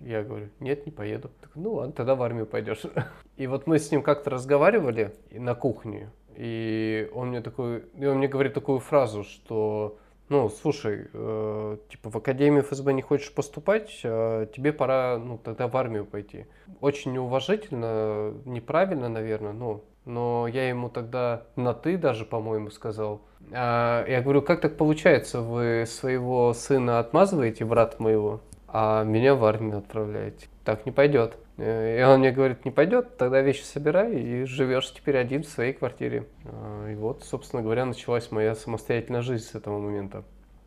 Я 0.01 0.25
говорю, 0.25 0.49
нет, 0.59 0.87
не 0.87 0.91
поеду. 0.91 1.31
Так, 1.41 1.53
ну 1.55 1.75
ладно, 1.75 1.93
тогда 1.93 2.17
в 2.17 2.23
армию 2.23 2.47
пойдешь. 2.47 2.83
И 3.37 3.47
вот 3.47 3.69
мы 3.69 3.79
с 3.79 3.93
ним 3.93 4.03
как-то 4.03 4.31
разговаривали 4.31 5.15
на 5.31 5.55
кухне, 5.55 6.11
и 6.35 7.09
он 7.15 7.29
мне 7.29 7.41
такой, 7.41 7.85
и 7.95 8.05
он 8.05 8.19
мне 8.19 8.29
говорит 8.29 8.53
такую 8.53 8.81
фразу, 8.81 9.23
что 9.25 9.99
ну, 10.29 10.49
слушай, 10.49 11.07
э, 11.13 11.77
типа 11.89 12.11
в 12.11 12.17
Академию 12.17 12.63
ФСБ 12.63 12.93
не 12.93 13.03
хочешь 13.03 13.33
поступать, 13.33 14.01
э, 14.03 14.47
тебе 14.55 14.73
пора, 14.73 15.19
ну, 15.19 15.39
тогда 15.39 15.69
в 15.69 15.77
армию 15.77 16.05
пойти. 16.05 16.47
Очень 16.81 17.13
неуважительно, 17.13 18.35
неправильно, 18.45 19.09
наверное, 19.09 19.53
ну, 19.53 19.85
но 20.05 20.47
я 20.47 20.69
ему 20.69 20.89
тогда 20.89 21.43
на 21.57 21.75
«ты» 21.75 21.97
даже, 21.99 22.25
по-моему, 22.25 22.71
сказал. 22.71 23.23
А, 23.53 24.05
я 24.09 24.21
говорю, 24.23 24.43
как 24.43 24.61
так 24.61 24.77
получается, 24.77 25.41
вы 25.41 25.85
своего 25.87 26.53
сына 26.55 26.99
отмазываете, 26.99 27.65
брата 27.65 27.97
моего, 28.03 28.41
а 28.69 29.05
меня 29.05 29.35
в 29.35 29.45
армию 29.45 29.79
отправляете? 29.79 30.49
Так 30.65 30.87
не 30.87 30.93
пойдет. 30.93 31.37
И 31.59 32.05
он 32.07 32.21
мне 32.21 32.33
говорит, 32.33 32.67
не 32.67 32.71
пойдет, 32.71 33.17
тогда 33.17 33.41
вещи 33.41 33.63
собирай 33.63 34.15
и 34.15 34.45
живешь 34.45 34.93
теперь 34.93 35.17
один 35.17 35.43
в 35.43 35.49
своей 35.49 35.73
квартире. 35.73 36.27
А, 36.45 36.91
и 36.91 36.95
вот, 36.95 37.25
собственно 37.25 37.63
говоря, 37.63 37.87
началась 37.87 38.31
моя 38.31 38.55
самостоятельная 38.55 39.23
жизнь 39.23 39.47
с 39.47 39.55
этого 39.55 39.79
момента. 39.79 40.25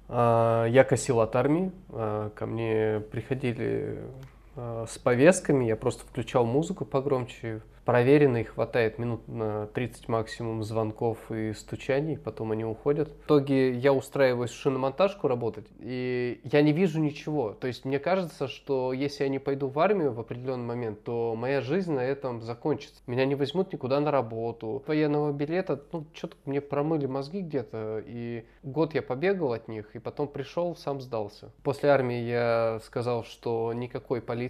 А, 0.08 0.66
я 0.66 0.84
косил 0.84 1.20
от 1.22 1.36
армии, 1.36 1.72
а, 1.90 2.32
ко 2.32 2.48
мне 2.48 3.04
приходили 3.12 4.00
с 4.88 4.98
повестками, 4.98 5.66
я 5.66 5.76
просто 5.76 6.06
включал 6.06 6.46
музыку 6.46 6.86
погромче, 6.86 7.62
проверенный, 7.86 8.44
хватает 8.44 9.00
минут 9.00 9.28
на 9.28 9.66
30 9.68 10.08
максимум 10.10 10.62
звонков 10.64 11.18
и 11.32 11.54
стучаний, 11.54 12.20
потом 12.20 12.52
они 12.52 12.64
уходят. 12.64 13.10
В 13.10 13.26
итоге 13.26 13.72
я 13.72 13.94
устраиваюсь 13.94 14.52
в 14.52 14.62
шиномонтажку 14.62 15.28
работать, 15.28 15.66
и 15.80 16.40
я 16.44 16.62
не 16.62 16.72
вижу 16.72 17.00
ничего. 17.00 17.54
То 17.54 17.66
есть 17.66 17.86
мне 17.86 17.98
кажется, 17.98 18.48
что 18.48 18.94
если 18.94 19.24
я 19.24 19.30
не 19.30 19.40
пойду 19.40 19.70
в 19.70 19.80
армию 19.80 20.12
в 20.12 20.20
определенный 20.20 20.66
момент, 20.66 21.04
то 21.04 21.34
моя 21.36 21.62
жизнь 21.62 21.92
на 21.92 22.02
этом 22.02 22.44
закончится. 22.44 23.02
Меня 23.08 23.26
не 23.26 23.34
возьмут 23.34 23.74
никуда 23.74 24.00
на 24.00 24.12
работу. 24.12 24.84
Военного 24.86 25.32
билета, 25.32 25.82
ну, 25.92 26.06
что-то 26.14 26.36
мне 26.46 26.62
промыли 26.62 27.08
мозги 27.08 27.42
где-то, 27.42 28.04
и 28.06 28.46
год 28.62 28.94
я 28.94 29.02
побегал 29.02 29.54
от 29.54 29.68
них, 29.68 29.96
и 29.96 30.00
потом 30.00 30.28
пришел, 30.28 30.76
сам 30.76 31.02
сдался. 31.02 31.52
После 31.64 31.90
армии 31.90 32.22
я 32.22 32.80
сказал, 32.84 33.24
что 33.24 33.74
никакой 33.74 34.22
полиции, 34.22 34.49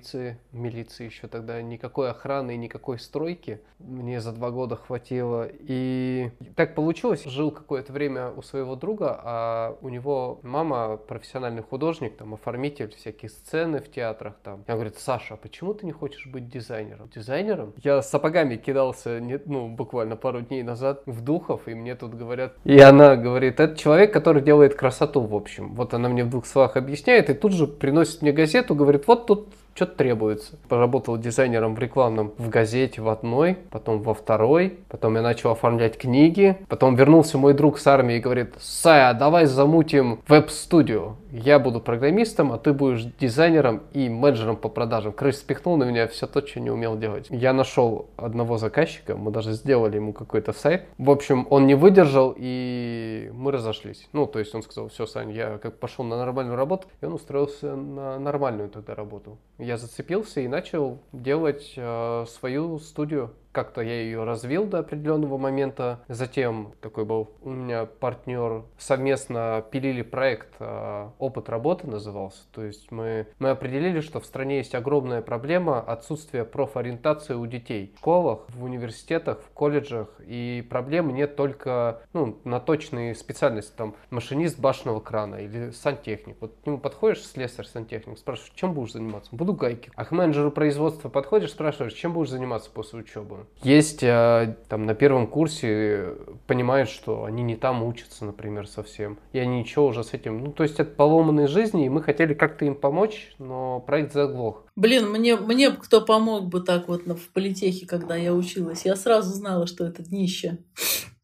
милиции 0.52 1.06
еще 1.06 1.28
тогда, 1.28 1.62
никакой 1.62 2.10
охраны, 2.10 2.58
никакой 2.58 2.98
строй 2.98 3.20
стройки. 3.20 3.60
Мне 3.80 4.22
за 4.22 4.32
два 4.32 4.50
года 4.50 4.76
хватило. 4.76 5.48
И 5.52 6.32
так 6.56 6.76
получилось. 6.76 7.26
Жил 7.26 7.52
какое-то 7.52 7.92
время 7.94 8.32
у 8.32 8.42
своего 8.42 8.76
друга, 8.76 9.20
а 9.24 9.78
у 9.82 9.90
него 9.90 10.40
мама 10.44 10.98
профессиональный 10.98 11.62
художник, 11.62 12.18
там, 12.18 12.34
оформитель, 12.34 12.94
всякие 12.96 13.30
сцены 13.30 13.80
в 13.80 13.92
театрах 13.92 14.36
там. 14.44 14.64
Я 14.68 14.76
говорю, 14.76 14.92
Саша, 14.98 15.36
а 15.36 15.38
почему 15.38 15.74
ты 15.74 15.86
не 15.86 15.92
хочешь 15.92 16.28
быть 16.28 16.50
дизайнером? 16.50 17.10
Дизайнером? 17.14 17.74
Я 17.84 18.02
сапогами 18.02 18.56
кидался, 18.56 19.22
ну, 19.46 19.68
буквально 19.68 20.16
пару 20.16 20.42
дней 20.42 20.64
назад 20.64 21.04
в 21.06 21.22
Духов, 21.22 21.68
и 21.68 21.74
мне 21.74 21.96
тут 21.96 22.14
говорят... 22.16 22.54
И 22.64 22.80
она 22.80 23.16
говорит, 23.16 23.60
это 23.60 23.76
человек, 23.76 24.14
который 24.14 24.42
делает 24.42 24.76
красоту, 24.76 25.22
в 25.22 25.36
общем. 25.36 25.76
Вот 25.76 25.94
она 25.94 26.10
мне 26.10 26.24
в 26.24 26.30
двух 26.30 26.46
словах 26.46 26.78
объясняет, 26.78 27.30
и 27.30 27.34
тут 27.34 27.54
же 27.54 27.68
приносит 27.68 28.22
мне 28.22 28.32
газету, 28.32 28.76
говорит, 28.76 29.08
вот 29.08 29.28
тут 29.28 29.54
что-то 29.80 29.96
требуется. 29.96 30.58
Поработал 30.68 31.18
дизайнером 31.18 31.74
в 31.74 31.80
рекламном 31.80 32.34
в 32.38 32.50
газете 32.50 33.02
в 33.02 33.08
одной, 33.08 33.58
потом 33.72 34.02
во 34.02 34.14
второй, 34.14 34.80
потом 34.90 35.16
я 35.16 35.22
начал 35.22 35.52
оформлять 35.52 35.98
книги, 35.98 36.58
потом 36.68 36.96
вернулся 36.96 37.38
мой 37.38 37.54
друг 37.54 37.80
с 37.80 37.88
армии 37.88 38.18
и 38.18 38.20
говорит, 38.20 38.56
Сая, 38.60 39.14
давай 39.14 39.46
замутим 39.46 40.20
веб-студию. 40.28 41.16
Я 41.32 41.60
буду 41.60 41.80
программистом, 41.80 42.52
а 42.52 42.58
ты 42.58 42.74
будешь 42.74 43.04
дизайнером 43.20 43.84
и 43.94 44.10
менеджером 44.10 44.58
по 44.58 44.68
продажам. 44.68 45.14
Крыш 45.14 45.38
спихнул 45.38 45.78
на 45.78 45.84
меня 45.84 46.08
все 46.08 46.28
то, 46.28 46.46
что 46.46 46.60
не 46.60 46.72
умел 46.72 46.98
делать. 46.98 47.28
Я 47.30 47.54
нашел 47.54 48.08
одного 48.18 48.58
заказчика, 48.58 49.16
мы 49.16 49.32
даже 49.32 49.54
сделали 49.54 49.96
ему 49.96 50.12
какой-то 50.12 50.52
сайт. 50.54 50.88
В 50.98 51.10
общем, 51.10 51.48
он 51.50 51.68
не 51.68 51.76
выдержал, 51.76 52.34
и 52.36 53.32
мы 53.34 53.52
разошлись. 53.52 54.10
Ну, 54.12 54.26
то 54.26 54.40
есть 54.40 54.54
он 54.56 54.64
сказал, 54.64 54.90
все, 54.90 55.06
Сань, 55.06 55.32
я 55.32 55.58
как 55.60 55.78
пошел 55.78 56.04
на 56.04 56.18
нормальную 56.18 56.58
работу, 56.58 56.88
и 57.00 57.06
он 57.06 57.14
устроился 57.14 57.76
на 57.76 58.20
нормальную 58.20 58.70
тогда 58.70 58.96
работу 58.96 59.38
я 59.70 59.78
зацепился 59.78 60.42
и 60.42 60.48
начал 60.48 61.00
делать 61.14 61.74
э, 61.78 62.26
свою 62.28 62.80
студию 62.80 63.36
как-то 63.52 63.82
я 63.82 64.02
ее 64.02 64.24
развил 64.24 64.66
до 64.66 64.80
определенного 64.80 65.38
момента. 65.38 66.00
Затем 66.08 66.74
такой 66.82 67.06
был 67.06 67.32
у 67.42 67.50
меня 67.50 67.86
партнер, 67.86 68.64
совместно 68.78 69.64
пилили 69.72 70.02
проект 70.02 70.56
а, 70.60 71.12
«Опыт 71.20 71.50
работы» 71.50 71.88
назывался. 71.88 72.44
То 72.52 72.64
есть 72.64 72.92
мы, 72.92 73.28
мы 73.40 73.50
определили, 73.50 74.02
что 74.02 74.20
в 74.20 74.26
стране 74.26 74.58
есть 74.58 74.76
огромная 74.76 75.22
проблема 75.22 75.80
отсутствия 75.80 76.46
профориентации 76.46 77.34
у 77.34 77.46
детей. 77.48 77.94
В 77.96 78.00
школах, 78.00 78.42
в 78.50 78.64
университетах, 78.64 79.40
в 79.42 79.50
колледжах. 79.50 80.10
И 80.26 80.66
проблемы 80.70 81.12
нет 81.12 81.36
только 81.36 82.02
ну, 82.14 82.40
на 82.44 82.60
точные 82.60 83.16
специальности. 83.16 83.74
Там 83.76 83.96
машинист 84.10 84.60
башенного 84.60 85.00
крана 85.00 85.36
или 85.36 85.72
сантехник. 85.72 86.38
Вот 86.40 86.56
к 86.64 86.66
нему 86.66 86.78
подходишь, 86.78 87.26
слесарь, 87.26 87.66
сантехник, 87.66 88.18
спрашиваешь, 88.18 88.54
чем 88.56 88.74
будешь 88.74 88.94
заниматься? 88.94 89.36
Буду 89.36 89.54
гайки. 89.54 89.92
А 89.96 90.06
к 90.06 90.12
менеджеру 90.12 90.52
производства 90.52 91.10
подходишь, 91.10 91.52
спрашиваешь, 91.52 91.94
чем 91.94 92.14
будешь 92.14 92.30
заниматься 92.30 92.70
после 92.70 93.00
учебы? 93.00 93.39
Есть 93.62 94.04
э, 94.04 94.56
там 94.68 94.86
на 94.86 94.94
первом 94.94 95.28
курсе 95.28 96.16
понимают, 96.48 96.90
что 96.90 97.26
они 97.26 97.44
не 97.44 97.56
там 97.56 97.84
учатся, 97.84 98.26
например, 98.26 98.68
совсем. 98.68 99.20
И 99.34 99.40
они 99.40 99.60
ничего 99.60 99.88
уже 99.88 100.04
с 100.04 100.14
этим... 100.14 100.44
Ну, 100.44 100.52
то 100.52 100.64
есть 100.64 100.80
это 100.80 100.92
поломанные 100.92 101.48
жизни, 101.48 101.86
и 101.86 101.90
мы 101.90 102.02
хотели 102.02 102.34
как-то 102.34 102.66
им 102.66 102.76
помочь, 102.76 103.34
но 103.40 103.80
проект 103.82 104.14
заглох. 104.14 104.66
Блин, 104.76 105.10
мне, 105.10 105.36
мне 105.36 105.72
кто 105.72 106.02
помог 106.02 106.46
бы 106.46 106.62
так 106.62 106.88
вот 106.88 107.04
в 107.06 107.34
политехе, 107.34 107.86
когда 107.86 108.16
я 108.16 108.34
училась. 108.34 108.86
Я 108.86 108.96
сразу 108.96 109.34
знала, 109.34 109.68
что 109.68 109.86
это 109.86 110.04
днище. 110.04 110.60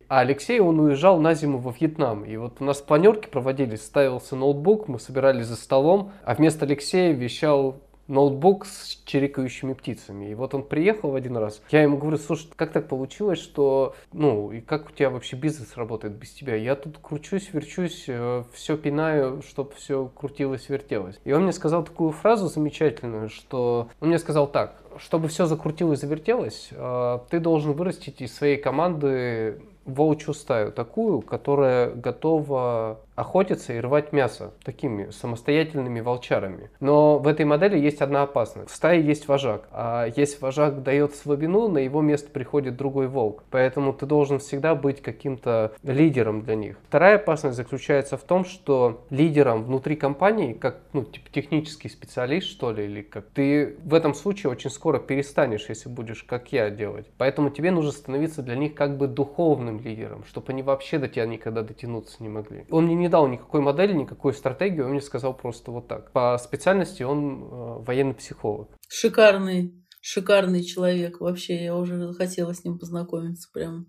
А 0.08 0.20
Алексей, 0.20 0.60
он 0.60 0.80
уезжал 0.80 1.20
на 1.20 1.34
зиму 1.34 1.58
во 1.58 1.72
Вьетнам. 1.72 2.26
И 2.26 2.38
вот 2.38 2.58
у 2.62 2.64
нас 2.64 2.80
планерки 2.80 3.28
проводились, 3.28 3.82
ставился 3.82 4.36
ноутбук, 4.36 4.88
мы 4.88 5.00
собирались 5.00 5.48
за 5.48 5.56
столом, 5.56 6.12
а 6.24 6.36
вместо 6.36 6.66
Алексея 6.66 7.12
вещал 7.14 7.82
ноутбук 8.08 8.66
с 8.66 9.02
чирикающими 9.06 9.74
птицами. 9.74 10.32
И 10.32 10.36
вот 10.36 10.54
он 10.54 10.64
приехал 10.64 11.12
в 11.12 11.16
один 11.16 11.38
раз. 11.38 11.62
Я 11.70 11.82
ему 11.82 11.98
говорю, 11.98 12.18
слушай, 12.18 12.50
как 12.56 12.72
так 12.72 12.88
получилось, 12.88 13.40
что, 13.40 13.96
ну, 14.14 14.52
и 14.52 14.62
как 14.62 14.90
у 14.90 14.92
тебя 14.92 15.10
вообще 15.10 15.36
бизнес 15.36 15.76
работает 15.76 16.14
без 16.14 16.32
тебя? 16.32 16.56
Я 16.56 16.76
тут 16.76 16.98
кручусь, 17.02 17.50
верчусь, 17.54 18.06
э, 18.08 18.44
все 18.54 18.78
пинаю, 18.78 19.42
чтобы 19.42 19.74
все 19.76 20.12
крутилось, 20.14 20.70
вертелось. 20.70 21.20
И 21.24 21.32
он 21.32 21.44
мне 21.44 21.54
сказал 21.54 21.84
такую 21.84 22.12
фразу 22.12 22.48
замечательную, 22.48 23.30
что 23.30 23.90
он 24.00 24.10
мне 24.10 24.20
сказал 24.20 24.48
так, 24.48 24.76
чтобы 24.98 25.28
все 25.28 25.46
закрутилось, 25.46 26.00
завертелось, 26.00 26.70
э, 26.72 27.20
ты 27.30 27.40
должен 27.40 27.74
вырастить 27.74 28.22
из 28.22 28.36
своей 28.36 28.58
команды 28.58 29.62
волчью 29.86 30.34
стаю, 30.34 30.72
такую, 30.72 31.22
которая 31.22 31.92
готова 31.92 33.00
охотиться 33.16 33.74
и 33.74 33.80
рвать 33.80 34.14
мясо 34.14 34.54
такими 34.64 35.10
самостоятельными 35.10 36.02
волчарами. 36.02 36.70
Но 36.80 37.18
в 37.18 37.28
этой 37.28 37.46
модели 37.46 37.78
есть 37.78 38.02
одна 38.02 38.24
опасность. 38.24 38.70
В 38.70 38.76
стае 38.76 39.02
есть 39.02 39.28
вожак, 39.28 39.68
а 39.72 40.08
если 40.16 40.40
вожак 40.40 40.84
дает 40.84 41.16
слабину, 41.16 41.68
на 41.68 41.80
его 41.80 42.02
место 42.02 42.30
приходит 42.30 42.76
другой 42.76 43.08
волк. 43.08 43.44
Поэтому 43.50 43.94
ты 43.94 44.06
должен 44.06 44.40
всегда 44.40 44.76
быть 44.76 45.02
каким-то 45.02 45.74
лидером 45.84 46.42
для 46.42 46.56
них. 46.56 46.78
Вторая 46.88 47.16
опасность 47.16 47.58
заключается 47.58 48.18
в 48.18 48.24
том, 48.24 48.46
что 48.46 49.06
лидером 49.10 49.64
внутри 49.64 49.96
компании, 49.96 50.54
как 50.54 50.80
ну, 50.94 51.04
типа 51.04 51.30
технический 51.32 51.90
специалист, 51.90 52.48
что 52.48 52.72
ли, 52.72 52.86
или 52.86 53.02
как, 53.02 53.26
ты 53.34 53.78
в 53.84 53.94
этом 53.94 54.14
случае 54.14 54.52
очень 54.52 54.70
скоро 54.70 55.00
перестанешь, 55.00 55.70
если 55.70 55.90
будешь 55.90 56.24
как 56.24 56.52
я 56.52 56.70
делать. 56.70 57.06
Поэтому 57.18 57.50
тебе 57.50 57.72
нужно 57.72 57.92
становиться 57.92 58.42
для 58.42 58.56
них 58.56 58.76
как 58.76 58.98
бы 58.98 59.08
духовным 59.08 59.80
лидером, 59.80 60.24
чтобы 60.26 60.52
они 60.52 60.64
вообще 60.64 61.00
до 61.00 61.08
тебя 61.08 61.26
никогда 61.26 61.62
дотянуться 61.62 62.18
не 62.20 62.30
могли. 62.30 62.66
Он 62.70 62.86
мне 62.86 62.96
не 62.96 63.05
дал 63.10 63.28
никакой 63.28 63.62
модели, 63.62 63.94
никакой 63.94 64.34
стратегии, 64.34 64.82
он 64.82 64.92
мне 64.92 65.02
сказал 65.02 65.34
просто 65.34 65.72
вот 65.72 65.88
так. 65.88 66.12
По 66.12 66.38
специальности 66.38 67.04
он 67.04 67.44
э, 67.44 67.84
военный 67.86 68.14
психолог. 68.14 68.70
Шикарный, 68.88 69.74
шикарный 70.02 70.64
человек. 70.64 71.20
Вообще, 71.20 71.64
я 71.64 71.76
уже 71.76 71.98
захотела 72.08 72.54
с 72.54 72.64
ним 72.64 72.80
познакомиться 72.80 73.50
прям. 73.54 73.88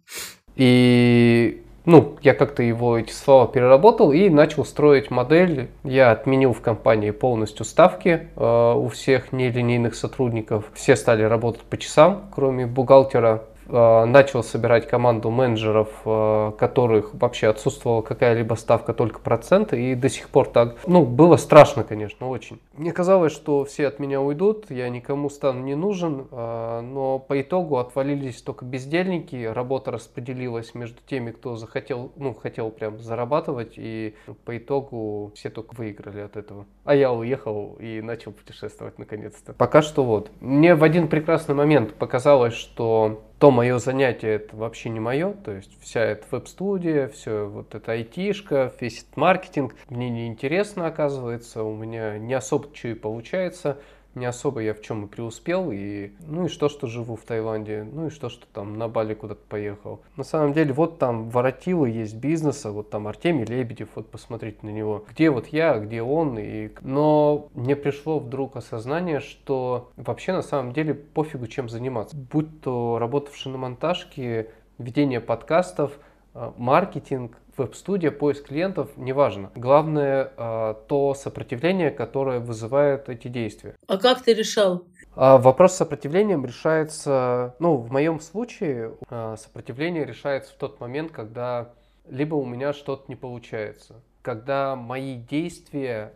И 0.56 1.62
ну, 1.86 2.18
я 2.20 2.34
как-то 2.34 2.64
его 2.64 2.98
эти 2.98 3.12
слова 3.12 3.46
переработал 3.46 4.10
и 4.10 4.28
начал 4.28 4.64
строить 4.64 5.10
модель. 5.12 5.68
Я 5.84 6.10
отменил 6.10 6.52
в 6.52 6.60
компании 6.60 7.12
полностью 7.12 7.64
ставки 7.64 8.28
э, 8.34 8.74
у 8.74 8.88
всех 8.88 9.32
нелинейных 9.32 9.94
сотрудников. 9.94 10.64
Все 10.74 10.96
стали 10.96 11.22
работать 11.22 11.62
по 11.62 11.76
часам, 11.76 12.28
кроме 12.34 12.66
бухгалтера. 12.66 13.44
Э, 13.68 14.04
начал 14.04 14.42
собирать 14.42 14.86
команду 14.86 15.30
менеджеров, 15.30 15.88
э, 16.04 16.52
которых 16.58 17.14
вообще 17.14 17.48
отсутствовала 17.48 18.02
какая-либо 18.02 18.54
ставка, 18.54 18.92
только 18.92 19.20
проценты, 19.20 19.92
и 19.92 19.94
до 19.94 20.08
сих 20.08 20.28
пор 20.28 20.48
так. 20.48 20.76
Ну, 20.86 21.04
было 21.04 21.36
страшно, 21.36 21.82
конечно, 21.82 22.28
очень. 22.28 22.60
Мне 22.74 22.92
казалось, 22.92 23.32
что 23.32 23.64
все 23.64 23.88
от 23.88 23.98
меня 23.98 24.20
уйдут, 24.20 24.70
я 24.70 24.88
никому 24.88 25.30
стану 25.30 25.62
не 25.62 25.74
нужен, 25.74 26.26
э, 26.30 26.80
но 26.80 27.18
по 27.18 27.40
итогу 27.40 27.78
отвалились 27.78 28.40
только 28.42 28.64
бездельники, 28.64 29.44
работа 29.44 29.90
распределилась 29.90 30.74
между 30.74 30.98
теми, 31.06 31.32
кто 31.32 31.56
захотел, 31.56 32.12
ну, 32.16 32.34
хотел 32.34 32.70
прям 32.70 33.00
зарабатывать, 33.00 33.74
и 33.76 34.14
по 34.44 34.56
итогу 34.56 35.32
все 35.34 35.50
только 35.50 35.74
выиграли 35.74 36.20
от 36.20 36.36
этого. 36.36 36.66
А 36.84 36.94
я 36.94 37.12
уехал 37.12 37.76
и 37.80 38.00
начал 38.00 38.32
путешествовать 38.32 38.98
наконец-то. 38.98 39.54
Пока 39.54 39.82
что 39.82 40.04
вот. 40.04 40.30
Мне 40.40 40.74
в 40.74 40.84
один 40.84 41.08
прекрасный 41.08 41.54
момент 41.54 41.94
показалось, 41.94 42.54
что 42.54 43.22
то 43.39 43.51
мое 43.51 43.78
занятие 43.78 44.37
это 44.37 44.57
вообще 44.57 44.89
не 44.89 45.01
мое, 45.01 45.32
то 45.32 45.53
есть 45.53 45.70
вся 45.82 46.01
эта 46.01 46.26
веб-студия, 46.30 47.09
все 47.09 47.47
вот 47.47 47.74
эта 47.74 47.93
айтишка, 47.93 48.72
весь 48.80 49.03
этот 49.03 49.16
маркетинг 49.16 49.74
мне 49.91 50.09
не 50.09 50.26
интересно 50.26 50.87
оказывается, 50.87 51.62
у 51.62 51.74
меня 51.74 52.18
не 52.18 52.32
особо 52.32 52.74
что 52.74 52.89
и 52.89 52.95
получается, 52.95 53.78
не 54.16 54.26
особо 54.26 54.60
я 54.60 54.74
в 54.74 54.80
чем 54.80 55.04
и 55.04 55.08
преуспел, 55.08 55.70
и 55.70 56.10
ну 56.20 56.46
и 56.46 56.48
что, 56.48 56.68
что 56.68 56.86
живу 56.86 57.16
в 57.16 57.22
Таиланде, 57.22 57.86
ну 57.90 58.06
и 58.06 58.10
что, 58.10 58.28
что 58.28 58.46
там 58.52 58.78
на 58.78 58.88
Бали 58.88 59.14
куда-то 59.14 59.42
поехал. 59.48 60.00
На 60.16 60.24
самом 60.24 60.52
деле, 60.54 60.72
вот 60.72 60.98
там 60.98 61.28
воротилы 61.28 61.90
есть 61.90 62.16
бизнеса, 62.16 62.72
вот 62.72 62.90
там 62.90 63.06
Артемий 63.06 63.44
Лебедев, 63.44 63.90
вот 63.94 64.10
посмотрите 64.10 64.58
на 64.62 64.70
него. 64.70 65.04
Где 65.10 65.30
вот 65.30 65.48
я, 65.48 65.78
где 65.78 66.02
он, 66.02 66.38
и... 66.38 66.70
но 66.80 67.48
мне 67.54 67.76
пришло 67.76 68.18
вдруг 68.18 68.56
осознание, 68.56 69.20
что 69.20 69.90
вообще 69.96 70.32
на 70.32 70.42
самом 70.42 70.72
деле 70.72 70.94
пофигу 70.94 71.46
чем 71.46 71.68
заниматься. 71.68 72.16
Будь 72.16 72.62
то 72.62 72.98
работа 72.98 73.30
в 73.30 73.36
шиномонтажке, 73.36 74.50
ведение 74.78 75.20
подкастов, 75.20 75.98
э, 76.34 76.52
маркетинг, 76.56 77.36
веб-студия, 77.57 78.11
поиск 78.11 78.46
клиентов, 78.48 78.90
неважно. 78.96 79.50
Главное 79.54 80.32
э, 80.36 80.74
то 80.88 81.14
сопротивление, 81.14 81.90
которое 81.90 82.40
вызывает 82.40 83.09
эти 83.09 83.28
действия. 83.28 83.74
А 83.86 83.98
как 83.98 84.22
ты 84.22 84.34
решал? 84.34 84.84
А 85.14 85.38
вопрос 85.38 85.72
с 85.72 85.76
сопротивлением 85.76 86.44
решается, 86.44 87.54
ну, 87.59 87.76
в 87.76 87.90
моем 87.90 88.20
случае 88.20 88.94
э, 89.09 89.36
сопротивление 89.38 90.04
решается 90.04 90.52
в 90.52 90.57
тот 90.57 90.80
момент, 90.80 91.12
когда 91.12 91.70
либо 92.09 92.34
у 92.34 92.44
меня 92.44 92.72
что-то 92.72 93.04
не 93.09 93.16
получается, 93.16 94.02
когда 94.22 94.76
мои 94.76 95.16
действия 95.16 96.12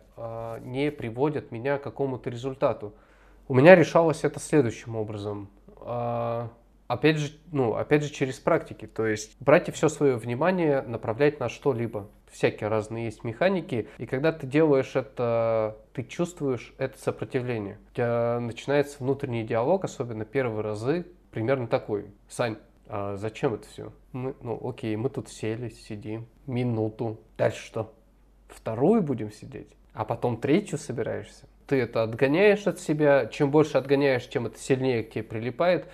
не 0.61 0.91
приводят 0.91 1.51
меня 1.51 1.77
к 1.77 1.83
какому-то 1.83 2.29
результату. 2.29 2.93
У 3.47 3.53
меня 3.53 3.75
решалось 3.75 4.23
это 4.23 4.39
следующим 4.39 4.95
образом. 4.95 5.49
Опять 6.91 7.19
же, 7.19 7.31
ну, 7.53 7.75
опять 7.75 8.03
же 8.03 8.09
через 8.09 8.37
практики. 8.37 8.85
То 8.85 9.05
есть 9.05 9.37
брать 9.39 9.69
и 9.69 9.71
все 9.71 9.87
свое 9.87 10.17
внимание 10.17 10.81
направлять 10.81 11.39
на 11.39 11.47
что-либо. 11.47 12.09
Всякие 12.29 12.67
разные 12.67 13.05
есть 13.05 13.23
механики. 13.23 13.87
И 13.97 14.05
когда 14.05 14.33
ты 14.33 14.45
делаешь 14.45 14.97
это, 14.97 15.77
ты 15.93 16.03
чувствуешь 16.03 16.73
это 16.77 16.99
сопротивление. 16.99 17.77
У 17.91 17.95
тебя 17.95 18.39
начинается 18.41 18.97
внутренний 19.01 19.45
диалог, 19.45 19.85
особенно 19.85 20.25
первые 20.25 20.63
разы, 20.63 21.07
примерно 21.31 21.67
такой. 21.67 22.07
Сань, 22.27 22.57
а 22.87 23.15
зачем 23.15 23.53
это 23.53 23.69
все? 23.69 23.93
Мы, 24.11 24.35
ну, 24.41 24.59
окей, 24.61 24.93
мы 24.97 25.09
тут 25.09 25.29
сели, 25.29 25.69
сидим, 25.69 26.27
минуту. 26.45 27.21
Дальше 27.37 27.65
что? 27.65 27.93
Вторую 28.49 29.01
будем 29.01 29.31
сидеть, 29.31 29.77
а 29.93 30.03
потом 30.03 30.41
третью 30.41 30.77
собираешься. 30.77 31.47
Ты 31.67 31.79
это 31.79 32.03
отгоняешь 32.03 32.67
от 32.67 32.79
себя. 32.79 33.27
Чем 33.27 33.49
больше 33.49 33.77
отгоняешь, 33.77 34.27
тем 34.27 34.45
это 34.45 34.59
сильнее 34.59 35.03
к 35.03 35.11
тебе 35.11 35.23
прилипает. 35.23 35.87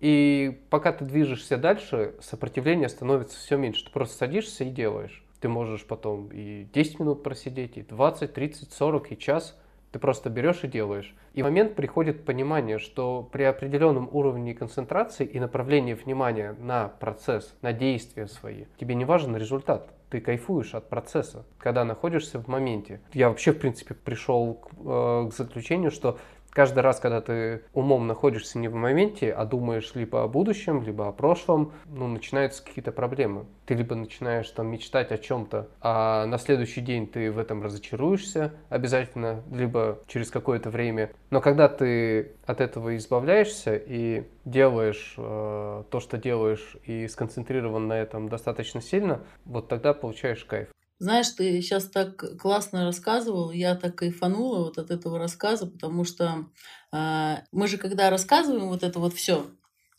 И 0.00 0.58
пока 0.70 0.92
ты 0.92 1.04
движешься 1.04 1.58
дальше, 1.58 2.14
сопротивление 2.20 2.88
становится 2.88 3.38
все 3.38 3.56
меньше. 3.56 3.84
Ты 3.84 3.90
просто 3.90 4.16
садишься 4.16 4.64
и 4.64 4.70
делаешь. 4.70 5.22
Ты 5.40 5.48
можешь 5.48 5.84
потом 5.84 6.28
и 6.32 6.66
10 6.72 7.00
минут 7.00 7.22
просидеть, 7.22 7.76
и 7.76 7.82
20, 7.82 8.32
30, 8.32 8.72
40, 8.72 9.12
и 9.12 9.18
час. 9.18 9.56
Ты 9.92 9.98
просто 9.98 10.30
берешь 10.30 10.62
и 10.62 10.68
делаешь. 10.68 11.14
И 11.34 11.42
в 11.42 11.44
момент 11.44 11.74
приходит 11.74 12.24
понимание, 12.24 12.78
что 12.78 13.28
при 13.30 13.42
определенном 13.42 14.08
уровне 14.12 14.54
концентрации 14.54 15.26
и 15.26 15.40
направлении 15.40 15.94
внимания 15.94 16.54
на 16.60 16.88
процесс, 16.88 17.54
на 17.60 17.72
действия 17.72 18.26
свои, 18.26 18.66
тебе 18.78 18.94
не 18.94 19.04
важен 19.04 19.36
результат. 19.36 19.90
Ты 20.08 20.20
кайфуешь 20.20 20.74
от 20.74 20.88
процесса, 20.88 21.44
когда 21.58 21.84
находишься 21.84 22.40
в 22.40 22.48
моменте. 22.48 23.00
Я 23.12 23.28
вообще, 23.28 23.52
в 23.52 23.58
принципе, 23.58 23.94
пришел 23.94 24.54
к, 24.54 24.70
э, 24.84 25.28
к 25.30 25.34
заключению, 25.34 25.90
что 25.90 26.18
каждый 26.50 26.80
раз, 26.80 27.00
когда 27.00 27.20
ты 27.20 27.62
умом 27.72 28.06
находишься 28.06 28.58
не 28.58 28.68
в 28.68 28.74
моменте, 28.74 29.32
а 29.32 29.44
думаешь 29.44 29.92
либо 29.94 30.22
о 30.22 30.28
будущем, 30.28 30.82
либо 30.82 31.08
о 31.08 31.12
прошлом, 31.12 31.72
ну, 31.86 32.06
начинаются 32.06 32.64
какие-то 32.64 32.92
проблемы. 32.92 33.46
Ты 33.66 33.74
либо 33.74 33.94
начинаешь 33.94 34.48
там 34.50 34.68
мечтать 34.68 35.12
о 35.12 35.18
чем-то, 35.18 35.68
а 35.80 36.26
на 36.26 36.38
следующий 36.38 36.80
день 36.80 37.06
ты 37.06 37.30
в 37.30 37.38
этом 37.38 37.62
разочаруешься 37.62 38.52
обязательно, 38.68 39.42
либо 39.50 39.98
через 40.06 40.30
какое-то 40.30 40.70
время. 40.70 41.10
Но 41.30 41.40
когда 41.40 41.68
ты 41.68 42.32
от 42.44 42.60
этого 42.60 42.96
избавляешься 42.96 43.76
и 43.76 44.24
делаешь 44.44 45.14
э, 45.16 45.84
то, 45.88 46.00
что 46.00 46.18
делаешь, 46.18 46.76
и 46.84 47.06
сконцентрирован 47.06 47.86
на 47.86 47.94
этом 47.94 48.28
достаточно 48.28 48.80
сильно, 48.80 49.20
вот 49.44 49.68
тогда 49.68 49.94
получаешь 49.94 50.44
кайф. 50.44 50.68
Знаешь, 51.00 51.30
ты 51.30 51.62
сейчас 51.62 51.86
так 51.86 52.38
классно 52.38 52.84
рассказывал, 52.84 53.50
я 53.50 53.74
так 53.74 53.96
кайфанула 53.96 54.58
вот 54.58 54.76
от 54.76 54.90
этого 54.90 55.18
рассказа, 55.18 55.66
потому 55.66 56.04
что 56.04 56.44
э, 56.92 57.36
мы 57.52 57.68
же, 57.68 57.78
когда 57.78 58.10
рассказываем 58.10 58.68
вот 58.68 58.82
это 58.82 58.98
вот 58.98 59.14
все, 59.14 59.50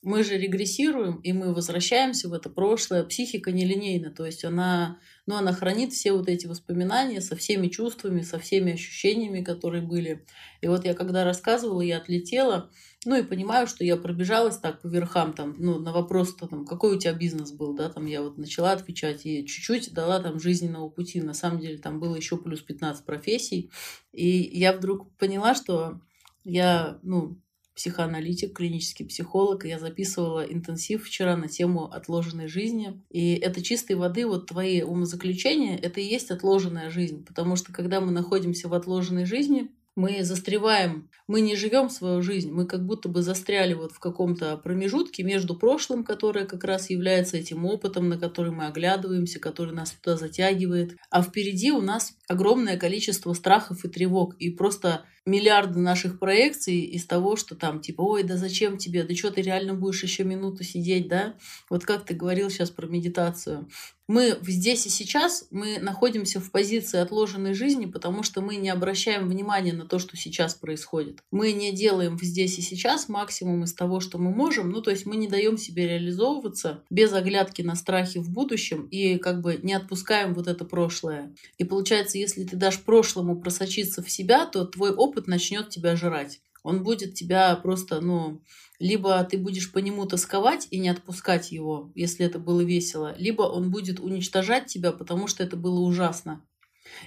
мы 0.03 0.23
же 0.23 0.37
регрессируем, 0.37 1.15
и 1.17 1.33
мы 1.33 1.55
возвращаемся 1.55 2.29
в 2.29 2.33
это 2.33 2.51
прошлое. 2.51 3.03
Психика 3.03 3.51
нелинейна, 3.51 4.11
то 4.11 4.27
есть 4.27 4.45
она, 4.45 4.99
ну, 5.25 5.35
она 5.35 5.53
хранит 5.53 5.93
все 5.93 6.13
вот 6.13 6.27
эти 6.27 6.47
воспоминания 6.47 7.21
со 7.21 7.35
всеми 7.35 7.67
чувствами, 7.67 8.21
со 8.21 8.39
всеми 8.39 8.73
ощущениями, 8.73 9.43
которые 9.43 9.81
были. 9.81 10.25
И 10.61 10.67
вот 10.67 10.85
я 10.85 10.93
когда 10.93 11.23
рассказывала, 11.23 11.81
я 11.81 11.97
отлетела, 11.97 12.71
ну 13.05 13.15
и 13.15 13.23
понимаю, 13.23 13.67
что 13.67 13.83
я 13.83 13.97
пробежалась 13.97 14.57
так 14.57 14.81
по 14.81 14.87
верхам, 14.87 15.33
там, 15.33 15.55
ну, 15.57 15.79
на 15.79 15.91
вопрос, 15.91 16.35
-то, 16.35 16.47
там, 16.47 16.65
какой 16.65 16.95
у 16.95 16.99
тебя 16.99 17.13
бизнес 17.13 17.51
был, 17.51 17.73
да, 17.73 17.89
там 17.89 18.05
я 18.05 18.21
вот 18.21 18.37
начала 18.37 18.71
отвечать 18.71 19.25
и 19.25 19.45
чуть-чуть 19.45 19.93
дала 19.93 20.19
там 20.19 20.39
жизненного 20.39 20.89
пути. 20.89 21.21
На 21.21 21.33
самом 21.33 21.59
деле 21.59 21.77
там 21.77 21.99
было 21.99 22.15
еще 22.15 22.37
плюс 22.37 22.61
15 22.61 23.05
профессий. 23.05 23.71
И 24.11 24.27
я 24.57 24.73
вдруг 24.73 25.15
поняла, 25.17 25.55
что 25.55 26.01
я, 26.43 26.99
ну, 27.03 27.39
психоаналитик, 27.75 28.55
клинический 28.55 29.05
психолог. 29.05 29.65
Я 29.65 29.79
записывала 29.79 30.41
интенсив 30.41 31.05
вчера 31.05 31.35
на 31.35 31.47
тему 31.47 31.85
отложенной 31.85 32.47
жизни. 32.47 33.01
И 33.09 33.33
это 33.35 33.61
чистой 33.61 33.95
воды, 33.95 34.25
вот 34.25 34.47
твои 34.47 34.81
умозаключения, 34.81 35.77
это 35.77 35.99
и 35.99 36.05
есть 36.05 36.31
отложенная 36.31 36.89
жизнь. 36.89 37.25
Потому 37.25 37.55
что 37.55 37.71
когда 37.73 38.01
мы 38.01 38.11
находимся 38.11 38.67
в 38.67 38.73
отложенной 38.73 39.25
жизни, 39.25 39.69
мы 39.95 40.23
застреваем, 40.23 41.09
мы 41.27 41.41
не 41.41 41.55
живем 41.55 41.89
свою 41.89 42.21
жизнь, 42.21 42.51
мы 42.51 42.65
как 42.65 42.85
будто 42.85 43.09
бы 43.09 43.21
застряли 43.21 43.73
вот 43.73 43.91
в 43.91 43.99
каком-то 43.99 44.55
промежутке 44.57 45.23
между 45.23 45.55
прошлым, 45.55 46.03
которое 46.03 46.45
как 46.45 46.63
раз 46.63 46.89
является 46.89 47.37
этим 47.37 47.65
опытом, 47.65 48.07
на 48.07 48.17
который 48.17 48.51
мы 48.51 48.67
оглядываемся, 48.67 49.39
который 49.39 49.73
нас 49.73 49.91
туда 49.91 50.15
затягивает, 50.15 50.95
а 51.09 51.21
впереди 51.21 51.71
у 51.71 51.81
нас 51.81 52.13
огромное 52.29 52.77
количество 52.77 53.33
страхов 53.33 53.83
и 53.83 53.89
тревог, 53.89 54.35
и 54.39 54.49
просто 54.49 55.05
миллиарды 55.25 55.79
наших 55.79 56.19
проекций 56.19 56.79
из 56.79 57.05
того, 57.05 57.35
что 57.35 57.55
там 57.55 57.81
типа, 57.81 58.01
ой, 58.01 58.23
да 58.23 58.37
зачем 58.37 58.77
тебе, 58.77 59.03
да 59.03 59.15
что 59.15 59.31
ты 59.31 59.41
реально 59.41 59.73
будешь 59.73 60.03
еще 60.03 60.23
минуту 60.23 60.63
сидеть, 60.63 61.07
да? 61.07 61.35
Вот 61.69 61.85
как 61.85 62.05
ты 62.05 62.13
говорил 62.13 62.49
сейчас 62.49 62.69
про 62.71 62.87
медитацию. 62.87 63.67
Мы 64.11 64.37
здесь 64.41 64.85
и 64.85 64.89
сейчас, 64.89 65.47
мы 65.51 65.79
находимся 65.79 66.41
в 66.41 66.51
позиции 66.51 66.99
отложенной 66.99 67.53
жизни, 67.53 67.85
потому 67.85 68.23
что 68.23 68.41
мы 68.41 68.57
не 68.57 68.69
обращаем 68.69 69.29
внимания 69.29 69.71
на 69.71 69.85
то, 69.85 69.99
что 69.99 70.17
сейчас 70.17 70.53
происходит. 70.53 71.23
Мы 71.31 71.53
не 71.53 71.71
делаем 71.71 72.19
здесь 72.21 72.57
и 72.59 72.61
сейчас 72.61 73.07
максимум 73.07 73.63
из 73.63 73.73
того, 73.73 74.01
что 74.01 74.17
мы 74.17 74.31
можем, 74.31 74.69
ну 74.69 74.81
то 74.81 74.91
есть 74.91 75.05
мы 75.05 75.15
не 75.15 75.29
даем 75.29 75.57
себе 75.57 75.87
реализовываться 75.87 76.83
без 76.89 77.13
оглядки 77.13 77.61
на 77.61 77.75
страхи 77.75 78.19
в 78.19 78.29
будущем 78.29 78.85
и 78.87 79.17
как 79.17 79.39
бы 79.39 79.57
не 79.63 79.73
отпускаем 79.73 80.33
вот 80.33 80.47
это 80.47 80.65
прошлое. 80.65 81.33
И 81.57 81.63
получается, 81.63 82.17
если 82.17 82.43
ты 82.43 82.57
дашь 82.57 82.81
прошлому 82.81 83.39
просочиться 83.39 84.03
в 84.03 84.11
себя, 84.11 84.45
то 84.45 84.65
твой 84.65 84.91
опыт 84.91 85.10
начнет 85.27 85.69
тебя 85.69 85.95
жрать. 85.95 86.41
Он 86.63 86.83
будет 86.83 87.15
тебя 87.15 87.55
просто, 87.55 88.01
ну, 88.01 88.43
либо 88.79 89.23
ты 89.23 89.37
будешь 89.37 89.71
по 89.71 89.79
нему 89.79 90.05
тосковать 90.05 90.67
и 90.69 90.79
не 90.79 90.89
отпускать 90.89 91.51
его, 91.51 91.91
если 91.95 92.25
это 92.25 92.39
было 92.39 92.61
весело, 92.61 93.15
либо 93.17 93.43
он 93.43 93.71
будет 93.71 93.99
уничтожать 93.99 94.67
тебя, 94.67 94.91
потому 94.91 95.27
что 95.27 95.43
это 95.43 95.57
было 95.57 95.79
ужасно. 95.79 96.43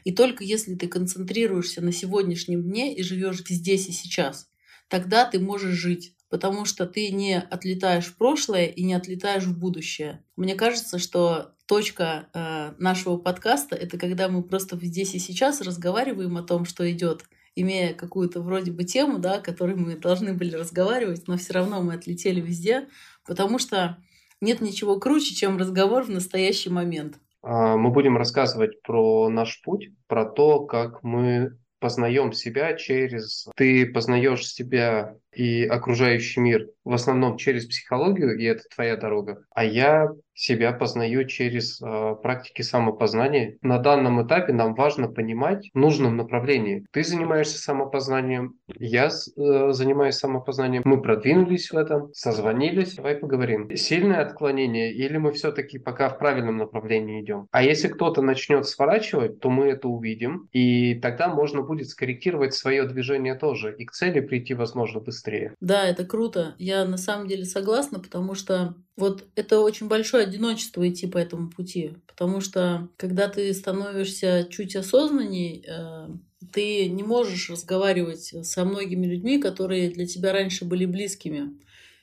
И 0.02 0.12
только 0.12 0.44
если 0.44 0.74
ты 0.74 0.88
концентрируешься 0.88 1.80
на 1.82 1.92
сегодняшнем 1.92 2.62
дне 2.62 2.94
и 2.94 3.02
живешь 3.02 3.44
здесь 3.46 3.88
и 3.88 3.92
сейчас, 3.92 4.48
тогда 4.88 5.24
ты 5.24 5.38
можешь 5.38 5.74
жить, 5.74 6.14
потому 6.30 6.64
что 6.64 6.86
ты 6.86 7.10
не 7.10 7.38
отлетаешь 7.38 8.06
в 8.06 8.16
прошлое 8.16 8.66
и 8.66 8.82
не 8.82 8.94
отлетаешь 8.94 9.44
в 9.44 9.56
будущее. 9.56 10.24
Мне 10.36 10.54
кажется, 10.54 10.98
что 10.98 11.54
точка 11.66 12.28
э, 12.32 12.74
нашего 12.78 13.16
подкаста 13.16 13.76
это 13.76 13.98
когда 13.98 14.28
мы 14.28 14.42
просто 14.42 14.78
здесь 14.82 15.14
и 15.14 15.18
сейчас 15.18 15.60
разговариваем 15.60 16.36
о 16.36 16.42
том, 16.42 16.64
что 16.64 16.90
идет, 16.90 17.24
имея 17.56 17.94
какую-то 17.94 18.40
вроде 18.40 18.72
бы 18.72 18.84
тему, 18.84 19.18
да, 19.18 19.34
о 19.34 19.40
которой 19.40 19.76
мы 19.76 19.96
должны 19.96 20.32
были 20.32 20.54
разговаривать, 20.54 21.28
но 21.28 21.36
все 21.36 21.52
равно 21.54 21.82
мы 21.82 21.94
отлетели 21.94 22.40
везде, 22.40 22.88
потому 23.26 23.58
что 23.58 23.98
нет 24.40 24.60
ничего 24.60 24.98
круче, 24.98 25.34
чем 25.34 25.58
разговор 25.58 26.04
в 26.04 26.10
настоящий 26.10 26.70
момент. 26.70 27.18
А, 27.42 27.76
мы 27.76 27.90
будем 27.90 28.16
рассказывать 28.16 28.82
про 28.82 29.28
наш 29.28 29.62
путь, 29.62 29.90
про 30.06 30.24
то, 30.24 30.64
как 30.64 31.02
мы 31.02 31.58
познаем 31.78 32.32
себя 32.32 32.74
через... 32.74 33.46
Ты 33.56 33.86
познаешь 33.86 34.48
себя 34.48 35.16
и 35.36 35.64
окружающий 35.64 36.40
мир 36.40 36.68
в 36.84 36.92
основном 36.92 37.36
через 37.36 37.66
психологию, 37.66 38.38
и 38.38 38.44
это 38.44 38.62
твоя 38.74 38.96
дорога. 38.96 39.44
А 39.54 39.64
я 39.64 40.10
себя 40.34 40.72
познаю 40.72 41.26
через 41.26 41.80
э, 41.80 42.16
практики 42.22 42.62
самопознания. 42.62 43.56
На 43.62 43.78
данном 43.78 44.26
этапе 44.26 44.52
нам 44.52 44.74
важно 44.74 45.08
понимать 45.08 45.70
в 45.72 45.78
нужном 45.78 46.16
направлении. 46.16 46.84
Ты 46.90 47.04
занимаешься 47.04 47.58
самопознанием, 47.58 48.54
я 48.76 49.06
э, 49.06 49.72
занимаюсь 49.72 50.16
самопознанием. 50.16 50.82
Мы 50.84 51.00
продвинулись 51.00 51.70
в 51.70 51.76
этом, 51.76 52.12
созвонились. 52.12 52.96
Давай 52.96 53.14
поговорим. 53.14 53.74
Сильное 53.76 54.22
отклонение 54.22 54.92
или 54.92 55.16
мы 55.18 55.32
все-таки 55.32 55.78
пока 55.78 56.08
в 56.08 56.18
правильном 56.18 56.56
направлении 56.56 57.22
идем? 57.22 57.46
А 57.52 57.62
если 57.62 57.88
кто-то 57.88 58.20
начнет 58.20 58.66
сворачивать, 58.66 59.38
то 59.38 59.50
мы 59.50 59.66
это 59.66 59.88
увидим, 59.88 60.48
и 60.52 60.94
тогда 60.96 61.28
можно 61.28 61.62
будет 61.62 61.88
скорректировать 61.88 62.54
свое 62.54 62.84
движение 62.84 63.36
тоже, 63.36 63.74
и 63.76 63.84
к 63.84 63.92
цели 63.92 64.20
прийти, 64.20 64.54
возможно, 64.54 65.00
быстрее. 65.00 65.23
Да, 65.60 65.86
это 65.86 66.04
круто. 66.04 66.54
Я 66.58 66.80
я 66.80 66.84
на 66.84 66.96
самом 66.96 67.28
деле 67.28 67.44
согласна, 67.44 68.00
потому 68.00 68.34
что 68.34 68.76
вот 68.96 69.24
это 69.36 69.60
очень 69.60 69.88
большое 69.88 70.24
одиночество 70.24 70.88
идти 70.88 71.06
по 71.06 71.18
этому 71.18 71.50
пути. 71.50 71.94
Потому 72.06 72.40
что 72.40 72.90
когда 72.96 73.28
ты 73.28 73.52
становишься 73.54 74.46
чуть 74.50 74.76
осознанней, 74.76 75.64
э, 75.66 76.08
ты 76.52 76.88
не 76.88 77.02
можешь 77.02 77.48
разговаривать 77.50 78.34
со 78.46 78.64
многими 78.64 79.06
людьми, 79.06 79.38
которые 79.40 79.90
для 79.90 80.06
тебя 80.06 80.32
раньше 80.32 80.64
были 80.64 80.84
близкими. 80.86 81.58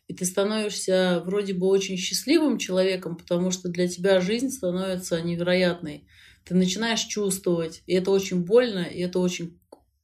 и 0.07 0.13
ты 0.13 0.25
становишься 0.25 1.21
вроде 1.25 1.53
бы 1.53 1.67
очень 1.67 1.97
счастливым 1.97 2.57
человеком, 2.57 3.15
потому 3.15 3.51
что 3.51 3.69
для 3.69 3.87
тебя 3.87 4.19
жизнь 4.19 4.49
становится 4.49 5.21
невероятной. 5.21 6.05
Ты 6.43 6.55
начинаешь 6.55 7.01
чувствовать, 7.01 7.83
и 7.85 7.93
это 7.93 8.11
очень 8.11 8.43
больно, 8.43 8.79
и 8.79 8.99
это 9.01 9.19
очень, 9.19 9.59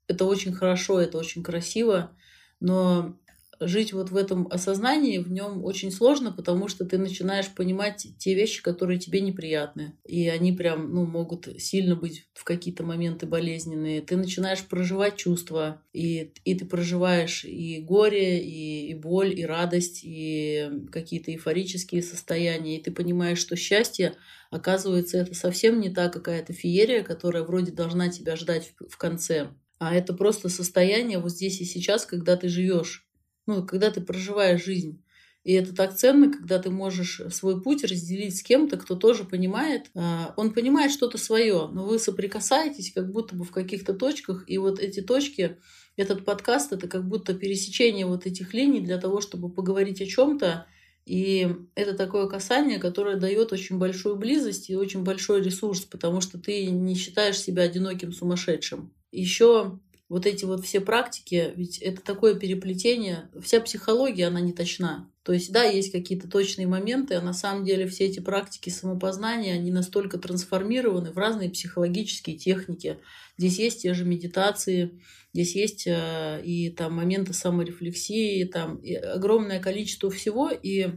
это 0.07 0.25
очень 0.25 0.53
хорошо, 0.53 0.99
это 1.01 1.17
очень 1.17 1.43
красиво, 1.43 2.15
но 2.59 3.17
жить 3.59 3.93
вот 3.93 4.11
в 4.11 4.15
этом 4.15 4.47
осознании, 4.51 5.17
в 5.17 5.31
нем 5.31 5.63
очень 5.63 5.91
сложно, 5.91 6.31
потому 6.31 6.67
что 6.67 6.85
ты 6.85 6.97
начинаешь 6.97 7.49
понимать 7.49 8.07
те 8.17 8.35
вещи, 8.35 8.61
которые 8.61 8.99
тебе 8.99 9.21
неприятны. 9.21 9.97
И 10.05 10.27
они 10.27 10.51
прям, 10.51 10.93
ну, 10.93 11.05
могут 11.05 11.47
сильно 11.57 11.95
быть 11.95 12.27
в 12.33 12.43
какие-то 12.43 12.83
моменты 12.83 13.25
болезненные. 13.25 14.01
Ты 14.01 14.15
начинаешь 14.15 14.63
проживать 14.63 15.17
чувства, 15.17 15.81
и, 15.93 16.33
и 16.43 16.55
ты 16.55 16.65
проживаешь 16.65 17.45
и 17.45 17.79
горе, 17.81 18.43
и, 18.43 18.91
и 18.91 18.93
боль, 18.93 19.37
и 19.37 19.45
радость, 19.45 20.01
и 20.03 20.69
какие-то 20.91 21.31
эйфорические 21.31 22.03
состояния, 22.03 22.77
и 22.77 22.83
ты 22.83 22.91
понимаешь, 22.91 23.39
что 23.39 23.55
счастье, 23.55 24.13
оказывается, 24.51 25.17
это 25.17 25.33
совсем 25.33 25.79
не 25.79 25.89
та 25.89 26.09
какая-то 26.09 26.53
феерия, 26.53 27.03
которая 27.03 27.43
вроде 27.43 27.71
должна 27.71 28.09
тебя 28.09 28.35
ждать 28.35 28.73
в, 28.79 28.89
в 28.89 28.97
конце, 28.97 29.49
а 29.79 29.95
это 29.95 30.13
просто 30.13 30.49
состояние 30.49 31.19
вот 31.19 31.31
здесь 31.31 31.61
и 31.61 31.65
сейчас, 31.65 32.05
когда 32.05 32.35
ты 32.35 32.49
живешь 32.49 33.07
ну, 33.47 33.65
когда 33.65 33.89
ты 33.89 34.01
проживаешь 34.01 34.63
жизнь. 34.63 35.01
И 35.43 35.53
это 35.53 35.73
так 35.73 35.95
ценно, 35.95 36.29
когда 36.29 36.59
ты 36.59 36.69
можешь 36.69 37.21
свой 37.31 37.61
путь 37.61 37.85
разделить 37.85 38.37
с 38.37 38.43
кем-то, 38.43 38.75
кто 38.75 38.95
тоже 38.95 39.23
понимает. 39.23 39.89
А, 39.95 40.33
он 40.35 40.51
понимает 40.51 40.91
что-то 40.91 41.17
свое, 41.17 41.69
но 41.71 41.85
вы 41.85 41.99
соприкасаетесь 41.99 42.91
как 42.91 43.09
будто 43.09 43.33
бы 43.33 43.45
в 43.45 43.51
каких-то 43.51 43.93
точках. 43.93 44.43
И 44.47 44.57
вот 44.57 44.79
эти 44.79 44.99
точки, 44.99 45.57
этот 45.95 46.25
подкаст, 46.25 46.73
это 46.73 46.89
как 46.89 47.07
будто 47.07 47.33
пересечение 47.33 48.05
вот 48.05 48.25
этих 48.25 48.53
линий 48.53 48.81
для 48.81 48.97
того, 48.97 49.21
чтобы 49.21 49.49
поговорить 49.49 50.01
о 50.01 50.05
чем-то. 50.05 50.65
И 51.05 51.47
это 51.75 51.93
такое 51.93 52.27
касание, 52.27 52.77
которое 52.77 53.15
дает 53.15 53.53
очень 53.53 53.77
большую 53.77 54.17
близость 54.17 54.69
и 54.69 54.75
очень 54.75 55.03
большой 55.03 55.41
ресурс, 55.41 55.79
потому 55.85 56.19
что 56.19 56.37
ты 56.37 56.65
не 56.65 56.95
считаешь 56.95 57.39
себя 57.39 57.63
одиноким 57.63 58.11
сумасшедшим. 58.11 58.91
Еще 59.21 59.79
вот 60.09 60.25
эти 60.25 60.45
вот 60.45 60.63
все 60.63 60.79
практики, 60.79 61.53
ведь 61.55 61.79
это 61.79 62.01
такое 62.01 62.35
переплетение, 62.35 63.29
вся 63.41 63.59
психология, 63.59 64.27
она 64.27 64.39
не 64.39 64.53
точна. 64.53 65.11
То 65.23 65.33
есть, 65.33 65.51
да, 65.51 65.63
есть 65.63 65.91
какие-то 65.91 66.29
точные 66.29 66.67
моменты, 66.67 67.15
а 67.15 67.21
на 67.21 67.33
самом 67.33 67.65
деле 67.65 67.87
все 67.87 68.05
эти 68.05 68.21
практики 68.21 68.69
самопознания, 68.69 69.53
они 69.53 69.71
настолько 69.71 70.17
трансформированы 70.17 71.11
в 71.11 71.17
разные 71.17 71.49
психологические 71.49 72.37
техники. 72.37 72.99
Здесь 73.37 73.59
есть 73.59 73.81
те 73.81 73.93
же 73.93 74.05
медитации, 74.05 75.01
здесь 75.33 75.55
есть 75.55 75.87
э, 75.87 76.41
и 76.45 76.69
там 76.69 76.93
моменты 76.93 77.33
саморефлексии, 77.33 78.45
там 78.45 78.77
и 78.77 78.93
огромное 78.93 79.59
количество 79.59 80.09
всего, 80.09 80.49
и 80.49 80.87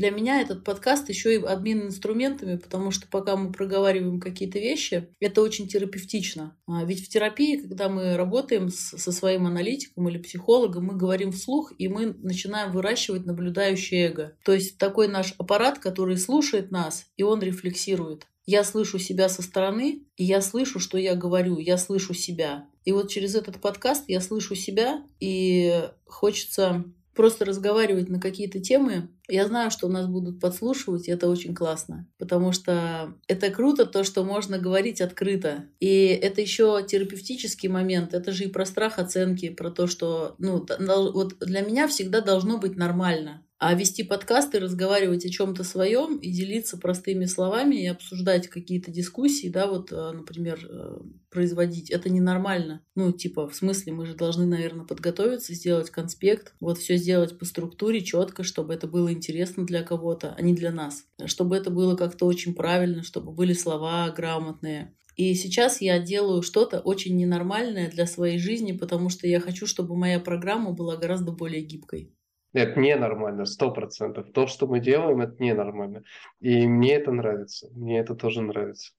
для 0.00 0.10
меня 0.10 0.40
этот 0.40 0.64
подкаст 0.64 1.10
еще 1.10 1.34
и 1.34 1.44
обмен 1.44 1.82
инструментами, 1.82 2.56
потому 2.56 2.90
что 2.90 3.06
пока 3.06 3.36
мы 3.36 3.52
проговариваем 3.52 4.18
какие-то 4.18 4.58
вещи, 4.58 5.08
это 5.20 5.42
очень 5.42 5.68
терапевтично. 5.68 6.56
А 6.66 6.84
ведь 6.84 7.04
в 7.04 7.10
терапии, 7.10 7.58
когда 7.58 7.90
мы 7.90 8.16
работаем 8.16 8.70
с, 8.70 8.96
со 8.96 9.12
своим 9.12 9.46
аналитиком 9.46 10.08
или 10.08 10.16
психологом, 10.16 10.86
мы 10.86 10.96
говорим 10.96 11.32
вслух, 11.32 11.74
и 11.76 11.88
мы 11.88 12.14
начинаем 12.14 12.72
выращивать 12.72 13.26
наблюдающее 13.26 14.06
эго. 14.06 14.36
То 14.42 14.54
есть 14.54 14.78
такой 14.78 15.06
наш 15.06 15.34
аппарат, 15.36 15.78
который 15.78 16.16
слушает 16.16 16.70
нас, 16.70 17.04
и 17.18 17.22
он 17.22 17.42
рефлексирует. 17.42 18.26
Я 18.46 18.64
слышу 18.64 18.98
себя 18.98 19.28
со 19.28 19.42
стороны, 19.42 20.06
и 20.16 20.24
я 20.24 20.40
слышу, 20.40 20.80
что 20.80 20.96
я 20.96 21.14
говорю, 21.14 21.58
я 21.58 21.76
слышу 21.76 22.14
себя. 22.14 22.66
И 22.86 22.92
вот 22.92 23.10
через 23.10 23.34
этот 23.34 23.60
подкаст 23.60 24.04
я 24.08 24.22
слышу 24.22 24.54
себя, 24.54 25.04
и 25.20 25.90
хочется 26.06 26.86
просто 27.20 27.44
разговаривать 27.44 28.08
на 28.08 28.18
какие-то 28.18 28.60
темы. 28.60 29.10
Я 29.28 29.46
знаю, 29.46 29.70
что 29.70 29.88
нас 29.88 30.06
будут 30.06 30.40
подслушивать, 30.40 31.06
и 31.06 31.10
это 31.10 31.28
очень 31.28 31.54
классно, 31.54 32.08
потому 32.16 32.52
что 32.52 33.12
это 33.28 33.50
круто, 33.50 33.84
то, 33.84 34.04
что 34.04 34.24
можно 34.24 34.58
говорить 34.58 35.02
открыто. 35.02 35.66
И 35.80 36.06
это 36.06 36.40
еще 36.40 36.82
терапевтический 36.82 37.68
момент, 37.68 38.14
это 38.14 38.32
же 38.32 38.44
и 38.44 38.48
про 38.48 38.64
страх 38.64 38.98
оценки, 38.98 39.50
про 39.50 39.70
то, 39.70 39.86
что 39.86 40.34
ну, 40.38 40.66
вот 40.78 41.38
для 41.40 41.60
меня 41.60 41.88
всегда 41.88 42.22
должно 42.22 42.56
быть 42.56 42.76
нормально. 42.76 43.44
А 43.62 43.74
вести 43.74 44.04
подкасты, 44.04 44.58
разговаривать 44.58 45.26
о 45.26 45.28
чем-то 45.28 45.64
своем 45.64 46.16
и 46.16 46.30
делиться 46.30 46.78
простыми 46.78 47.26
словами 47.26 47.74
и 47.76 47.86
обсуждать 47.88 48.48
какие-то 48.48 48.90
дискуссии, 48.90 49.48
да, 49.48 49.66
вот, 49.66 49.92
э, 49.92 50.12
например, 50.12 50.66
э, 50.66 50.98
производить, 51.28 51.90
это 51.90 52.08
ненормально. 52.08 52.82
Ну, 52.94 53.12
типа, 53.12 53.46
в 53.46 53.54
смысле, 53.54 53.92
мы 53.92 54.06
же 54.06 54.14
должны, 54.14 54.46
наверное, 54.46 54.86
подготовиться, 54.86 55.52
сделать 55.52 55.90
конспект, 55.90 56.54
вот 56.58 56.78
все 56.78 56.96
сделать 56.96 57.38
по 57.38 57.44
структуре 57.44 58.00
четко, 58.00 58.44
чтобы 58.44 58.72
это 58.72 58.86
было 58.86 59.12
интересно 59.12 59.66
для 59.66 59.82
кого-то, 59.82 60.34
а 60.38 60.40
не 60.40 60.54
для 60.54 60.72
нас. 60.72 61.04
Чтобы 61.26 61.54
это 61.54 61.68
было 61.68 61.96
как-то 61.96 62.24
очень 62.24 62.54
правильно, 62.54 63.02
чтобы 63.02 63.30
были 63.30 63.52
слова 63.52 64.08
грамотные. 64.08 64.94
И 65.16 65.34
сейчас 65.34 65.82
я 65.82 65.98
делаю 65.98 66.40
что-то 66.40 66.80
очень 66.80 67.14
ненормальное 67.18 67.90
для 67.90 68.06
своей 68.06 68.38
жизни, 68.38 68.72
потому 68.72 69.10
что 69.10 69.26
я 69.26 69.38
хочу, 69.38 69.66
чтобы 69.66 69.96
моя 69.96 70.18
программа 70.18 70.72
была 70.72 70.96
гораздо 70.96 71.30
более 71.30 71.60
гибкой. 71.60 72.14
Это 72.52 72.80
ненормально, 72.80 73.44
сто 73.44 73.70
процентов. 73.70 74.32
То, 74.32 74.46
что 74.46 74.66
мы 74.66 74.80
делаем, 74.80 75.20
это 75.20 75.42
ненормально. 75.42 76.02
И 76.40 76.66
мне 76.66 76.94
это 76.94 77.12
нравится. 77.12 77.68
Мне 77.72 78.00
это 78.00 78.14
тоже 78.14 78.42
нравится. 78.42 78.92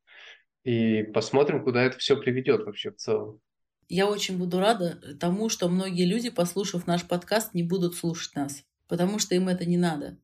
И 0.63 1.03
посмотрим, 1.03 1.63
куда 1.63 1.83
это 1.83 1.97
все 1.97 2.15
приведет 2.15 2.65
вообще 2.65 2.91
в 2.91 2.95
целом. 2.97 3.41
Я 3.89 4.07
очень 4.07 4.37
буду 4.37 4.59
рада 4.59 5.17
тому, 5.19 5.49
что 5.49 5.67
многие 5.67 6.05
люди, 6.05 6.29
послушав 6.29 6.87
наш 6.87 7.05
подкаст, 7.05 7.53
не 7.53 7.63
будут 7.63 7.95
слушать 7.95 8.35
нас, 8.35 8.63
потому 8.87 9.19
что 9.19 9.35
им 9.35 9.49
это 9.49 9.65
не 9.65 9.77
надо. 9.77 10.17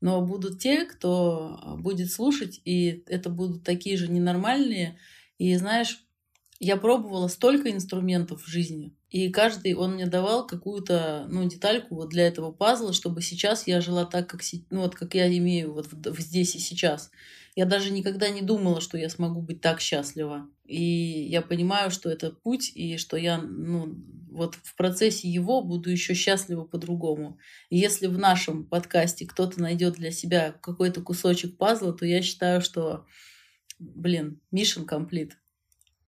Но 0.00 0.20
будут 0.20 0.58
те, 0.58 0.84
кто 0.84 1.76
будет 1.78 2.10
слушать, 2.10 2.60
и 2.64 3.04
это 3.06 3.30
будут 3.30 3.62
такие 3.62 3.96
же 3.96 4.10
ненормальные. 4.10 4.98
И 5.38 5.54
знаешь, 5.54 6.04
я 6.58 6.76
пробовала 6.76 7.28
столько 7.28 7.70
инструментов 7.70 8.42
в 8.42 8.48
жизни, 8.48 8.96
и 9.12 9.28
каждый 9.28 9.74
он 9.74 9.94
мне 9.94 10.06
давал 10.06 10.46
какую-то 10.46 11.26
ну, 11.28 11.46
детальку 11.46 11.96
вот 11.96 12.08
для 12.08 12.26
этого 12.26 12.50
пазла, 12.50 12.94
чтобы 12.94 13.20
сейчас 13.20 13.66
я 13.66 13.82
жила 13.82 14.06
так, 14.06 14.26
как, 14.26 14.40
ну, 14.70 14.80
вот, 14.80 14.94
как 14.94 15.14
я 15.14 15.28
имею 15.28 15.74
вот 15.74 15.88
здесь 16.18 16.56
и 16.56 16.58
сейчас. 16.58 17.10
Я 17.54 17.66
даже 17.66 17.90
никогда 17.90 18.30
не 18.30 18.40
думала, 18.40 18.80
что 18.80 18.96
я 18.96 19.10
смогу 19.10 19.42
быть 19.42 19.60
так 19.60 19.82
счастлива. 19.82 20.48
И 20.64 20.82
я 21.28 21.42
понимаю, 21.42 21.90
что 21.90 22.08
это 22.08 22.30
путь, 22.30 22.72
и 22.74 22.96
что 22.96 23.18
я 23.18 23.36
ну, 23.36 23.94
вот 24.30 24.54
в 24.54 24.74
процессе 24.76 25.28
его 25.28 25.62
буду 25.62 25.90
еще 25.90 26.14
счастлива 26.14 26.64
по-другому. 26.64 27.38
Если 27.68 28.06
в 28.06 28.16
нашем 28.16 28.64
подкасте 28.64 29.26
кто-то 29.26 29.60
найдет 29.60 29.96
для 29.96 30.10
себя 30.10 30.52
какой-то 30.62 31.02
кусочек 31.02 31.58
пазла, 31.58 31.92
то 31.92 32.06
я 32.06 32.22
считаю, 32.22 32.62
что, 32.62 33.04
блин, 33.78 34.40
mission 34.50 34.88
complete. 34.88 35.32